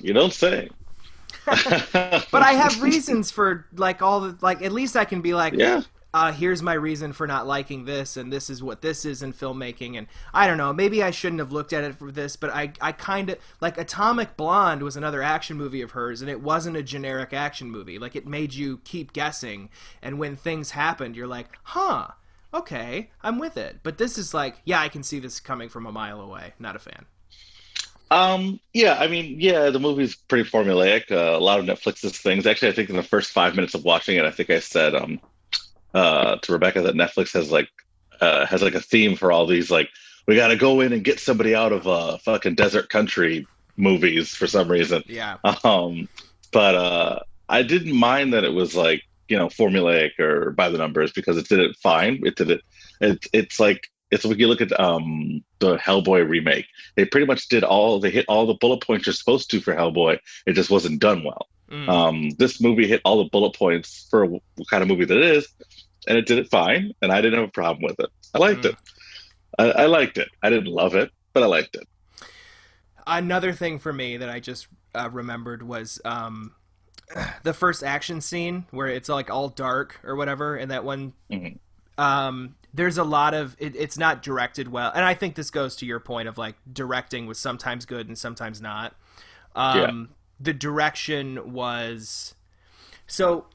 you 0.00 0.12
don't 0.12 0.32
say. 0.32 0.68
but 1.44 2.34
I 2.34 2.52
have 2.52 2.82
reasons 2.82 3.30
for 3.30 3.66
like 3.74 4.02
all 4.02 4.20
the 4.20 4.38
like. 4.40 4.62
At 4.62 4.72
least 4.72 4.96
I 4.96 5.04
can 5.04 5.20
be 5.20 5.34
like, 5.34 5.54
yeah. 5.54 5.82
Uh, 6.14 6.32
here's 6.32 6.62
my 6.62 6.72
reason 6.72 7.12
for 7.12 7.26
not 7.26 7.46
liking 7.46 7.84
this, 7.84 8.16
and 8.16 8.32
this 8.32 8.48
is 8.48 8.62
what 8.62 8.80
this 8.80 9.04
is 9.04 9.22
in 9.22 9.34
filmmaking. 9.34 9.98
And 9.98 10.06
I 10.32 10.46
don't 10.46 10.56
know, 10.56 10.72
maybe 10.72 11.02
I 11.02 11.10
shouldn't 11.10 11.40
have 11.40 11.52
looked 11.52 11.74
at 11.74 11.84
it 11.84 11.94
for 11.94 12.10
this, 12.10 12.36
but 12.36 12.48
I, 12.48 12.72
I 12.80 12.92
kind 12.92 13.28
of 13.28 13.38
like 13.60 13.76
Atomic 13.76 14.34
Blonde 14.34 14.82
was 14.82 14.96
another 14.96 15.22
action 15.22 15.58
movie 15.58 15.82
of 15.82 15.90
hers, 15.90 16.22
and 16.22 16.30
it 16.30 16.40
wasn't 16.40 16.78
a 16.78 16.82
generic 16.82 17.34
action 17.34 17.70
movie. 17.70 17.98
Like 17.98 18.16
it 18.16 18.26
made 18.26 18.54
you 18.54 18.80
keep 18.82 19.12
guessing, 19.12 19.68
and 20.00 20.18
when 20.18 20.36
things 20.36 20.70
happened, 20.70 21.16
you're 21.16 21.26
like, 21.26 21.50
huh, 21.64 22.12
okay, 22.52 23.10
I'm 23.22 23.38
with 23.38 23.56
it. 23.56 23.80
But 23.82 23.98
this 23.98 24.18
is 24.18 24.34
like, 24.34 24.56
yeah, 24.64 24.80
I 24.80 24.88
can 24.88 25.02
see 25.02 25.18
this 25.18 25.40
coming 25.40 25.68
from 25.68 25.86
a 25.86 25.92
mile 25.92 26.20
away. 26.20 26.54
Not 26.58 26.76
a 26.76 26.78
fan. 26.78 27.06
Um, 28.10 28.60
yeah, 28.72 28.96
I 29.00 29.08
mean, 29.08 29.40
yeah, 29.40 29.70
the 29.70 29.80
movie's 29.80 30.14
pretty 30.14 30.48
formulaic. 30.48 31.10
Uh, 31.10 31.36
a 31.36 31.40
lot 31.40 31.58
of 31.58 31.64
Netflix's 31.64 32.18
things. 32.18 32.46
Actually, 32.46 32.68
I 32.68 32.72
think 32.72 32.88
in 32.88 32.96
the 32.96 33.02
first 33.02 33.32
five 33.32 33.56
minutes 33.56 33.74
of 33.74 33.84
watching 33.84 34.16
it, 34.16 34.24
I 34.24 34.30
think 34.30 34.50
I 34.50 34.60
said 34.60 34.94
um, 34.94 35.20
uh, 35.92 36.36
to 36.36 36.52
Rebecca 36.52 36.82
that 36.82 36.94
Netflix 36.94 37.32
has 37.32 37.50
like 37.50 37.68
uh, 38.20 38.46
has 38.46 38.62
like 38.62 38.74
a 38.74 38.80
theme 38.80 39.16
for 39.16 39.32
all 39.32 39.46
these 39.46 39.70
like 39.70 39.88
we 40.26 40.36
got 40.36 40.48
to 40.48 40.56
go 40.56 40.80
in 40.80 40.92
and 40.92 41.04
get 41.04 41.20
somebody 41.20 41.54
out 41.54 41.72
of 41.72 41.86
uh 41.86 42.18
fucking 42.18 42.54
desert 42.54 42.88
country 42.88 43.46
movies 43.76 44.30
for 44.30 44.46
some 44.46 44.70
reason. 44.70 45.02
Yeah. 45.06 45.36
Um, 45.64 46.08
but 46.52 46.74
uh, 46.74 47.20
I 47.48 47.62
didn't 47.62 47.94
mind 47.94 48.32
that 48.32 48.44
it 48.44 48.52
was 48.52 48.74
like 48.74 49.02
you 49.28 49.36
know 49.38 49.48
formulaic 49.48 50.18
or 50.18 50.50
by 50.52 50.68
the 50.68 50.78
numbers 50.78 51.12
because 51.12 51.36
it 51.36 51.48
did 51.48 51.60
it 51.60 51.76
fine. 51.82 52.20
It 52.24 52.36
did 52.36 52.50
it. 52.50 52.60
it 53.00 53.26
it's 53.32 53.58
like 53.60 53.88
it's 54.10 54.24
like 54.24 54.38
you 54.38 54.46
look 54.48 54.60
at 54.60 54.78
um 54.78 55.42
the 55.58 55.76
Hellboy 55.76 56.28
remake. 56.28 56.66
They 56.96 57.04
pretty 57.04 57.26
much 57.26 57.48
did 57.48 57.64
all 57.64 57.98
they 58.00 58.10
hit 58.10 58.26
all 58.28 58.46
the 58.46 58.54
bullet 58.54 58.82
points 58.82 59.06
you're 59.06 59.12
supposed 59.14 59.50
to 59.50 59.60
for 59.60 59.74
Hellboy. 59.74 60.18
It 60.46 60.52
just 60.52 60.70
wasn't 60.70 61.00
done 61.00 61.24
well. 61.24 61.48
Mm. 61.70 61.88
Um, 61.88 62.30
this 62.38 62.60
movie 62.60 62.86
hit 62.86 63.00
all 63.04 63.18
the 63.18 63.28
bullet 63.30 63.56
points 63.56 64.06
for 64.10 64.24
what 64.26 64.42
kind 64.70 64.82
of 64.82 64.88
movie 64.88 65.04
that 65.04 65.16
it 65.16 65.24
is, 65.24 65.48
and 66.06 66.16
it 66.16 66.26
did 66.26 66.38
it 66.38 66.48
fine, 66.48 66.92
and 67.02 67.10
I 67.10 67.20
didn't 67.20 67.40
have 67.40 67.48
a 67.48 67.52
problem 67.52 67.82
with 67.82 67.98
it. 67.98 68.10
I 68.34 68.38
liked 68.38 68.62
Mm. 68.62 68.70
it. 68.70 68.76
I, 69.58 69.64
I 69.70 69.86
liked 69.86 70.18
it. 70.18 70.28
I 70.42 70.50
didn't 70.50 70.66
love 70.72 70.94
it, 70.94 71.10
but 71.32 71.42
I 71.42 71.46
liked 71.46 71.74
it. 71.74 71.88
Another 73.06 73.52
thing 73.52 73.78
for 73.78 73.92
me 73.92 74.16
that 74.16 74.28
I 74.28 74.38
just 74.40 74.68
uh, 74.94 75.08
remembered 75.12 75.62
was 75.62 76.00
um, 76.04 76.54
the 77.42 77.54
first 77.54 77.82
action 77.82 78.20
scene 78.20 78.66
where 78.70 78.88
it's 78.88 79.08
like 79.08 79.30
all 79.30 79.48
dark 79.48 80.00
or 80.04 80.16
whatever, 80.16 80.56
and 80.56 80.70
that 80.70 80.84
one. 80.84 81.12
Mhm. 81.30 81.58
Um, 81.98 82.56
there's 82.74 82.98
a 82.98 83.04
lot 83.04 83.32
of 83.32 83.56
it, 83.58 83.74
it's 83.74 83.96
not 83.96 84.22
directed 84.22 84.68
well, 84.70 84.92
and 84.94 85.04
I 85.04 85.14
think 85.14 85.34
this 85.34 85.50
goes 85.50 85.76
to 85.76 85.86
your 85.86 85.98
point 86.00 86.28
of 86.28 86.36
like 86.36 86.56
directing 86.70 87.26
was 87.26 87.38
sometimes 87.38 87.86
good 87.86 88.06
and 88.06 88.18
sometimes 88.18 88.60
not. 88.60 88.94
Um, 89.54 90.10
The 90.38 90.52
direction 90.52 91.54
was 91.54 92.34
so 93.06 93.46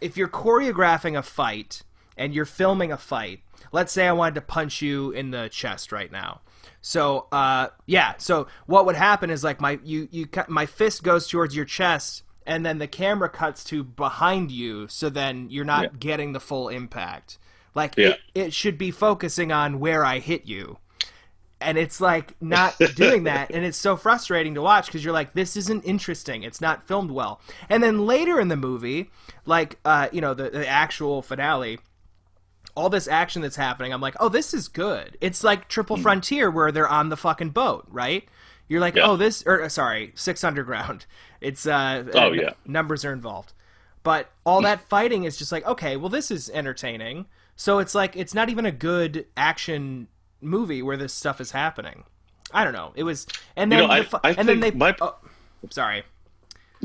if 0.00 0.16
you're 0.16 0.28
choreographing 0.28 1.18
a 1.18 1.22
fight 1.22 1.82
and 2.16 2.32
you're 2.34 2.44
filming 2.44 2.92
a 2.92 2.96
fight, 2.96 3.40
let's 3.72 3.92
say 3.92 4.06
I 4.06 4.12
wanted 4.12 4.36
to 4.36 4.40
punch 4.42 4.80
you 4.82 5.10
in 5.10 5.32
the 5.32 5.48
chest 5.48 5.90
right 5.90 6.12
now. 6.12 6.40
So, 6.80 7.26
uh, 7.32 7.68
yeah. 7.86 8.14
So 8.18 8.46
what 8.66 8.86
would 8.86 8.94
happen 8.96 9.30
is 9.30 9.42
like 9.42 9.60
my 9.60 9.80
you 9.82 10.08
you 10.12 10.26
cut 10.26 10.48
my 10.48 10.66
fist 10.66 11.02
goes 11.02 11.26
towards 11.26 11.56
your 11.56 11.64
chest, 11.64 12.22
and 12.46 12.64
then 12.66 12.78
the 12.78 12.86
camera 12.86 13.28
cuts 13.28 13.64
to 13.64 13.82
behind 13.84 14.50
you, 14.50 14.88
so 14.88 15.08
then 15.10 15.48
you're 15.50 15.64
not 15.64 15.82
Yeah. 15.84 15.88
getting 15.98 16.32
the 16.32 16.40
full 16.40 16.68
impact. 16.68 17.38
Like 17.74 17.94
Yeah. 17.96 18.08
it, 18.08 18.20
it 18.34 18.52
should 18.54 18.76
be 18.78 18.90
focusing 18.90 19.50
on 19.52 19.80
where 19.80 20.04
I 20.04 20.18
hit 20.18 20.46
you 20.46 20.78
and 21.60 21.78
it's 21.78 22.00
like 22.00 22.34
not 22.40 22.74
doing 22.96 23.22
that 23.22 23.48
and 23.52 23.64
it's 23.64 23.78
so 23.78 23.96
frustrating 23.96 24.54
to 24.56 24.60
watch 24.60 24.86
because 24.86 25.04
you're 25.04 25.12
like 25.14 25.32
this 25.32 25.56
isn't 25.56 25.84
interesting 25.84 26.42
it's 26.42 26.60
not 26.60 26.88
filmed 26.88 27.12
well 27.12 27.40
and 27.68 27.80
then 27.84 28.04
later 28.04 28.40
in 28.40 28.48
the 28.48 28.56
movie 28.56 29.08
like 29.46 29.78
uh 29.84 30.08
you 30.12 30.20
know 30.20 30.34
the, 30.34 30.50
the 30.50 30.66
actual 30.66 31.22
finale 31.22 31.78
all 32.74 32.90
this 32.90 33.06
action 33.06 33.42
that's 33.42 33.54
happening 33.54 33.92
i'm 33.92 34.00
like 34.00 34.16
oh 34.18 34.28
this 34.28 34.52
is 34.52 34.66
good 34.66 35.16
it's 35.20 35.44
like 35.44 35.68
triple 35.68 35.96
frontier 35.96 36.50
where 36.50 36.72
they're 36.72 36.88
on 36.88 37.10
the 37.10 37.16
fucking 37.16 37.50
boat 37.50 37.86
right 37.88 38.28
you're 38.68 38.80
like 38.80 38.96
Yeah. 38.96 39.06
oh 39.06 39.16
this 39.16 39.44
or 39.46 39.68
sorry 39.68 40.10
six 40.16 40.42
underground 40.42 41.06
it's 41.42 41.66
uh 41.66 42.04
Oh, 42.14 42.32
yeah. 42.32 42.50
numbers 42.66 43.04
are 43.04 43.12
involved. 43.12 43.52
But 44.02 44.30
all 44.44 44.62
that 44.62 44.80
fighting 44.88 45.24
is 45.24 45.36
just 45.36 45.52
like 45.52 45.66
okay 45.66 45.96
well 45.96 46.08
this 46.08 46.30
is 46.30 46.50
entertaining. 46.50 47.26
So 47.56 47.78
it's 47.78 47.94
like 47.94 48.16
it's 48.16 48.34
not 48.34 48.48
even 48.48 48.66
a 48.66 48.72
good 48.72 49.26
action 49.36 50.08
movie 50.40 50.82
where 50.82 50.96
this 50.96 51.12
stuff 51.14 51.40
is 51.40 51.50
happening. 51.52 52.04
I 52.52 52.64
don't 52.64 52.72
know. 52.72 52.92
It 52.96 53.04
was 53.04 53.26
and 53.56 53.70
You 53.72 53.78
then 53.78 53.88
know, 53.88 53.94
I- 53.94 54.00
the 54.00 54.06
fu- 54.06 54.18
I 54.24 54.30
and 54.32 54.48
then 54.48 54.60
they 54.60 54.70
my- 54.70 54.96
oh, 55.00 55.16
sorry. 55.70 56.02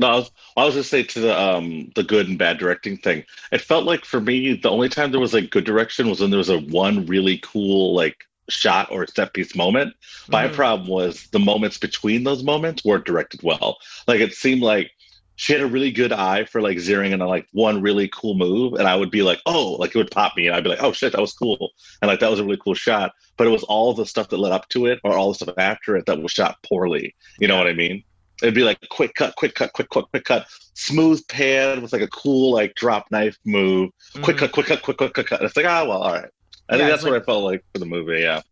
No, 0.00 0.06
I 0.06 0.14
was, 0.14 0.30
I 0.56 0.64
was 0.64 0.74
just 0.74 0.90
say 0.90 1.02
to 1.02 1.20
the 1.20 1.36
um 1.40 1.90
the 1.96 2.04
good 2.04 2.28
and 2.28 2.38
bad 2.38 2.58
directing 2.58 2.96
thing. 2.98 3.24
It 3.50 3.60
felt 3.60 3.84
like 3.84 4.04
for 4.04 4.20
me 4.20 4.54
the 4.54 4.70
only 4.70 4.88
time 4.88 5.10
there 5.10 5.20
was 5.20 5.34
like 5.34 5.50
good 5.50 5.64
direction 5.64 6.08
was 6.08 6.20
when 6.20 6.30
there 6.30 6.38
was 6.38 6.50
a 6.50 6.60
one 6.60 7.04
really 7.06 7.38
cool 7.38 7.94
like 7.96 8.27
shot 8.48 8.90
or 8.90 9.06
set 9.06 9.34
piece 9.34 9.54
moment. 9.54 9.94
My 10.28 10.48
Mhm. 10.48 10.54
problem 10.54 10.88
was 10.88 11.26
the 11.32 11.38
moments 11.38 11.78
between 11.78 12.24
those 12.24 12.42
moments 12.42 12.84
weren't 12.84 13.04
directed 13.04 13.42
well. 13.42 13.76
Like 14.06 14.20
it 14.20 14.34
seemed 14.34 14.62
like 14.62 14.90
she 15.36 15.52
had 15.52 15.62
a 15.62 15.66
really 15.66 15.92
good 15.92 16.12
eye 16.12 16.44
for 16.44 16.60
like 16.60 16.78
zeroing 16.78 17.12
in 17.12 17.22
on 17.22 17.28
like 17.28 17.46
one 17.52 17.80
really 17.80 18.08
cool 18.08 18.34
move, 18.34 18.74
and 18.74 18.88
I 18.88 18.96
would 18.96 19.10
be 19.10 19.22
like, 19.22 19.40
oh, 19.46 19.72
like 19.78 19.94
it 19.94 19.98
would 19.98 20.10
pop 20.10 20.36
me, 20.36 20.46
and 20.46 20.56
I'd 20.56 20.64
be 20.64 20.70
like, 20.70 20.82
oh 20.82 20.92
shit, 20.92 21.12
that 21.12 21.20
was 21.20 21.32
cool, 21.32 21.70
and 22.02 22.08
like 22.08 22.18
that 22.20 22.30
was 22.30 22.40
a 22.40 22.44
really 22.44 22.58
cool 22.62 22.74
shot. 22.74 23.12
But 23.36 23.46
it 23.46 23.50
was 23.50 23.62
all 23.64 23.94
the 23.94 24.04
stuff 24.06 24.30
that 24.30 24.38
led 24.38 24.50
up 24.52 24.68
to 24.70 24.86
it, 24.86 24.98
or 25.04 25.16
all 25.16 25.28
the 25.28 25.36
stuff 25.36 25.54
after 25.56 25.96
it, 25.96 26.06
that 26.06 26.20
was 26.20 26.32
shot 26.32 26.56
poorly. 26.68 27.14
You 27.38 27.46
know 27.46 27.56
what 27.56 27.68
I 27.68 27.72
mean? 27.74 28.02
It'd 28.42 28.54
be 28.54 28.62
like 28.64 28.78
quick 28.90 29.14
cut, 29.14 29.36
quick 29.36 29.54
cut, 29.54 29.72
quick 29.74 29.88
cut, 29.90 30.10
quick 30.10 30.24
cut, 30.24 30.46
smooth 30.74 31.26
pan 31.28 31.82
with 31.82 31.92
like 31.92 32.02
a 32.02 32.08
cool 32.08 32.52
like 32.52 32.74
drop 32.74 33.06
knife 33.12 33.36
move, 33.44 33.90
quick 34.22 34.36
Mhm. 34.36 34.40
cut, 34.40 34.52
quick 34.52 34.66
cut, 34.66 34.82
quick 34.82 34.96
cut, 34.98 35.14
quick 35.14 35.26
cut. 35.26 35.42
It's 35.42 35.56
like, 35.56 35.66
ah, 35.66 35.84
well, 35.84 36.02
all 36.02 36.12
right. 36.14 36.30
I 36.68 36.76
Yeah, 36.76 36.78
think 36.78 36.88
that's 36.90 37.04
what 37.04 37.14
I 37.14 37.20
felt 37.20 37.44
like 37.44 37.64
for 37.72 37.78
the 37.78 37.86
movie. 37.86 38.20
Yeah, 38.20 38.42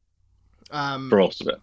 um 0.70 1.02
for 1.08 1.18
most 1.18 1.40
of 1.40 1.48
it. 1.48 1.60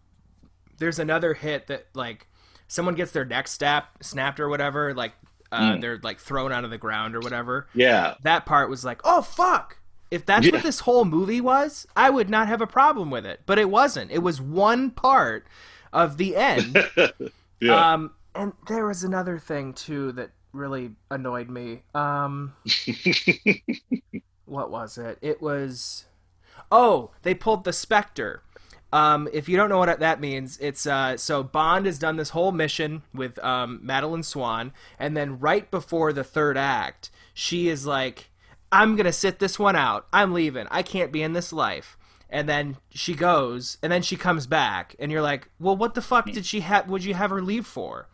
there's 0.77 0.99
another 0.99 1.33
hit 1.33 1.67
that 1.67 1.87
like 1.93 2.27
someone 2.67 2.95
gets 2.95 3.11
their 3.11 3.25
neck 3.25 3.47
snap 3.47 4.03
snapped 4.03 4.39
or 4.39 4.49
whatever 4.49 4.93
like 4.93 5.13
uh, 5.51 5.75
Mm. 5.75 5.77
they're 5.77 5.99
like 6.01 6.19
thrown 6.19 6.51
out 6.51 6.63
of 6.63 6.71
the 6.71 6.77
ground 6.77 7.15
or 7.15 7.21
whatever 7.21 7.67
Yeah, 7.73 8.15
that 8.21 8.45
part 8.45 8.69
was 8.69 8.83
like 8.85 9.01
oh 9.03 9.21
fuck 9.21 9.79
if 10.11 10.25
that's 10.25 10.51
Yeah. 10.51 10.51
what 10.51 10.63
this 10.63 10.81
whole 10.81 11.05
movie 11.05 11.41
was 11.41 11.87
i 11.95 12.09
would 12.09 12.29
not 12.29 12.47
have 12.47 12.61
a 12.61 12.67
problem 12.67 13.09
with 13.11 13.25
it 13.25 13.41
but 13.45 13.59
it 13.59 13.69
wasn't 13.69 14.11
it 14.11 14.19
was 14.23 14.41
one 14.41 14.91
part 14.91 15.45
of 15.91 16.17
the 16.17 16.35
end 16.35 16.83
yeah. 17.61 17.85
um 17.85 18.13
and 18.35 18.53
there 18.67 18.85
was 18.87 19.03
another 19.03 19.39
thing 19.39 19.73
too 19.73 20.11
that 20.13 20.31
really 20.53 20.91
annoyed 21.11 21.49
me 21.49 21.83
um 21.95 22.53
what 24.45 24.69
was 24.71 24.97
it 24.97 25.17
it 25.21 25.41
was 25.41 26.05
oh 26.73 27.11
they 27.21 27.33
pulled 27.33 27.63
the 27.63 27.71
Spectre 27.71 28.43
um, 28.93 29.27
if 29.33 29.49
you 29.49 29.57
don't 29.57 29.69
know 29.69 29.79
what 29.79 29.99
that 30.01 30.21
means, 30.21 30.59
it's 30.59 30.85
uh, 30.85 31.17
so 31.17 31.41
Bond 31.41 31.87
has 31.87 31.97
done 31.97 32.15
this 32.15 32.29
whole 32.29 32.51
mission 32.51 33.01
with 33.11 33.43
um, 33.43 33.79
Madeleine 33.81 34.21
Swann, 34.21 34.71
and 34.99 35.17
then 35.17 35.39
right 35.39 35.69
before 35.71 36.13
the 36.13 36.23
third 36.23 36.57
act, 36.57 37.09
she 37.33 37.69
is 37.69 37.87
like, 37.87 38.29
"I'm 38.71 38.95
gonna 38.95 39.11
sit 39.11 39.39
this 39.39 39.57
one 39.57 39.75
out. 39.75 40.05
I'm 40.13 40.31
leaving. 40.31 40.67
I 40.69 40.83
can't 40.83 41.11
be 41.11 41.23
in 41.23 41.33
this 41.33 41.51
life." 41.51 41.97
And 42.29 42.47
then 42.47 42.77
she 42.91 43.15
goes, 43.15 43.77
and 43.81 43.91
then 43.91 44.03
she 44.03 44.15
comes 44.15 44.45
back, 44.45 44.95
and 44.99 45.11
you're 45.11 45.23
like, 45.23 45.49
"Well, 45.59 45.75
what 45.75 45.95
the 45.95 46.01
fuck 46.01 46.27
did 46.27 46.45
she 46.45 46.59
have? 46.59 46.87
Would 46.87 47.03
you 47.03 47.15
have 47.15 47.31
her 47.31 47.41
leave 47.41 47.65
for?" 47.65 48.07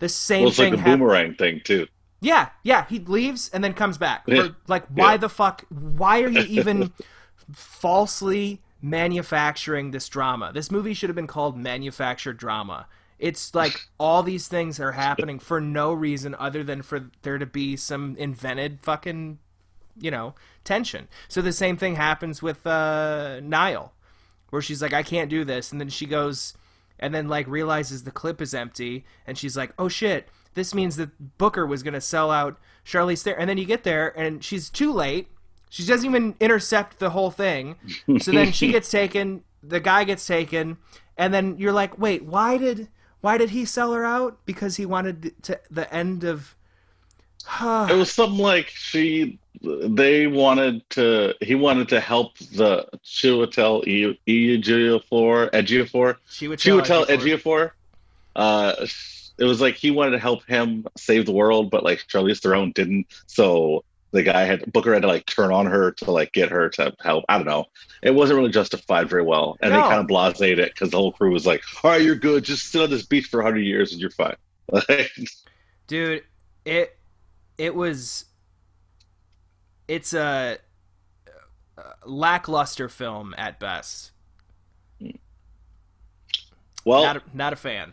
The 0.00 0.08
same 0.08 0.40
well, 0.40 0.48
it's 0.48 0.58
like 0.58 0.66
thing 0.66 0.72
the 0.72 0.78
happened. 0.78 0.98
boomerang 0.98 1.34
thing 1.36 1.60
too. 1.62 1.86
Yeah, 2.20 2.48
yeah, 2.64 2.86
he 2.88 2.98
leaves 2.98 3.50
and 3.50 3.62
then 3.62 3.72
comes 3.72 3.98
back. 3.98 4.24
Yeah. 4.26 4.48
For, 4.48 4.56
like, 4.66 4.86
why 4.88 5.12
Yeah. 5.12 5.18
the 5.18 5.28
fuck? 5.28 5.64
Why 5.68 6.22
are 6.22 6.28
you 6.28 6.40
even 6.40 6.92
falsely 7.52 8.62
manufacturing 8.80 9.90
this 9.90 10.08
drama. 10.08 10.52
This 10.52 10.70
movie 10.70 10.94
should 10.94 11.08
have 11.08 11.16
been 11.16 11.26
called 11.26 11.56
Manufactured 11.56 12.36
Drama. 12.36 12.86
It's 13.18 13.54
like 13.54 13.88
all 13.98 14.22
these 14.22 14.48
things 14.48 14.78
are 14.80 14.92
happening 14.92 15.38
for 15.38 15.60
no 15.60 15.92
reason 15.92 16.34
other 16.38 16.62
than 16.62 16.82
for 16.82 17.10
there 17.22 17.38
to 17.38 17.46
be 17.46 17.76
some 17.76 18.16
invented 18.16 18.80
fucking, 18.80 19.38
you 19.98 20.10
know, 20.10 20.34
tension. 20.64 21.08
So 21.28 21.40
the 21.40 21.52
same 21.52 21.76
thing 21.76 21.94
happens 21.94 22.42
with 22.42 22.66
uh, 22.66 23.40
Nile, 23.40 23.94
where 24.50 24.60
she's 24.60 24.82
like, 24.82 24.92
I 24.92 25.02
can't 25.02 25.30
do 25.30 25.44
this. 25.44 25.72
And 25.72 25.80
then 25.80 25.88
she 25.88 26.06
goes 26.06 26.54
and 26.98 27.14
then 27.14 27.28
like 27.28 27.46
realizes 27.46 28.04
the 28.04 28.10
clip 28.10 28.42
is 28.42 28.52
empty 28.52 29.04
and 29.26 29.38
she's 29.38 29.56
like, 29.56 29.72
oh 29.78 29.88
shit, 29.88 30.28
this 30.54 30.74
means 30.74 30.96
that 30.96 31.38
Booker 31.38 31.66
was 31.66 31.82
going 31.82 31.94
to 31.94 32.00
sell 32.00 32.30
out 32.30 32.58
Charlize 32.84 33.22
Theron. 33.22 33.40
And 33.40 33.50
then 33.50 33.58
you 33.58 33.64
get 33.64 33.84
there 33.84 34.08
and 34.18 34.44
she's 34.44 34.70
too 34.70 34.92
late. 34.92 35.28
She 35.74 35.84
doesn't 35.84 36.08
even 36.08 36.36
intercept 36.38 37.00
the 37.00 37.10
whole 37.10 37.32
thing. 37.32 37.74
So 38.20 38.30
then 38.30 38.52
she 38.52 38.70
gets 38.70 38.88
taken, 39.00 39.42
the 39.60 39.80
guy 39.80 40.04
gets 40.04 40.24
taken, 40.24 40.76
and 41.16 41.34
then 41.34 41.58
you're 41.58 41.72
like, 41.72 41.98
wait, 41.98 42.24
why 42.24 42.58
did 42.58 42.86
why 43.22 43.38
did 43.38 43.50
he 43.50 43.64
sell 43.64 43.92
her 43.92 44.04
out? 44.04 44.38
Because 44.46 44.76
he 44.76 44.86
wanted 44.86 45.34
to 45.42 45.58
the 45.72 45.92
end 45.92 46.22
of 46.22 46.54
it 47.60 47.96
was 47.96 48.12
something 48.12 48.38
like 48.38 48.68
she 48.68 49.40
they 49.62 50.28
wanted 50.28 50.88
to 50.90 51.34
he 51.40 51.56
wanted 51.56 51.88
to 51.88 51.98
help 51.98 52.38
the 52.38 52.86
Chiwetel 53.04 53.84
Ejiofor 54.28 55.50
Ejiofor 55.50 56.16
Chiwetel 56.30 57.06
Ejiofor 57.06 57.72
uh 58.36 58.86
it 59.38 59.44
was 59.44 59.60
like 59.60 59.74
he 59.74 59.90
wanted 59.90 60.12
to 60.12 60.18
help 60.20 60.44
him 60.46 60.86
save 60.96 61.26
the 61.26 61.32
world 61.32 61.68
but 61.70 61.82
like 61.82 62.06
Charlize 62.06 62.40
Theron 62.40 62.70
didn't 62.70 63.06
so 63.26 63.82
the 64.14 64.22
guy 64.22 64.44
had 64.44 64.72
Booker 64.72 64.94
had 64.94 65.02
to 65.02 65.08
like 65.08 65.26
turn 65.26 65.52
on 65.52 65.66
her 65.66 65.90
to 65.92 66.10
like 66.10 66.32
get 66.32 66.48
her 66.50 66.70
to 66.70 66.94
help. 67.02 67.24
I 67.28 67.36
don't 67.36 67.46
know. 67.46 67.66
It 68.02 68.14
wasn't 68.14 68.38
really 68.38 68.50
justified 68.50 69.08
very 69.10 69.22
well, 69.22 69.58
and 69.60 69.72
No. 69.72 69.82
they 69.82 69.88
kind 69.88 70.00
of 70.00 70.06
blasted 70.06 70.58
it 70.58 70.72
because 70.72 70.90
the 70.90 70.96
whole 70.96 71.12
crew 71.12 71.30
was 71.32 71.46
like, 71.46 71.62
"All 71.82 71.90
right, 71.90 72.00
you're 72.00 72.14
good. 72.14 72.44
Just 72.44 72.70
sit 72.70 72.80
on 72.80 72.90
this 72.90 73.04
beach 73.04 73.26
for 73.26 73.42
hundred 73.42 73.60
years 73.60 73.92
and 73.92 74.00
you're 74.00 74.10
fine." 74.10 74.36
Dude 75.86 76.24
it 76.64 76.96
it 77.58 77.74
was 77.74 78.26
it's 79.86 80.14
a, 80.14 80.58
a 81.76 81.82
lackluster 82.06 82.88
film 82.88 83.34
at 83.36 83.60
best 83.60 84.12
well, 86.86 87.02
not 87.02 87.16
a, 87.16 87.22
not 87.32 87.52
a 87.52 87.56
fan 87.56 87.92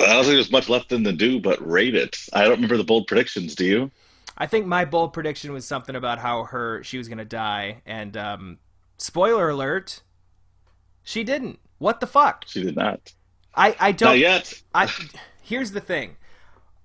I 0.00 0.06
don't 0.06 0.24
think 0.24 0.34
there's 0.34 0.52
much 0.52 0.68
left 0.68 0.92
in 0.92 1.02
the 1.02 1.12
do 1.12 1.40
but 1.40 1.66
rate 1.66 1.94
it. 1.94 2.16
I 2.32 2.42
don't 2.42 2.52
remember 2.52 2.76
the 2.76 2.84
bold 2.84 3.06
predictions. 3.06 3.54
Do 3.54 3.64
you? 3.64 3.90
I 4.38 4.46
think 4.46 4.66
my 4.66 4.84
bold 4.84 5.12
prediction 5.12 5.52
was 5.52 5.66
something 5.66 5.96
about 5.96 6.18
how 6.18 6.44
her 6.44 6.82
she 6.82 6.98
was 6.98 7.08
gonna 7.08 7.24
die 7.24 7.82
and 7.86 8.16
um 8.16 8.58
spoiler 8.98 9.48
alert 9.50 10.02
she 11.02 11.24
didn't 11.24 11.58
what 11.78 12.00
the 12.00 12.06
fuck 12.06 12.44
She 12.46 12.62
did 12.62 12.76
not. 12.76 13.12
i 13.54 13.74
i 13.80 13.90
Not 13.90 13.98
don't 13.98 14.18
yet. 14.18 14.52
I 14.74 14.88
here's 15.42 15.72
the 15.72 15.80
thing. 15.80 16.16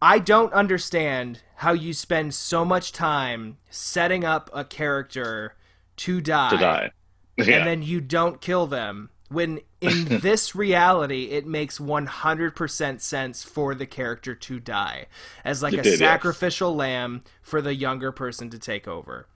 I 0.01 0.19
don't 0.19 0.53
understand 0.53 1.41
how 1.55 1.71
you 1.73 1.93
spend 1.93 2.33
so 2.35 2.63
much 2.65 2.91
time 2.91 3.57
setting 3.69 4.23
up 4.23 4.49
a 4.53 4.63
character 4.63 5.55
to 5.97 6.21
die, 6.21 6.49
To 6.51 6.57
die. 6.57 6.91
Yeah. 7.37 7.57
and 7.57 7.67
then 7.67 7.81
you 7.83 8.01
don't 8.01 8.41
kill 8.41 8.65
them 8.67 9.09
when 9.29 9.61
in 9.81 10.05
this 10.21 10.55
reality 10.55 11.25
it 11.31 11.45
makes 11.45 11.79
100% 11.79 13.01
sense 13.01 13.43
for 13.43 13.75
the 13.75 13.85
character 13.85 14.35
to 14.35 14.59
die 14.59 15.07
as 15.43 15.61
like 15.63 15.73
It 15.73 15.79
a 15.79 15.83
did, 15.83 15.99
yes. 15.99 15.99
sacrificial 15.99 16.75
lamb 16.75 17.23
for 17.41 17.61
the 17.61 17.75
younger 17.75 18.11
person 18.11 18.49
to 18.49 18.59
take 18.59 18.87
over. 18.87 19.27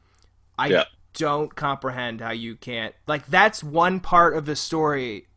I 0.57 0.67
Yeah. 0.67 0.85
don't 1.13 1.55
comprehend 1.55 2.21
how 2.21 2.31
you 2.31 2.55
can't 2.55 2.95
like 3.07 3.27
that's 3.27 3.63
one 3.63 3.99
part 3.99 4.35
of 4.35 4.45
the 4.45 4.55
story 4.55 5.27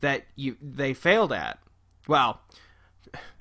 that 0.00 0.24
you 0.36 0.56
they 0.62 0.94
failed 0.94 1.32
at. 1.32 1.58
Well, 2.06 2.40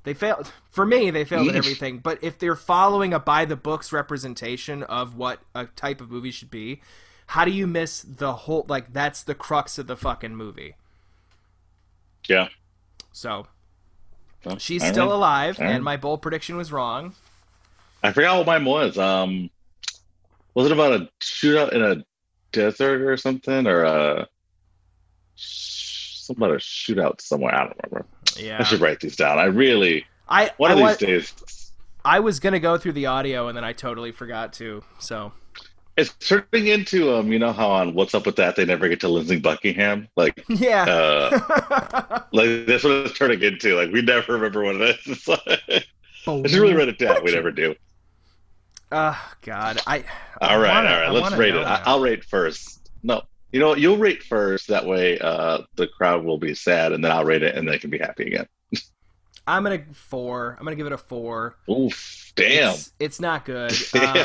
they 0.04 0.14
failed 0.14 0.52
for 0.70 0.86
me 0.86 1.10
they 1.12 1.24
failed 1.24 1.48
at 1.50 1.56
everything 1.56 2.00
but 2.00 2.20
if 2.24 2.38
they're 2.40 2.56
following 2.56 3.14
a 3.14 3.20
by 3.20 3.46
the 3.46 3.56
books 3.56 3.92
representation 3.94 4.84
of 4.84 5.16
what 5.16 5.40
a 5.56 5.66
type 5.68 6.02
of 6.02 6.12
movie 6.12 6.32
should 6.32 6.52
be 6.52 6.82
how 7.34 7.44
do 7.46 7.52
you 7.52 7.66
miss 7.66 8.02
the 8.04 8.34
whole 8.34 8.64
like 8.70 8.94
that's 8.94 9.24
the 9.24 9.34
crux 9.36 9.78
of 9.80 9.88
the 9.88 9.98
fucking 9.98 10.36
movie 10.36 10.76
yeah. 12.30 12.48
so 13.12 13.48
Well, 14.46 14.58
she's 14.60 14.86
still 14.86 15.08
right. 15.08 15.16
alive 15.16 15.60
right. 15.60 15.72
and 15.72 15.84
my 15.84 15.98
bold 15.98 16.22
prediction 16.22 16.56
was 16.58 16.72
wrong 16.72 17.14
I 18.06 18.12
forgot 18.12 18.38
what 18.38 18.48
mine 18.48 18.66
was. 18.66 18.98
Um, 18.98 19.50
was 20.56 20.66
it 20.66 20.74
about 20.74 20.92
a 21.00 21.10
shootout 21.22 21.72
in 21.72 21.82
a 21.82 22.04
desert 22.52 23.02
or 23.02 23.16
something, 23.16 23.66
or 23.66 23.84
a 23.84 24.28
something 25.36 26.44
about 26.44 26.56
a 26.56 26.60
shootout 26.60 27.22
somewhere? 27.22 27.56
I 27.56 27.60
don't 27.64 27.78
remember. 27.90 28.06
yeah 28.38 28.58
I 28.60 28.64
should 28.64 28.82
write 28.82 29.00
these 29.00 29.16
down. 29.16 29.40
I 29.40 29.46
really 29.46 30.06
i 30.28 30.52
one 30.58 30.72
I 30.72 30.74
of 30.74 30.80
these 30.80 30.86
wa- 30.86 31.08
days. 31.08 31.34
I 32.04 32.20
was 32.20 32.42
gonna 32.42 32.60
go 32.60 32.78
through 32.78 32.92
the 32.92 33.06
audio 33.06 33.48
and 33.48 33.56
then 33.56 33.64
I 33.64 33.72
totally 33.72 34.12
forgot 34.12 34.52
to 34.54 34.84
so 35.00 35.32
It's 35.96 36.12
turning 36.16 36.68
into 36.68 37.14
um, 37.14 37.32
you 37.32 37.38
know 37.38 37.52
how 37.54 37.70
on 37.70 37.94
What's 37.94 38.16
Up 38.16 38.26
with 38.26 38.36
That 38.38 38.56
they 38.56 38.66
never 38.66 38.88
get 38.90 39.00
to 39.02 39.08
Lindsey 39.08 39.40
Buckingham, 39.40 40.08
like 40.16 40.44
yeah 40.50 40.86
uh, 40.86 42.20
like 42.32 42.66
that's 42.66 42.84
what 42.84 42.94
it's 42.94 43.18
turning 43.18 43.42
into. 43.44 43.76
Like 43.76 43.92
we 43.92 44.02
never 44.02 44.34
remember 44.34 44.64
what 44.64 44.76
it 44.76 44.82
is. 44.82 44.98
It's 45.08 45.28
like, 45.28 45.42
I 46.46 46.48
should 46.48 46.60
really 46.60 46.74
write 46.74 46.88
it 46.88 46.98
down. 46.98 47.24
We 47.24 47.34
never 47.34 47.52
do. 47.52 47.76
oh 48.92 49.34
god 49.42 49.82
i 49.86 50.04
I 50.42 50.54
All 50.54 50.60
right, 50.60 50.74
wanna- 50.74 50.90
all 50.90 50.96
right. 50.96 51.08
I 51.08 51.12
Let's 51.12 51.36
rate 51.36 51.54
it. 51.54 51.60
I, 51.60 51.78
now. 51.78 51.84
I'll 51.86 52.00
rate 52.00 52.24
first. 52.24 52.90
No, 53.04 53.22
you 53.52 53.60
know, 53.60 53.70
what? 53.70 53.80
you'll 53.80 53.98
rate 53.98 54.24
first. 54.24 54.70
That 54.70 54.86
way, 54.86 55.20
uh, 55.20 55.60
the 55.76 55.88
crowd 55.88 56.24
will 56.24 56.38
be 56.40 56.56
sad, 56.56 56.92
and 56.94 57.04
then 57.04 57.12
I'll 57.12 57.26
rate 57.26 57.44
it, 57.44 57.56
and 57.56 57.68
they 57.68 57.78
can 57.78 57.90
be 57.92 57.98
happy 58.00 58.24
again. 58.28 58.48
i'm 59.46 59.62
gonna 59.64 59.84
four 59.94 60.56
i'm 60.58 60.64
gonna 60.64 60.78
give 60.78 60.88
it 60.88 60.94
a 60.94 60.98
four 60.98 61.58
Oof! 61.70 62.32
Damn! 62.36 62.74
it's, 62.74 62.94
it's 63.00 63.20
not 63.20 63.44
good! 63.46 63.74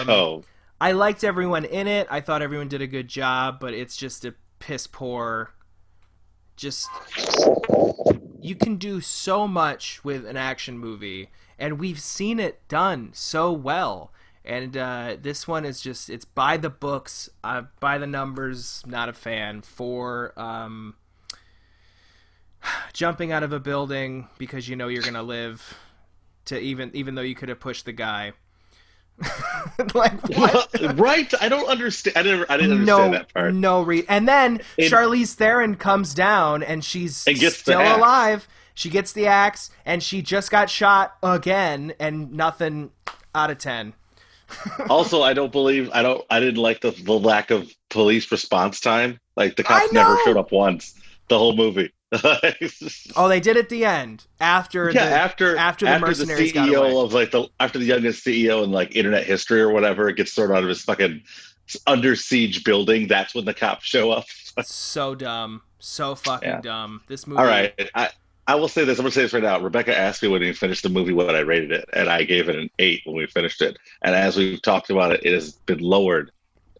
Um, 0.09 0.45
I 0.81 0.93
liked 0.93 1.25
everyone 1.25 1.65
in 1.65 1.87
it. 1.87 2.07
I 2.11 2.21
thought 2.21 2.43
everyone 2.43 2.69
did 2.69 2.83
a 2.83 2.87
good 2.87 3.09
job, 3.09 3.59
but 3.61 3.75
it's 3.75 3.97
just 3.97 4.25
a 4.25 4.35
piss 4.59 4.87
poor. 4.87 5.51
Just 6.57 6.89
you 8.41 8.55
can 8.55 8.77
do 8.77 9.01
so 9.01 9.49
much 9.49 10.05
with 10.05 10.25
an 10.27 10.37
action 10.37 10.79
movie, 10.79 11.31
and 11.59 11.79
we've 11.79 12.01
seen 12.01 12.39
it 12.39 12.67
done 12.69 13.11
so 13.13 13.53
well. 13.53 14.13
And 14.45 14.77
uh, 14.77 15.17
this 15.21 15.47
one 15.47 15.65
is 15.65 15.81
just 15.81 16.09
it's 16.09 16.25
by 16.25 16.57
the 16.57 16.71
books, 16.71 17.29
uh, 17.45 17.63
by 17.81 17.99
the 17.99 18.07
numbers. 18.07 18.83
Not 18.87 19.09
a 19.09 19.13
fan. 19.13 19.63
For 19.63 20.33
um, 20.39 20.95
jumping 22.93 23.33
out 23.33 23.43
of 23.43 23.53
a 23.53 23.61
building 23.61 24.29
because 24.39 24.69
you 24.69 24.77
know 24.77 24.89
you're 24.89 25.03
gonna 25.03 25.23
live, 25.23 25.77
to 26.47 26.59
even 26.59 26.91
even 26.95 27.15
though 27.15 27.23
you 27.23 27.35
could 27.35 27.49
have 27.49 27.61
pushed 27.61 27.85
the 27.85 27.93
guy. 27.93 28.33
like 29.95 30.29
what? 30.37 30.99
right? 30.99 31.33
I 31.41 31.49
don't 31.49 31.69
understand. 31.69 32.17
I 32.17 32.23
didn't. 32.23 32.51
I 32.51 32.57
didn't 32.57 32.73
understand 32.73 33.13
no, 33.13 33.19
that 33.19 33.35
part. 33.35 33.55
no 33.55 33.83
re. 33.83 34.05
And 34.09 34.29
then 34.29 34.61
It- 34.77 34.93
Charlize 34.93 35.35
Theron 35.35 35.77
comes 35.77 36.15
down 36.15 36.63
and 36.63 36.85
she's 36.85 37.27
And 37.27 37.37
still 37.39 37.81
alive. 37.81 38.49
She 38.75 38.91
gets 38.91 39.13
the 39.13 39.27
axe 39.27 39.71
and 39.85 40.03
she 40.03 40.23
just 40.23 40.51
got 40.51 40.71
shot 40.71 41.17
again 41.23 41.95
and 41.99 42.33
nothing 42.33 42.91
out 43.35 43.51
of 43.51 43.59
ten. 43.59 43.95
also, 44.89 45.23
I 45.23 45.35
don't 45.35 45.53
believe. 45.53 45.91
I 45.93 46.03
don't. 46.03 46.25
I 46.31 46.41
didn't 46.41 46.63
like 46.63 46.81
the 46.81 46.93
the 46.93 47.13
lack 47.13 47.51
of 47.51 47.71
police 47.91 48.31
response 48.31 48.81
time. 48.81 49.21
Like 49.37 49.57
the 49.57 49.65
cops 49.65 49.93
never 49.93 50.17
showed 50.25 50.37
up 50.37 50.53
once. 50.53 50.95
The 51.29 51.39
whole 51.39 51.55
movie. 51.55 51.93
Oh, 53.17 53.29
they 53.29 53.41
did 53.41 53.57
at 53.57 53.69
the 53.69 53.85
end 53.85 54.27
after 54.41 54.91
yeah, 54.91 55.09
the 55.09 55.15
after 55.17 55.57
after 55.57 55.87
the 55.87 55.99
mercenaries 55.99 56.53
got 56.53 56.69
away. 56.69 56.79
CEO 56.91 57.05
of 57.05 57.13
like 57.13 57.31
the 57.31 57.49
after 57.61 57.79
the 57.79 57.85
youngest 57.85 58.25
CEO 58.25 58.65
in 58.65 58.71
like 58.71 58.97
internet 58.97 59.25
history 59.25 59.61
or 59.61 59.71
whatever 59.71 60.11
gets 60.13 60.33
thrown 60.33 60.53
out 60.53 60.63
of 60.63 60.69
his 60.69 60.83
fucking 60.83 61.23
under 61.87 62.17
siege 62.17 62.65
building. 62.65 63.09
That's 63.09 63.35
when 63.35 63.45
the 63.45 63.53
cops 63.55 63.87
show 63.87 64.11
up. 64.11 64.25
so 64.65 65.15
dumb, 65.15 65.63
so 65.79 66.15
fucking 66.15 66.49
Yeah. 66.49 66.61
dumb. 66.63 67.03
This 67.09 67.27
movie. 67.27 67.41
All 67.41 67.47
right, 67.47 67.75
I 67.95 68.09
I 68.47 68.55
will 68.55 68.69
say 68.69 68.85
this. 68.85 68.99
I'm 68.99 69.03
gonna 69.03 69.13
say 69.13 69.23
this 69.23 69.35
right 69.35 69.43
now. 69.43 69.61
Rebecca 69.61 69.97
asked 69.97 70.23
me 70.23 70.29
when 70.29 70.41
we 70.41 70.53
finished 70.55 70.83
the 70.83 70.89
movie 70.89 71.13
what 71.13 71.35
I 71.35 71.41
rated 71.41 71.73
it, 71.73 71.89
and 71.93 72.09
I 72.09 72.23
gave 72.25 72.49
it 72.49 72.57
an 72.57 72.71
eight 72.79 73.03
when 73.05 73.17
we 73.17 73.27
finished 73.27 73.61
it. 73.61 73.79
And 74.03 74.15
as 74.15 74.37
we've 74.37 74.63
talked 74.63 74.89
about 74.89 75.13
it, 75.13 75.21
it 75.25 75.35
has 75.35 75.53
been 75.53 75.81
lowered. 75.81 76.31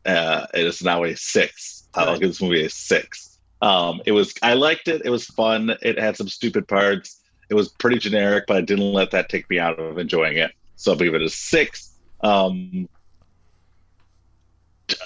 Uh, 0.07 0.47
it 0.55 0.65
is 0.65 0.83
now 0.83 1.05
a 1.05 1.15
six. 1.15 1.87
I'll 1.95 2.15
Good. 2.15 2.21
give 2.21 2.31
this 2.31 2.41
movie 2.41 2.65
a 2.65 2.71
six. 2.71 3.38
Um, 3.61 4.01
it 4.07 4.13
was 4.13 4.35
I 4.43 4.55
liked 4.55 4.89
it. 4.89 5.03
It 5.05 5.11
was 5.11 5.27
fun. 5.27 5.77
It 5.83 5.99
had 5.99 6.17
some 6.17 6.29
stupid 6.29 6.69
parts. 6.69 7.21
It 7.49 7.55
was 7.55 7.69
pretty 7.69 7.99
generic, 7.99 8.45
but 8.47 8.57
I 8.57 8.61
didn't 8.61 8.93
let 8.93 9.11
that 9.13 9.29
take 9.29 9.49
me 9.51 9.59
out 9.59 9.79
of 9.79 9.99
enjoying 9.99 10.37
it. 10.37 10.53
So 10.77 10.93
I'll 10.93 10.99
give 10.99 11.15
it 11.15 11.23
a 11.23 11.31
six. 11.31 11.93
Um, 12.21 12.89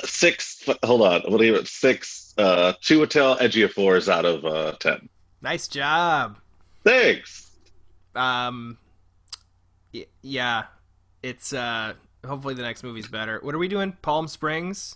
six. 0.05 0.69
Hold 0.85 1.03
on. 1.03 1.23
We'll 1.29 1.39
give 1.39 1.55
it 1.55 1.67
six. 1.67 2.35
Uh, 2.37 2.75
Chiwetel 2.83 3.39
Ejiofor 3.39 3.97
is 3.97 4.09
out 4.09 4.25
of 4.25 4.45
uh, 4.45 4.73
ten. 4.81 5.09
Nice 5.41 5.69
job. 5.69 6.39
Thanks. 6.85 7.51
Um, 8.15 8.77
y- 9.95 10.07
yeah, 10.23 10.65
it's 11.23 11.53
uh. 11.53 11.95
Hopefully 12.25 12.55
the 12.55 12.63
next 12.63 12.85
movie's 12.85 13.09
better. 13.09 13.41
What 13.43 13.53
are 13.55 13.59
we 13.59 13.67
doing? 13.67 13.97
Palm 14.01 14.29
Springs. 14.29 14.95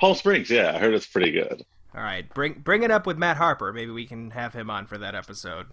Palm 0.00 0.16
Springs, 0.16 0.50
yeah, 0.50 0.72
I 0.74 0.78
heard 0.78 0.92
it's 0.92 1.06
pretty 1.06 1.30
good. 1.30 1.64
All 1.96 2.02
right, 2.02 2.28
bring 2.34 2.54
bring 2.54 2.82
it 2.82 2.90
up 2.90 3.06
with 3.06 3.18
Matt 3.18 3.36
Harper. 3.36 3.72
Maybe 3.72 3.92
we 3.92 4.06
can 4.06 4.30
have 4.32 4.52
him 4.52 4.68
on 4.68 4.86
for 4.86 4.98
that 4.98 5.14
episode. 5.14 5.66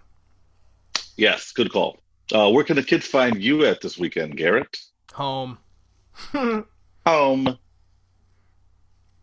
Yes, 1.17 1.51
good 1.51 1.71
call. 1.71 1.99
Uh, 2.31 2.49
where 2.51 2.63
can 2.63 2.75
the 2.75 2.83
kids 2.83 3.07
find 3.07 3.41
you 3.41 3.65
at 3.65 3.81
this 3.81 3.97
weekend, 3.97 4.37
Garrett? 4.37 4.77
Home. 5.13 5.57
Home. 7.05 7.45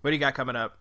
What 0.00 0.10
do 0.10 0.12
you 0.12 0.18
got 0.18 0.34
coming 0.34 0.56
up? 0.56 0.78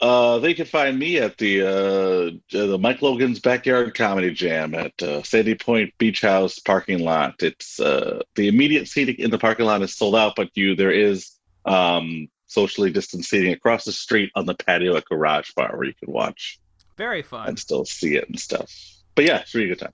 Uh, 0.00 0.38
they 0.40 0.52
can 0.52 0.66
find 0.66 0.98
me 0.98 1.18
at 1.18 1.38
the 1.38 1.62
uh, 1.62 2.30
the 2.50 2.76
Mike 2.78 3.00
Logan's 3.00 3.38
Backyard 3.38 3.94
Comedy 3.94 4.32
Jam 4.32 4.74
at 4.74 5.00
uh, 5.00 5.22
Sandy 5.22 5.54
Point 5.54 5.94
Beach 5.96 6.20
House 6.20 6.58
parking 6.58 6.98
lot. 6.98 7.42
It's 7.42 7.80
uh, 7.80 8.20
the 8.34 8.48
immediate 8.48 8.88
seating 8.88 9.16
in 9.18 9.30
the 9.30 9.38
parking 9.38 9.64
lot 9.64 9.80
is 9.82 9.94
sold 9.94 10.16
out, 10.16 10.34
but 10.36 10.50
you 10.54 10.76
there 10.76 10.90
is 10.90 11.32
um, 11.64 12.28
socially 12.46 12.90
distanced 12.90 13.28
seating 13.30 13.52
across 13.52 13.84
the 13.84 13.92
street 13.92 14.30
on 14.34 14.46
the 14.46 14.54
patio 14.54 14.96
at 14.96 15.04
Garage 15.06 15.50
Bar 15.56 15.72
where 15.76 15.86
you 15.86 15.94
can 15.94 16.12
watch 16.12 16.58
Very 16.96 17.22
fun. 17.22 17.48
and 17.48 17.58
still 17.58 17.84
see 17.84 18.16
it 18.16 18.28
and 18.28 18.38
stuff. 18.38 18.70
But 19.14 19.24
yeah, 19.26 19.38
it's 19.40 19.54
a 19.54 19.58
really 19.58 19.70
good 19.70 19.80
time. 19.80 19.92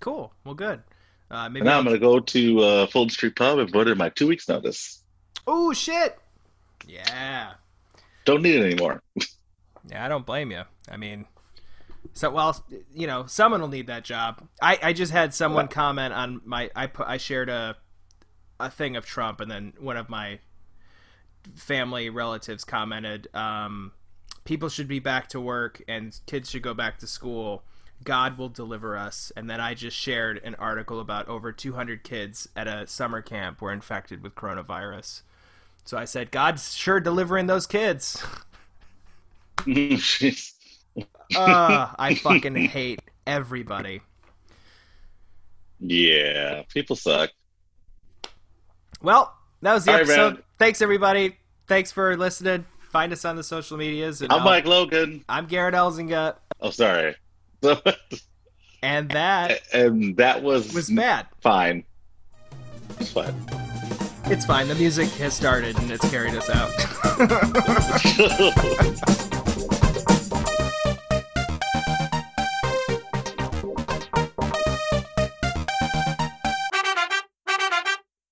Cool. 0.00 0.32
Well, 0.44 0.54
good. 0.54 0.82
Uh, 1.30 1.48
maybe 1.48 1.60
And 1.60 1.66
now 1.66 1.72
I'll- 1.72 1.78
I'm 1.80 1.84
going 1.86 1.96
to 1.96 2.00
go 2.00 2.20
to 2.20 2.58
uh, 2.60 2.86
Fulton 2.86 3.10
Street 3.10 3.36
Pub 3.36 3.58
and 3.58 3.72
put 3.72 3.88
in 3.88 3.96
my 3.98 4.08
two 4.10 4.26
weeks 4.26 4.48
notice. 4.48 5.02
Oh 5.46 5.72
shit! 5.72 6.18
Yeah, 6.86 7.54
Don't 8.24 8.42
need 8.42 8.56
it 8.56 8.64
anymore. 8.72 9.02
yeah. 9.90 10.04
I 10.04 10.08
don't 10.08 10.26
blame 10.26 10.50
you. 10.52 10.62
I 10.90 10.96
mean, 10.96 11.26
so 12.12 12.30
well, 12.30 12.64
you 12.94 13.06
know, 13.06 13.26
someone 13.26 13.60
will 13.60 13.68
need 13.68 13.86
that 13.88 14.04
job. 14.04 14.46
I 14.60 14.78
I 14.82 14.92
just 14.92 15.10
had 15.12 15.32
someone 15.34 15.68
comment 15.68 16.12
on 16.14 16.40
my 16.44 16.70
I 16.76 16.86
put 16.86 17.06
I 17.08 17.16
shared 17.16 17.48
a 17.48 17.76
a 18.60 18.70
thing 18.70 18.94
of 18.96 19.04
Trump, 19.06 19.40
and 19.40 19.50
then 19.50 19.72
one 19.80 19.96
of 19.96 20.08
my 20.08 20.38
family 21.56 22.10
relatives 22.10 22.64
commented, 22.64 23.28
um, 23.34 23.92
"People 24.44 24.68
should 24.68 24.88
be 24.88 24.98
back 24.98 25.28
to 25.30 25.40
work, 25.40 25.82
and 25.88 26.18
kids 26.26 26.50
should 26.50 26.62
go 26.62 26.74
back 26.74 26.98
to 26.98 27.06
school." 27.06 27.64
God 28.04 28.36
will 28.36 28.48
deliver 28.48 28.96
us. 28.96 29.30
And 29.36 29.48
then 29.48 29.60
I 29.60 29.74
just 29.74 29.96
shared 29.96 30.40
an 30.42 30.56
article 30.56 30.98
about 30.98 31.28
over 31.28 31.52
200 31.52 32.02
kids 32.02 32.48
at 32.56 32.66
a 32.66 32.86
summer 32.88 33.22
camp 33.22 33.60
were 33.60 33.72
infected 33.72 34.22
with 34.24 34.34
coronavirus. 34.34 35.22
So 35.84 35.96
I 35.98 36.04
said, 36.04 36.32
God's 36.32 36.74
sure 36.74 36.98
delivering 37.00 37.46
those 37.46 37.66
kids. 37.66 38.24
Uh, 41.34 41.92
I 41.98 42.14
fucking 42.14 42.56
hate 42.56 43.00
everybody. 43.26 44.02
yeah, 45.80 46.62
people 46.68 46.96
suck. 46.96 47.30
Well, 49.00 49.34
that 49.62 49.74
was 49.74 49.84
the 49.84 49.92
All 49.92 49.96
right, 49.96 50.02
episode. 50.02 50.34
man. 50.34 50.42
Thanks, 50.62 50.80
everybody. 50.80 51.36
Thanks 51.66 51.90
for 51.90 52.16
listening. 52.16 52.64
Find 52.92 53.12
us 53.12 53.24
on 53.24 53.34
the 53.34 53.42
social 53.42 53.76
medias. 53.76 54.22
And 54.22 54.32
I'm 54.32 54.38
I'll- 54.38 54.44
Mike 54.44 54.64
Logan. 54.64 55.24
I'm 55.28 55.46
Garrett 55.46 55.74
Elzinga. 55.74 56.36
Oh, 56.60 56.70
sorry. 56.70 57.16
And 58.84 59.10
that 59.10 59.60
and 59.72 60.16
that 60.18 60.42
was 60.42 60.72
was 60.72 60.88
Matt. 60.90 61.26
fine. 61.40 61.82
It's 63.00 63.10
fine. 63.12 63.34
It's 64.26 64.44
fine. 64.44 64.66
The 64.68 64.74
music 64.76 65.08
has 65.18 65.34
started 65.34 65.76
and 65.78 65.90
it's 65.90 66.08
carried 66.10 66.34
us 66.34 66.48
out. 66.50 66.70